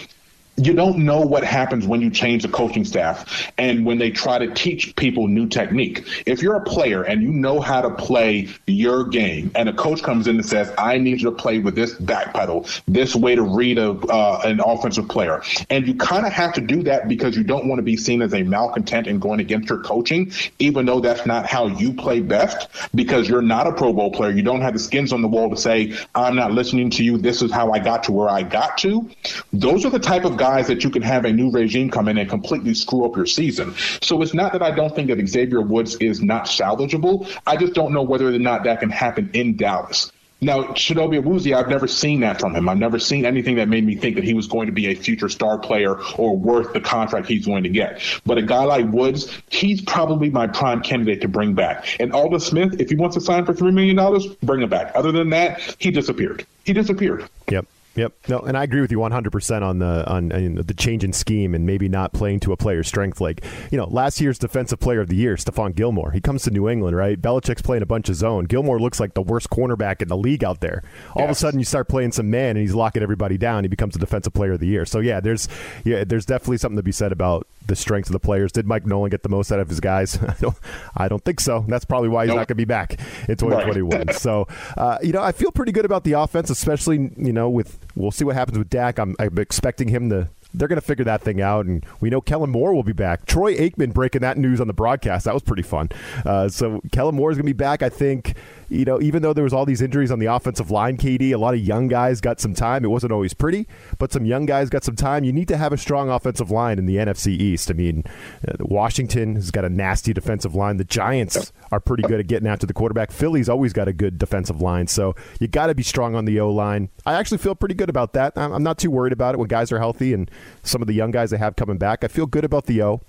You 0.57 0.73
don't 0.73 0.97
know 0.97 1.21
what 1.21 1.43
happens 1.43 1.85
when 1.85 2.01
you 2.01 2.09
change 2.09 2.41
the 2.41 2.49
coaching 2.49 2.83
staff 2.83 3.51
and 3.59 3.85
when 3.85 3.99
they 3.99 4.09
try 4.09 4.39
to 4.39 4.51
teach 4.55 4.95
people 4.95 5.27
new 5.27 5.47
technique. 5.47 6.07
If 6.25 6.41
you're 6.41 6.55
a 6.55 6.63
player 6.63 7.03
and 7.03 7.21
you 7.21 7.29
know 7.29 7.59
how 7.59 7.81
to 7.81 7.91
play 7.91 8.49
your 8.65 9.03
game, 9.03 9.51
and 9.53 9.69
a 9.69 9.73
coach 9.73 10.01
comes 10.01 10.27
in 10.27 10.37
and 10.37 10.45
says, 10.45 10.73
"I 10.77 10.97
need 10.97 11.21
you 11.21 11.29
to 11.29 11.35
play 11.35 11.59
with 11.59 11.75
this 11.75 11.93
back 11.93 12.33
pedal, 12.33 12.65
this 12.87 13.15
way 13.15 13.35
to 13.35 13.43
read 13.43 13.77
a 13.77 13.91
uh, 13.91 14.41
an 14.45 14.59
offensive 14.59 15.07
player," 15.07 15.43
and 15.69 15.87
you 15.87 15.93
kind 15.93 16.25
of 16.25 16.33
have 16.33 16.53
to 16.53 16.61
do 16.61 16.81
that 16.83 17.07
because 17.07 17.37
you 17.37 17.43
don't 17.43 17.67
want 17.67 17.77
to 17.77 17.83
be 17.83 17.95
seen 17.95 18.23
as 18.23 18.33
a 18.33 18.41
malcontent 18.41 19.05
and 19.05 19.21
going 19.21 19.39
against 19.39 19.69
your 19.69 19.79
coaching, 19.83 20.31
even 20.57 20.87
though 20.87 20.99
that's 20.99 21.27
not 21.27 21.45
how 21.45 21.67
you 21.67 21.93
play 21.93 22.19
best. 22.19 22.67
Because 22.95 23.29
you're 23.29 23.43
not 23.43 23.67
a 23.67 23.73
Pro 23.73 23.93
Bowl 23.93 24.11
player, 24.11 24.31
you 24.31 24.41
don't 24.41 24.61
have 24.61 24.73
the 24.73 24.79
skins 24.79 25.13
on 25.13 25.21
the 25.21 25.27
wall 25.27 25.51
to 25.51 25.57
say, 25.57 25.93
"I'm 26.15 26.35
not 26.35 26.51
listening 26.51 26.89
to 26.91 27.03
you. 27.03 27.19
This 27.19 27.43
is 27.43 27.51
how 27.51 27.71
I 27.71 27.77
got 27.77 28.03
to 28.05 28.11
where 28.11 28.29
I 28.29 28.41
got 28.41 28.79
to." 28.79 29.07
Those 29.53 29.85
are 29.85 29.91
the 29.91 29.99
type 29.99 30.25
of 30.25 30.35
guys 30.35 30.46
guys 30.47 30.67
that 30.67 30.81
you 30.81 30.89
can 30.89 31.01
have 31.01 31.25
a 31.25 31.33
new 31.33 31.51
regime 31.51 31.89
come 31.89 32.07
in 32.07 32.17
and 32.17 32.29
completely 32.29 32.73
screw 32.73 33.05
up 33.05 33.17
your 33.17 33.25
season. 33.25 33.75
So 34.01 34.21
it's 34.21 34.33
not 34.33 34.53
that 34.53 34.63
I 34.63 34.71
don't 34.71 34.95
think 34.95 35.09
that 35.09 35.27
Xavier 35.27 35.61
Woods 35.61 35.95
is 35.97 36.21
not 36.21 36.45
salvageable. 36.45 37.29
I 37.45 37.57
just 37.57 37.73
don't 37.73 37.91
know 37.91 38.01
whether 38.01 38.33
or 38.33 38.39
not 38.39 38.63
that 38.63 38.79
can 38.79 38.89
happen 38.89 39.29
in 39.33 39.57
Dallas. 39.57 40.09
Now, 40.39 40.61
Chidobe 40.63 41.21
Awuzie, 41.21 41.53
I've 41.53 41.67
never 41.67 41.87
seen 41.87 42.21
that 42.21 42.39
from 42.39 42.55
him. 42.55 42.69
I've 42.69 42.77
never 42.77 42.99
seen 42.99 43.25
anything 43.25 43.55
that 43.55 43.67
made 43.67 43.83
me 43.83 43.95
think 43.95 44.15
that 44.15 44.23
he 44.23 44.35
was 44.35 44.47
going 44.47 44.67
to 44.67 44.71
be 44.71 44.87
a 44.87 44.95
future 44.95 45.27
star 45.27 45.57
player 45.57 45.99
or 46.15 46.37
worth 46.37 46.71
the 46.71 46.79
contract 46.79 47.27
he's 47.27 47.45
going 47.45 47.63
to 47.63 47.69
get. 47.69 47.99
But 48.25 48.37
a 48.37 48.43
guy 48.43 48.63
like 48.63 48.85
Woods, 48.85 49.35
he's 49.49 49.81
probably 49.81 50.29
my 50.29 50.47
prime 50.47 50.81
candidate 50.81 51.21
to 51.21 51.27
bring 51.27 51.55
back. 51.55 51.99
And 51.99 52.13
Aldon 52.13 52.39
Smith, 52.39 52.79
if 52.79 52.89
he 52.89 52.95
wants 52.95 53.15
to 53.15 53.21
sign 53.21 53.45
for 53.45 53.53
$3 53.53 53.73
million, 53.73 53.97
bring 54.43 54.61
him 54.61 54.69
back. 54.69 54.91
Other 54.95 55.11
than 55.11 55.31
that, 55.31 55.75
he 55.79 55.91
disappeared. 55.91 56.45
He 56.63 56.71
disappeared. 56.71 57.27
Yep. 57.49 57.65
Yep. 57.97 58.13
No, 58.29 58.39
and 58.39 58.55
I 58.55 58.63
agree 58.63 58.81
with 58.81 58.91
you 58.91 58.99
100% 58.99 59.61
on 59.63 59.79
the 59.79 60.07
on, 60.07 60.31
on, 60.31 60.55
the 60.55 60.73
change 60.75 61.03
in 61.03 61.11
scheme 61.11 61.55
and 61.55 61.65
maybe 61.65 61.89
not 61.89 62.13
playing 62.13 62.39
to 62.41 62.53
a 62.53 62.57
player's 62.57 62.87
strength. 62.87 63.19
Like, 63.19 63.43
you 63.71 63.77
know, 63.77 63.85
last 63.85 64.21
year's 64.21 64.37
defensive 64.37 64.79
player 64.79 65.01
of 65.01 65.09
the 65.09 65.15
year, 65.15 65.35
Stephon 65.35 65.75
Gilmore. 65.75 66.11
He 66.11 66.21
comes 66.21 66.43
to 66.43 66.51
New 66.51 66.69
England, 66.69 66.95
right? 66.95 67.19
Belichick's 67.19 67.63
playing 67.63 67.81
a 67.81 67.87
bunch 67.87 68.07
of 68.07 68.15
zone. 68.15 68.45
Gilmore 68.45 68.79
looks 68.79 68.99
like 68.99 69.15
the 69.15 69.21
worst 69.23 69.49
cornerback 69.49 70.01
in 70.01 70.07
the 70.07 70.17
league 70.17 70.43
out 70.43 70.59
there. 70.59 70.83
All 71.15 71.23
yes. 71.23 71.25
of 71.25 71.31
a 71.31 71.35
sudden, 71.35 71.59
you 71.59 71.65
start 71.65 71.89
playing 71.89 72.11
some 72.11 72.29
man, 72.29 72.51
and 72.51 72.59
he's 72.59 72.75
locking 72.75 73.01
everybody 73.01 73.37
down. 73.37 73.63
He 73.63 73.67
becomes 73.67 73.93
the 73.93 73.99
defensive 73.99 74.33
player 74.33 74.53
of 74.53 74.59
the 74.59 74.67
year. 74.67 74.85
So 74.85 74.99
yeah, 74.99 75.19
there's 75.19 75.47
yeah, 75.83 76.03
there's 76.03 76.25
definitely 76.25 76.57
something 76.57 76.77
to 76.77 76.83
be 76.83 76.91
said 76.91 77.11
about 77.11 77.47
the 77.67 77.75
strength 77.75 78.07
of 78.07 78.13
the 78.13 78.19
players. 78.19 78.51
Did 78.51 78.65
Mike 78.65 78.85
Nolan 78.85 79.09
get 79.09 79.23
the 79.23 79.29
most 79.29 79.51
out 79.51 79.59
of 79.59 79.69
his 79.69 79.79
guys? 79.79 80.21
I 80.27 80.35
don't, 80.39 80.57
I 80.95 81.07
don't 81.07 81.23
think 81.23 81.39
so. 81.39 81.65
That's 81.67 81.85
probably 81.85 82.09
why 82.09 82.23
he's 82.23 82.29
nope. 82.29 82.37
not 82.37 82.47
going 82.47 82.55
to 82.55 82.55
be 82.55 82.65
back 82.65 82.93
in 83.27 83.35
2021. 83.37 84.07
Right. 84.07 84.15
so, 84.15 84.47
uh, 84.77 84.97
you 85.01 85.11
know, 85.11 85.21
I 85.21 85.31
feel 85.31 85.51
pretty 85.51 85.71
good 85.71 85.85
about 85.85 86.03
the 86.03 86.13
offense, 86.13 86.49
especially 86.49 87.11
you 87.17 87.33
know 87.33 87.49
with 87.49 87.79
we'll 87.95 88.11
see 88.11 88.25
what 88.25 88.35
happens 88.35 88.57
with 88.57 88.69
Dak. 88.69 88.99
I'm, 88.99 89.15
I'm 89.19 89.37
expecting 89.37 89.87
him 89.87 90.09
to 90.09 90.29
they're 90.57 90.67
going 90.67 90.79
to 90.79 90.85
figure 90.85 91.05
that 91.05 91.21
thing 91.21 91.41
out. 91.41 91.65
And 91.65 91.85
we 91.99 92.09
know 92.09 92.21
Kellen 92.21 92.49
Moore 92.49 92.73
will 92.73 92.83
be 92.83 92.93
back. 92.93 93.25
Troy 93.25 93.55
Aikman 93.55 93.93
breaking 93.93 94.21
that 94.21 94.37
news 94.37 94.61
on 94.61 94.67
the 94.67 94.73
broadcast. 94.73 95.25
That 95.25 95.33
was 95.33 95.43
pretty 95.43 95.63
fun. 95.63 95.89
Uh, 96.25 96.49
so 96.49 96.81
Kellen 96.91 97.15
Moore 97.15 97.31
is 97.31 97.37
going 97.37 97.45
to 97.45 97.53
be 97.53 97.57
back. 97.57 97.81
I 97.81 97.89
think 97.89 98.35
you 98.69 98.83
know, 98.83 98.99
even 99.01 99.21
though 99.21 99.33
there 99.33 99.43
was 99.43 99.53
all 99.53 99.65
these 99.65 99.81
injuries 99.81 100.11
on 100.11 100.19
the 100.19 100.25
offensive 100.25 100.71
line, 100.71 100.97
KD, 100.97 101.31
a 101.31 101.37
lot 101.37 101.53
of 101.53 101.61
young 101.61 101.87
guys 101.87 102.19
got 102.19 102.39
some 102.39 102.53
time. 102.53 102.83
It 102.83 102.89
wasn't 102.89 103.13
always 103.13 103.33
pretty, 103.33 103.67
but 103.97 104.11
some 104.11 104.25
young 104.25 104.45
guys 104.45 104.69
got 104.69 104.83
some 104.83 104.95
time. 104.95 105.23
You 105.23 105.31
need 105.31 105.47
to 105.47 105.57
have 105.57 105.71
a 105.71 105.77
strong 105.77 106.09
offensive 106.09 106.51
line 106.51 106.77
in 106.77 106.85
the 106.85 106.97
NFC 106.97 107.27
East. 107.27 107.71
I 107.71 107.73
mean, 107.73 108.03
uh, 108.47 108.55
Washington 108.59 109.35
has 109.35 109.51
got 109.51 109.63
a 109.63 109.69
nasty 109.69 110.13
defensive 110.13 110.53
line. 110.53 110.77
The 110.77 110.83
Giants 110.83 111.53
are 111.71 111.79
pretty 111.79 112.03
good 112.03 112.19
at 112.19 112.27
getting 112.27 112.47
after 112.47 112.65
the 112.65 112.73
quarterback. 112.73 113.11
Philly's 113.11 113.47
always 113.47 113.71
got 113.71 113.87
a 113.87 113.93
good 113.93 114.17
defensive 114.17 114.61
line, 114.61 114.87
so 114.87 115.15
you 115.39 115.47
got 115.47 115.67
to 115.67 115.75
be 115.75 115.83
strong 115.83 116.15
on 116.15 116.25
the 116.25 116.39
O 116.39 116.51
line. 116.51 116.89
I 117.05 117.13
actually 117.13 117.37
feel 117.37 117.55
pretty 117.55 117.75
good 117.75 117.89
about 117.89 118.13
that. 118.13 118.33
I'm 118.35 118.63
not 118.63 118.77
too 118.77 118.91
worried 118.91 119.13
about 119.13 119.35
it 119.35 119.37
when 119.37 119.47
guys 119.47 119.71
are 119.71 119.79
healthy 119.79 120.13
and 120.13 120.29
some 120.63 120.81
of 120.81 120.87
the 120.87 120.93
young 120.93 121.11
guys 121.11 121.29
they 121.31 121.37
have 121.37 121.55
coming 121.55 121.77
back. 121.77 122.03
I 122.03 122.07
feel 122.07 122.25
good 122.25 122.43
about 122.43 122.65
the 122.65 122.81
O. 122.83 123.01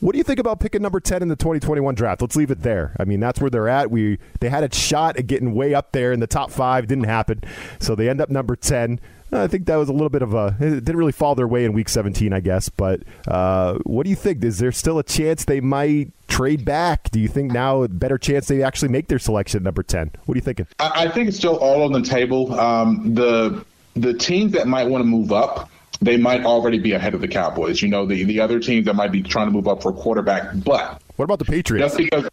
What 0.00 0.12
do 0.12 0.18
you 0.18 0.24
think 0.24 0.38
about 0.38 0.60
picking 0.60 0.82
number 0.82 1.00
10 1.00 1.22
in 1.22 1.28
the 1.28 1.36
2021 1.36 1.94
draft? 1.94 2.22
Let's 2.22 2.36
leave 2.36 2.50
it 2.50 2.62
there. 2.62 2.96
I 2.98 3.04
mean, 3.04 3.20
that's 3.20 3.40
where 3.40 3.50
they're 3.50 3.68
at. 3.68 3.90
We 3.90 4.18
They 4.40 4.48
had 4.48 4.64
a 4.64 4.74
shot 4.74 5.18
at 5.18 5.26
getting 5.26 5.54
way 5.54 5.74
up 5.74 5.92
there 5.92 6.12
in 6.12 6.20
the 6.20 6.26
top 6.26 6.50
five. 6.50 6.86
Didn't 6.86 7.04
happen. 7.04 7.42
So 7.80 7.94
they 7.94 8.08
end 8.08 8.20
up 8.20 8.30
number 8.30 8.56
10. 8.56 9.00
I 9.32 9.46
think 9.46 9.66
that 9.66 9.76
was 9.76 9.88
a 9.88 9.92
little 9.92 10.08
bit 10.08 10.22
of 10.22 10.34
a. 10.34 10.56
It 10.58 10.84
didn't 10.84 10.96
really 10.96 11.12
fall 11.12 11.34
their 11.34 11.46
way 11.46 11.64
in 11.64 11.72
week 11.72 11.88
17, 11.88 12.32
I 12.32 12.40
guess. 12.40 12.68
But 12.68 13.02
uh, 13.28 13.78
what 13.84 14.04
do 14.04 14.10
you 14.10 14.16
think? 14.16 14.42
Is 14.42 14.58
there 14.58 14.72
still 14.72 14.98
a 14.98 15.04
chance 15.04 15.44
they 15.44 15.60
might 15.60 16.10
trade 16.26 16.64
back? 16.64 17.10
Do 17.10 17.20
you 17.20 17.28
think 17.28 17.52
now 17.52 17.82
a 17.82 17.88
better 17.88 18.18
chance 18.18 18.48
they 18.48 18.62
actually 18.62 18.88
make 18.88 19.08
their 19.08 19.20
selection 19.20 19.62
number 19.62 19.82
10? 19.82 20.12
What 20.24 20.34
are 20.34 20.38
you 20.38 20.42
thinking? 20.42 20.66
I, 20.80 21.04
I 21.04 21.08
think 21.08 21.28
it's 21.28 21.36
still 21.36 21.56
all 21.56 21.84
on 21.84 21.92
the 21.92 22.02
table. 22.02 22.58
Um, 22.58 23.14
the 23.14 23.64
the 23.94 24.14
teams 24.14 24.52
that 24.52 24.66
might 24.66 24.88
want 24.88 25.02
to 25.02 25.06
move 25.06 25.32
up 25.32 25.70
they 26.00 26.16
might 26.16 26.44
already 26.44 26.78
be 26.78 26.92
ahead 26.92 27.14
of 27.14 27.20
the 27.20 27.28
Cowboys. 27.28 27.82
You 27.82 27.88
know, 27.88 28.06
the 28.06 28.24
the 28.24 28.40
other 28.40 28.58
teams 28.58 28.86
that 28.86 28.94
might 28.94 29.12
be 29.12 29.22
trying 29.22 29.46
to 29.46 29.52
move 29.52 29.68
up 29.68 29.82
for 29.82 29.90
a 29.90 29.94
quarterback. 29.94 30.50
But 30.54 31.00
what 31.16 31.24
about 31.24 31.38
the 31.38 31.44
Patriots? 31.44 31.96
Just 31.96 31.98
because. 31.98 32.28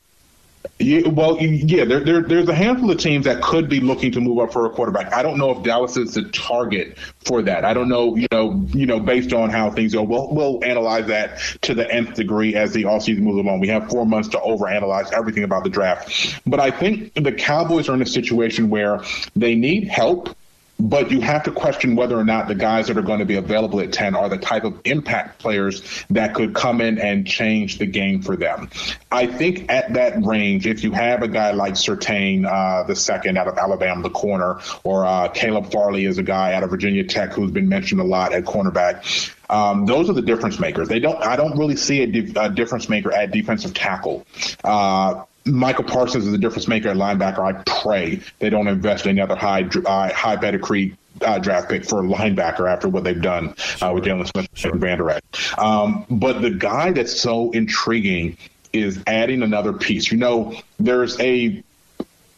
Yeah, 0.79 1.07
well, 1.07 1.41
yeah, 1.41 1.85
there, 1.85 2.01
there, 2.01 2.21
there's 2.21 2.49
a 2.49 2.53
handful 2.53 2.91
of 2.91 2.97
teams 2.99 3.25
that 3.25 3.41
could 3.41 3.67
be 3.67 3.79
looking 3.79 4.11
to 4.11 4.21
move 4.21 4.37
up 4.39 4.53
for 4.53 4.65
a 4.65 4.69
quarterback. 4.69 5.11
I 5.11 5.23
don't 5.23 5.37
know 5.37 5.49
if 5.49 5.63
Dallas 5.63 5.97
is 5.97 6.13
the 6.13 6.23
target 6.23 6.97
for 7.25 7.41
that. 7.41 7.65
I 7.65 7.73
don't 7.73 7.89
know, 7.89 8.15
you 8.15 8.27
know, 8.31 8.63
you 8.73 8.85
know, 8.85 8.99
based 8.99 9.33
on 9.33 9.49
how 9.49 9.71
things 9.71 9.93
go. 9.93 10.03
We'll, 10.03 10.31
we'll 10.33 10.63
analyze 10.63 11.07
that 11.07 11.39
to 11.61 11.73
the 11.73 11.91
nth 11.91 12.15
degree 12.15 12.53
as 12.55 12.73
the 12.73 12.83
offseason 12.83 13.19
moves 13.19 13.39
along. 13.39 13.59
We 13.59 13.69
have 13.69 13.89
four 13.89 14.05
months 14.05 14.27
to 14.29 14.37
overanalyze 14.37 15.11
everything 15.13 15.43
about 15.43 15.63
the 15.63 15.69
draft. 15.69 16.41
But 16.45 16.59
I 16.59 16.69
think 16.69 17.13
the 17.15 17.31
Cowboys 17.31 17.89
are 17.89 17.95
in 17.95 18.01
a 18.01 18.05
situation 18.05 18.69
where 18.69 19.01
they 19.35 19.55
need 19.55 19.87
help 19.87 20.35
but 20.79 21.11
you 21.11 21.21
have 21.21 21.43
to 21.43 21.51
question 21.51 21.95
whether 21.95 22.17
or 22.17 22.23
not 22.23 22.47
the 22.47 22.55
guys 22.55 22.87
that 22.87 22.97
are 22.97 23.01
going 23.03 23.19
to 23.19 23.25
be 23.25 23.35
available 23.35 23.79
at 23.79 23.91
10 23.91 24.15
are 24.15 24.29
the 24.29 24.37
type 24.37 24.63
of 24.63 24.79
impact 24.85 25.39
players 25.39 26.05
that 26.09 26.33
could 26.35 26.53
come 26.53 26.81
in 26.81 26.99
and 26.99 27.25
change 27.25 27.77
the 27.79 27.85
game 27.85 28.21
for 28.21 28.35
them. 28.35 28.69
I 29.11 29.27
think 29.27 29.71
at 29.71 29.93
that 29.93 30.23
range, 30.23 30.67
if 30.67 30.83
you 30.83 30.91
have 30.91 31.23
a 31.23 31.27
guy 31.27 31.51
like 31.51 31.73
Surtain, 31.73 32.45
uh, 32.45 32.83
the 32.83 32.95
second 32.95 33.37
out 33.37 33.47
of 33.47 33.57
Alabama, 33.57 34.03
the 34.03 34.09
corner, 34.09 34.59
or 34.83 35.05
uh, 35.05 35.29
Caleb 35.29 35.71
Farley 35.71 36.05
is 36.05 36.17
a 36.17 36.23
guy 36.23 36.53
out 36.53 36.63
of 36.63 36.69
Virginia 36.69 37.03
Tech 37.03 37.33
who's 37.33 37.51
been 37.51 37.69
mentioned 37.69 38.01
a 38.01 38.03
lot 38.03 38.33
at 38.33 38.43
cornerback. 38.43 39.33
Um, 39.49 39.85
those 39.85 40.09
are 40.09 40.13
the 40.13 40.21
difference 40.21 40.59
makers. 40.59 40.89
They 40.89 40.99
don't. 40.99 41.21
I 41.23 41.37
don't 41.37 41.57
really 41.57 41.77
see 41.77 42.03
a, 42.03 42.07
di- 42.07 42.33
a 42.35 42.49
difference 42.49 42.89
maker 42.89 43.13
at 43.13 43.31
defensive 43.31 43.73
tackle. 43.73 44.25
Uh, 44.63 45.23
Micah 45.47 45.83
Parsons 45.83 46.27
is 46.27 46.33
a 46.33 46.37
difference 46.37 46.67
maker 46.67 46.89
at 46.89 46.97
linebacker. 46.97 47.39
I 47.39 47.63
pray 47.81 48.21
they 48.39 48.49
don't 48.49 48.67
invest 48.67 49.05
in 49.05 49.11
another 49.17 49.35
high 49.35 49.63
uh, 49.85 50.13
high 50.13 50.35
pedigree 50.35 50.97
uh, 51.21 51.39
draft 51.39 51.69
pick 51.69 51.85
for 51.85 52.03
a 52.03 52.07
linebacker 52.07 52.71
after 52.71 52.87
what 52.87 53.03
they've 53.03 53.21
done 53.21 53.55
uh, 53.81 53.91
with 53.93 54.03
Jaylon 54.03 54.27
Smith 54.27 54.47
sure. 54.53 54.71
and 54.71 54.81
Vander 54.81 55.09
Esch. 55.09 55.57
Um, 55.57 56.05
but 56.09 56.41
the 56.41 56.51
guy 56.51 56.91
that's 56.91 57.19
so 57.19 57.51
intriguing 57.51 58.37
is 58.73 59.01
adding 59.07 59.41
another 59.41 59.73
piece. 59.73 60.11
You 60.11 60.17
know, 60.17 60.55
there's 60.79 61.19
a 61.19 61.63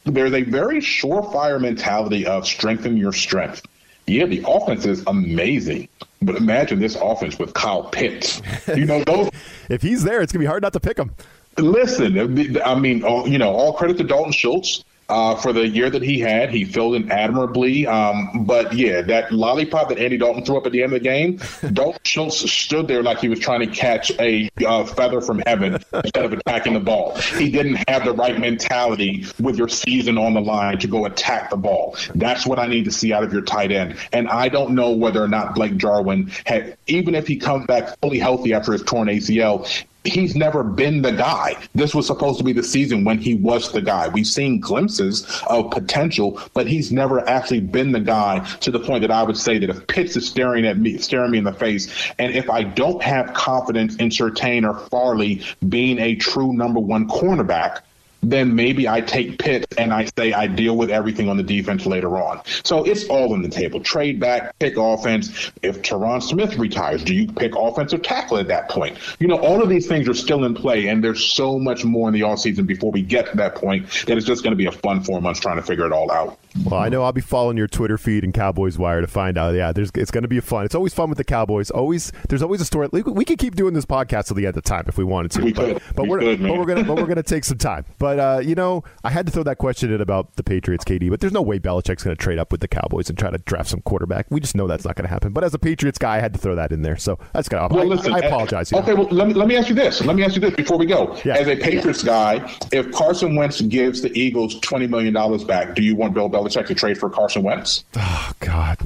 there's 0.06 0.34
a 0.34 0.44
very 0.44 0.80
surefire 0.80 1.60
mentality 1.60 2.26
of 2.26 2.48
strengthen 2.48 2.98
your 2.98 3.14
strength. 3.14 3.62
Yeah, 4.08 4.26
the 4.26 4.44
offense 4.48 4.86
is 4.86 5.04
amazing, 5.06 5.88
but 6.22 6.36
imagine 6.36 6.80
this 6.80 6.96
offense 6.96 7.38
with 7.38 7.54
Kyle 7.54 7.84
Pitts. 7.84 8.42
You 8.68 8.86
know, 8.86 9.04
those. 9.04 9.30
if 9.70 9.84
he's 9.84 10.04
there, 10.04 10.22
it's 10.22 10.32
gonna 10.32 10.42
be 10.42 10.48
hard 10.48 10.64
not 10.64 10.74
to 10.74 10.80
pick 10.80 10.98
him. 10.98 11.14
Listen, 11.58 12.62
I 12.64 12.76
mean, 12.76 13.00
you 13.30 13.38
know, 13.38 13.52
all 13.52 13.74
credit 13.74 13.98
to 13.98 14.04
Dalton 14.04 14.32
Schultz 14.32 14.84
uh, 15.10 15.36
for 15.36 15.52
the 15.52 15.68
year 15.68 15.90
that 15.90 16.04
he 16.04 16.20
had. 16.20 16.52
He 16.52 16.64
filled 16.64 16.96
in 16.96 17.12
admirably. 17.12 17.86
Um, 17.88 18.46
but 18.46 18.72
yeah, 18.74 19.02
that 19.02 19.32
lollipop 19.32 19.90
that 19.90 19.98
Andy 19.98 20.18
Dalton 20.18 20.46
threw 20.46 20.58
up 20.58 20.66
at 20.66 20.72
the 20.72 20.84
end 20.84 20.94
of 20.94 21.00
the 21.00 21.04
game, 21.04 21.40
Dalton 21.74 22.00
Schultz 22.04 22.50
stood 22.50 22.88
there 22.88 23.04
like 23.04 23.20
he 23.20 23.28
was 23.28 23.40
trying 23.40 23.62
to 23.62 23.68
catch 23.68 24.12
a 24.20 24.50
uh, 24.66 24.86
feather 24.86 25.20
from 25.22 25.42
heaven 25.46 25.74
instead 25.94 26.26
of 26.26 26.34
attacking 26.34 26.74
the 26.74 26.80
ball. 26.80 27.16
He 27.16 27.50
didn't 27.50 27.84
have 27.90 28.06
the 28.06 28.14
right 28.14 28.40
mentality 28.40 29.26
with 29.40 29.58
your 29.58 29.68
season 29.68 30.18
on 30.18 30.34
the 30.34 30.42
line 30.42 30.78
to 30.80 30.88
go 30.88 31.06
attack 31.06 31.50
the 31.50 31.58
ball. 31.58 31.98
That's 32.16 32.46
what 32.46 32.60
I 32.60 32.68
need 32.68 32.86
to 32.86 32.92
see 32.92 33.12
out 33.12 33.24
of 33.24 33.34
your 33.34 33.42
tight 33.42 33.72
end. 33.72 33.98
And 34.14 34.30
I 34.30 34.50
don't 34.50 34.76
know 34.76 34.92
whether 34.92 35.24
or 35.24 35.28
not 35.28 35.56
Blake 35.56 35.78
Jarwin 35.78 36.32
had, 36.46 36.78
even 36.88 37.16
if 37.16 37.28
he 37.28 37.36
comes 37.36 37.66
back 37.66 37.98
fully 38.00 38.20
healthy 38.20 38.54
after 38.54 38.72
his 38.74 38.84
torn 38.84 39.08
ACL, 39.08 39.68
he's 40.10 40.36
never 40.36 40.64
been 40.64 41.02
the 41.02 41.12
guy. 41.12 41.56
This 41.74 41.96
was 41.96 42.08
supposed 42.08 42.38
to 42.40 42.44
be 42.44 42.54
the 42.54 42.64
season 42.64 43.04
when 43.04 43.18
he 43.18 43.36
was 43.36 43.72
the 43.72 43.82
guy. 43.82 44.08
We've 44.08 44.28
seen 44.28 44.60
glimpses 44.60 45.42
of 45.48 45.72
potential, 45.72 46.42
but 46.54 46.68
he's 46.68 46.92
never 46.92 47.28
actually 47.30 47.62
been 47.62 47.92
the 47.92 48.00
guy 48.00 48.40
to 48.62 48.72
the 48.72 48.80
point 48.80 49.02
that 49.02 49.12
I 49.12 49.24
would 49.24 49.38
say 49.38 49.58
that 49.60 49.70
if 49.70 49.88
Pitts 49.88 50.16
is 50.16 50.28
staring 50.28 50.66
at 50.66 50.78
me, 50.78 50.98
staring 50.98 51.32
me 51.32 51.38
in 51.38 51.44
the 51.44 51.54
face, 51.54 52.12
and 52.20 52.34
if 52.34 52.50
I 52.50 52.64
don't 52.64 53.02
have 53.04 53.34
confidence 53.34 53.96
in 53.98 54.10
Surtain 54.10 54.68
or 54.68 54.78
Farley 54.90 55.42
being 55.68 56.00
a 56.00 56.16
true 56.16 56.54
number 56.54 56.80
one 56.80 57.08
cornerback, 57.08 57.82
then 58.22 58.54
maybe 58.54 58.88
I 58.88 59.02
take 59.02 59.40
Pitt 59.40 59.66
and 59.78 59.94
I 59.94 60.08
say 60.18 60.34
I 60.34 60.48
deal 60.48 60.76
with 60.78 60.90
everything 60.90 61.30
on 61.30 61.38
the 61.38 61.44
defense 61.44 61.86
later 61.86 62.18
on. 62.18 62.42
So 62.64 62.84
it's 62.84 63.06
all 63.06 63.34
in 63.34 63.42
the 63.42 63.50
table. 63.50 63.80
Trade 63.80 64.20
back, 64.20 64.58
pick 64.60 64.78
offense. 64.78 65.52
If 65.62 65.82
Tyron 65.82 66.22
Smith 66.22 66.58
retires, 66.58 67.04
do 67.04 67.14
you 67.14 67.32
pick 67.32 67.56
offensive 67.56 68.02
tackle 68.02 68.38
at 68.38 68.48
that 68.48 68.70
point? 68.70 68.98
You 69.20 69.28
know, 69.28 69.40
all 69.40 69.62
of 69.62 69.70
these 69.70 69.88
things 69.88 70.08
are 70.10 70.14
still 70.14 70.44
in 70.46 70.54
play, 70.54 70.88
and 70.88 71.04
there's 71.04 71.24
so 71.24 71.58
much 71.58 71.86
more 71.86 72.10
in 72.10 72.14
the 72.14 72.22
offseason 72.22 72.66
before 72.66 72.92
we 72.92 73.02
get 73.02 73.28
to 73.32 73.38
that 73.38 73.56
point 73.56 73.88
that 74.08 74.18
it's 74.18 74.26
just 74.26 74.44
going 74.44 74.52
to 74.52 74.58
be 74.58 74.66
a 74.66 74.72
fun 74.72 75.02
four 75.02 75.22
months 75.22 75.40
trying 75.40 75.58
to 75.58 75.64
figure 75.64 75.86
it 75.86 75.92
all 75.92 76.12
out. 76.12 76.38
Well, 76.66 76.80
I 76.80 76.90
know 76.90 77.04
I'll 77.04 77.12
be 77.12 77.22
following 77.22 77.58
your 77.58 77.68
Twitter 77.68 77.98
feed 77.98 78.24
and 78.24 78.34
Cowboys 78.34 78.78
Wire 78.78 79.02
to 79.02 79.08
find 79.08 79.38
out. 79.38 79.54
Yeah, 79.54 79.72
there's 79.72 79.92
it's 79.96 80.12
going 80.12 80.24
to 80.24 80.28
be 80.28 80.40
fun. 80.40 80.66
It's 80.66 80.76
always 80.76 80.94
fun 80.94 81.10
with 81.10 81.18
the 81.18 81.24
Cowboys. 81.24 81.70
Always, 81.70 82.12
there's 82.28 82.42
always 82.42 82.62
a 82.62 82.66
story. 82.66 82.90
We, 82.92 83.26
could 83.26 83.38
keep 83.38 83.56
doing 83.56 83.74
this 83.74 83.86
podcast 83.86 84.28
till 84.28 84.36
the 84.36 84.48
end 84.48 84.58
of 84.58 84.64
time 84.64 84.86
if 84.88 84.98
we 84.98 85.04
wanted 85.04 85.32
to. 85.32 85.44
We 85.44 85.54
but, 85.54 85.66
could. 85.66 85.96
but 85.96 86.04
we 86.04 86.10
we're 86.10 86.20
could, 86.20 86.42
but 86.42 86.58
we're 86.58 86.66
gonna 86.66 86.84
but 86.84 86.98
we're 86.98 87.06
gonna 87.08 87.24
take 87.24 87.44
some 87.44 87.58
time. 87.58 87.86
But 88.00 88.20
uh, 88.20 88.42
you 88.44 88.56
know, 88.56 88.84
I 89.04 89.10
had 89.10 89.26
to 89.28 89.32
throw 89.32 89.44
that 89.44 89.58
question 89.58 89.94
in 89.94 90.02
about 90.02 90.36
the 90.36 90.44
Patriots, 90.44 90.84
KD. 90.84 91.10
But 91.10 91.20
there's 91.20 91.34
no 91.34 91.42
way 91.42 91.60
Belichick's 91.60 92.04
going 92.04 92.16
to 92.16 92.22
trade 92.22 92.40
up 92.40 92.52
with 92.52 92.62
the 92.62 92.68
Cowboys 92.68 93.10
and 93.10 93.18
try 93.18 93.30
to 93.30 93.38
draft 93.40 93.70
some 93.70 93.82
quarterback. 93.82 94.26
We 94.30 94.40
just 94.40 94.56
know 94.56 94.68
that's 94.68 94.86
not 94.86 94.96
going 94.96 95.08
to 95.08 95.10
happen. 95.10 95.34
But 95.34 95.44
as 95.44 95.54
a 95.54 95.60
Patriots 95.60 95.98
guy, 95.98 96.18
I 96.18 96.20
had 96.20 96.34
to 96.34 96.40
throw 96.40 96.56
that 96.56 96.72
in 96.72 96.82
there. 96.82 96.98
So 96.98 97.20
that's 97.34 97.48
got. 97.48 97.72
Well, 97.72 97.82
I, 97.82 97.86
listen, 97.86 98.14
I, 98.14 98.18
I 98.18 98.20
apologize. 98.20 98.74
Okay, 98.74 98.94
well, 98.94 99.08
let 99.12 99.28
me 99.28 99.34
let 99.34 99.48
me 99.48 99.56
ask 99.56 99.70
you 99.70 99.76
this. 99.76 100.04
Let 100.04 100.16
me 100.16 100.24
ask 100.24 100.36
you 100.36 100.42
this 100.42 100.56
before 100.56 100.78
we 100.78 100.88
go. 100.88 101.16
Yeah. 101.24 101.38
As 101.38 101.48
a 101.48 101.56
Patriots 101.56 102.04
guy, 102.04 102.58
if 102.72 102.92
Carson 102.92 103.36
Wentz 103.36 103.62
gives 103.62 104.02
the 104.02 104.18
Eagles 104.18 104.60
twenty 104.62 104.88
million 104.88 105.14
dollars 105.14 105.44
back, 105.44 105.76
do 105.76 105.84
you 105.84 105.96
want 105.96 106.14
Bill 106.14 106.30
Belichick 106.30 106.39
to 106.48 106.76
trade 106.76 106.98
for? 106.98 107.10
Carson 107.10 107.44
Wentz? 107.44 107.84
Oh 107.96 108.32
God, 108.40 108.78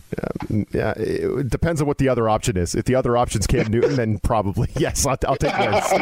yeah. 0.71 0.93
It 0.97 1.49
depends 1.49 1.81
on 1.81 1.87
what 1.87 1.97
the 1.97 2.09
other 2.09 2.29
option 2.29 2.57
is. 2.57 2.75
If 2.75 2.85
the 2.85 2.95
other 2.95 3.17
option's 3.17 3.47
Cam 3.47 3.71
Newton, 3.71 3.95
then 3.95 4.19
probably 4.19 4.69
yes. 4.77 5.05
I'll, 5.05 5.17
I'll 5.27 5.35
take 5.35 5.57
Wentz. 5.57 5.93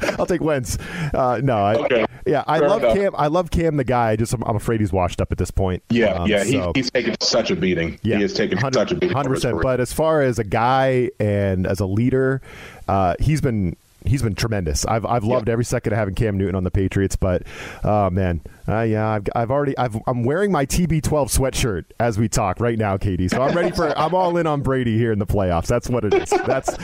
I'll 0.18 0.26
take 0.26 0.40
Wentz. 0.40 0.78
Uh, 1.14 1.40
no, 1.42 1.56
I, 1.58 1.74
okay. 1.76 2.06
yeah, 2.26 2.44
I 2.46 2.58
Fair 2.58 2.68
love 2.68 2.82
enough. 2.82 2.96
Cam. 2.96 3.14
I 3.16 3.26
love 3.26 3.50
Cam, 3.50 3.76
the 3.76 3.84
guy. 3.84 4.16
Just 4.16 4.32
I'm, 4.32 4.42
I'm, 4.44 4.56
afraid 4.56 4.80
he's 4.80 4.92
washed 4.92 5.20
up 5.20 5.32
at 5.32 5.38
this 5.38 5.50
point. 5.50 5.82
Yeah, 5.90 6.14
um, 6.14 6.28
yeah. 6.28 6.44
So, 6.44 6.72
he's 6.74 6.90
taken 6.90 7.14
such 7.20 7.50
a 7.50 7.56
beating. 7.56 7.98
Yeah, 8.02 8.16
he 8.16 8.22
has 8.22 8.32
taken 8.32 8.58
such 8.58 8.92
a 8.92 8.94
beating. 8.94 9.14
Hundred 9.14 9.30
percent. 9.30 9.60
But 9.62 9.80
as 9.80 9.92
far 9.92 10.22
as 10.22 10.38
a 10.38 10.44
guy 10.44 11.10
and 11.18 11.66
as 11.66 11.80
a 11.80 11.86
leader, 11.86 12.40
uh, 12.88 13.14
he's 13.20 13.40
been 13.40 13.76
he's 14.06 14.22
been 14.22 14.34
tremendous. 14.34 14.84
I've 14.86 15.04
I've 15.04 15.24
loved 15.24 15.48
every 15.48 15.64
second 15.64 15.92
of 15.92 15.98
having 15.98 16.14
Cam 16.14 16.36
Newton 16.36 16.54
on 16.54 16.64
the 16.64 16.70
Patriots, 16.70 17.16
but 17.16 17.42
oh 17.84 18.10
man, 18.10 18.40
uh, 18.68 18.82
yeah, 18.82 19.08
I've, 19.08 19.24
I've 19.34 19.50
already 19.50 19.76
I've, 19.78 19.96
I'm 20.06 20.24
wearing 20.24 20.52
my 20.52 20.66
TB12 20.66 21.02
sweatshirt 21.02 21.84
as 21.98 22.18
we 22.18 22.28
talk 22.28 22.60
right 22.60 22.78
now, 22.78 22.96
KD. 22.96 23.30
So 23.30 23.42
I'm 23.42 23.54
ready 23.56 23.70
for 23.70 23.86
I'm 23.98 24.14
all 24.14 24.36
in 24.36 24.46
on 24.46 24.62
Brady 24.62 24.96
here 24.96 25.12
in 25.12 25.18
the 25.18 25.26
playoffs. 25.26 25.66
That's 25.66 25.88
what 25.88 26.04
it 26.04 26.14
is. 26.14 26.30
That's 26.30 26.76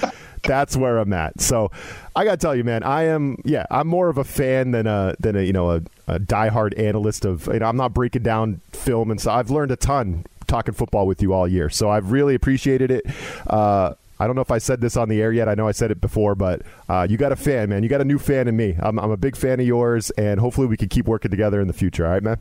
that's 0.42 0.76
where 0.76 0.98
I'm 0.98 1.12
at. 1.12 1.40
So 1.40 1.70
I 2.14 2.24
gotta 2.24 2.36
tell 2.36 2.54
you, 2.54 2.64
man, 2.64 2.82
I 2.82 3.04
am 3.04 3.36
yeah, 3.44 3.66
I'm 3.70 3.88
more 3.88 4.08
of 4.08 4.18
a 4.18 4.24
fan 4.24 4.72
than 4.72 4.86
a 4.86 5.14
than 5.18 5.36
a 5.36 5.42
you 5.42 5.52
know 5.52 5.70
a, 5.70 5.82
a 6.06 6.18
diehard 6.18 6.78
analyst 6.78 7.24
of. 7.24 7.46
You 7.46 7.60
know, 7.60 7.66
I'm 7.66 7.76
not 7.76 7.94
breaking 7.94 8.22
down 8.22 8.60
film 8.72 9.10
and 9.10 9.20
so 9.20 9.30
I've 9.30 9.50
learned 9.50 9.70
a 9.70 9.76
ton 9.76 10.24
talking 10.46 10.74
football 10.74 11.06
with 11.06 11.22
you 11.22 11.32
all 11.32 11.48
year. 11.48 11.68
So 11.68 11.90
I've 11.90 12.12
really 12.12 12.34
appreciated 12.34 12.90
it. 12.90 13.06
Uh, 13.46 13.94
I 14.18 14.26
don't 14.26 14.34
know 14.36 14.42
if 14.42 14.50
I 14.50 14.58
said 14.58 14.80
this 14.80 14.96
on 14.96 15.08
the 15.08 15.20
air 15.20 15.32
yet. 15.32 15.48
I 15.48 15.54
know 15.54 15.68
I 15.68 15.72
said 15.72 15.90
it 15.90 16.00
before, 16.00 16.34
but 16.34 16.62
uh, 16.88 17.06
you 17.08 17.16
got 17.16 17.32
a 17.32 17.36
fan, 17.36 17.68
man. 17.68 17.82
You 17.82 17.88
got 17.88 18.00
a 18.00 18.04
new 18.04 18.18
fan 18.18 18.48
in 18.48 18.56
me. 18.56 18.76
I'm, 18.80 18.98
I'm 18.98 19.10
a 19.10 19.16
big 19.16 19.36
fan 19.36 19.60
of 19.60 19.66
yours, 19.66 20.10
and 20.12 20.40
hopefully 20.40 20.66
we 20.66 20.76
can 20.76 20.88
keep 20.88 21.06
working 21.06 21.30
together 21.30 21.60
in 21.60 21.66
the 21.66 21.74
future. 21.74 22.06
All 22.06 22.12
right, 22.12 22.22
man? 22.22 22.38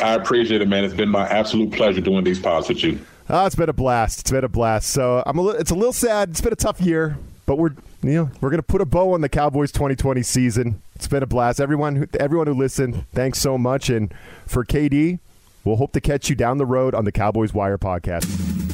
I 0.00 0.14
appreciate 0.14 0.60
it, 0.60 0.66
man. 0.68 0.84
It's 0.84 0.94
been 0.94 1.08
my 1.08 1.28
absolute 1.28 1.72
pleasure 1.72 2.00
doing 2.00 2.24
these 2.24 2.40
pods 2.40 2.68
with 2.68 2.82
you. 2.82 2.98
Oh, 3.28 3.46
it's 3.46 3.54
been 3.54 3.68
a 3.68 3.74
blast. 3.74 4.20
It's 4.20 4.30
been 4.30 4.44
a 4.44 4.48
blast. 4.48 4.90
So 4.90 5.22
I'm 5.24 5.38
a 5.38 5.42
li- 5.42 5.56
it's 5.58 5.70
a 5.70 5.74
little 5.74 5.92
sad. 5.92 6.30
It's 6.30 6.40
been 6.40 6.52
a 6.52 6.56
tough 6.56 6.80
year, 6.80 7.16
but 7.46 7.56
we're 7.56 7.70
you 8.02 8.14
know 8.14 8.30
we're 8.40 8.50
gonna 8.50 8.62
put 8.62 8.80
a 8.80 8.84
bow 8.84 9.14
on 9.14 9.20
the 9.22 9.28
Cowboys 9.28 9.72
2020 9.72 10.22
season. 10.22 10.82
It's 10.96 11.08
been 11.08 11.22
a 11.22 11.26
blast. 11.26 11.60
Everyone 11.60 11.96
who, 11.96 12.06
everyone 12.18 12.48
who 12.48 12.54
listened, 12.54 13.06
thanks 13.12 13.38
so 13.38 13.56
much. 13.56 13.88
And 13.88 14.12
for 14.46 14.64
KD, 14.64 15.20
we'll 15.64 15.76
hope 15.76 15.92
to 15.92 16.00
catch 16.00 16.28
you 16.28 16.36
down 16.36 16.58
the 16.58 16.66
road 16.66 16.94
on 16.94 17.04
the 17.04 17.12
Cowboys 17.12 17.54
Wire 17.54 17.78
podcast. 17.78 18.73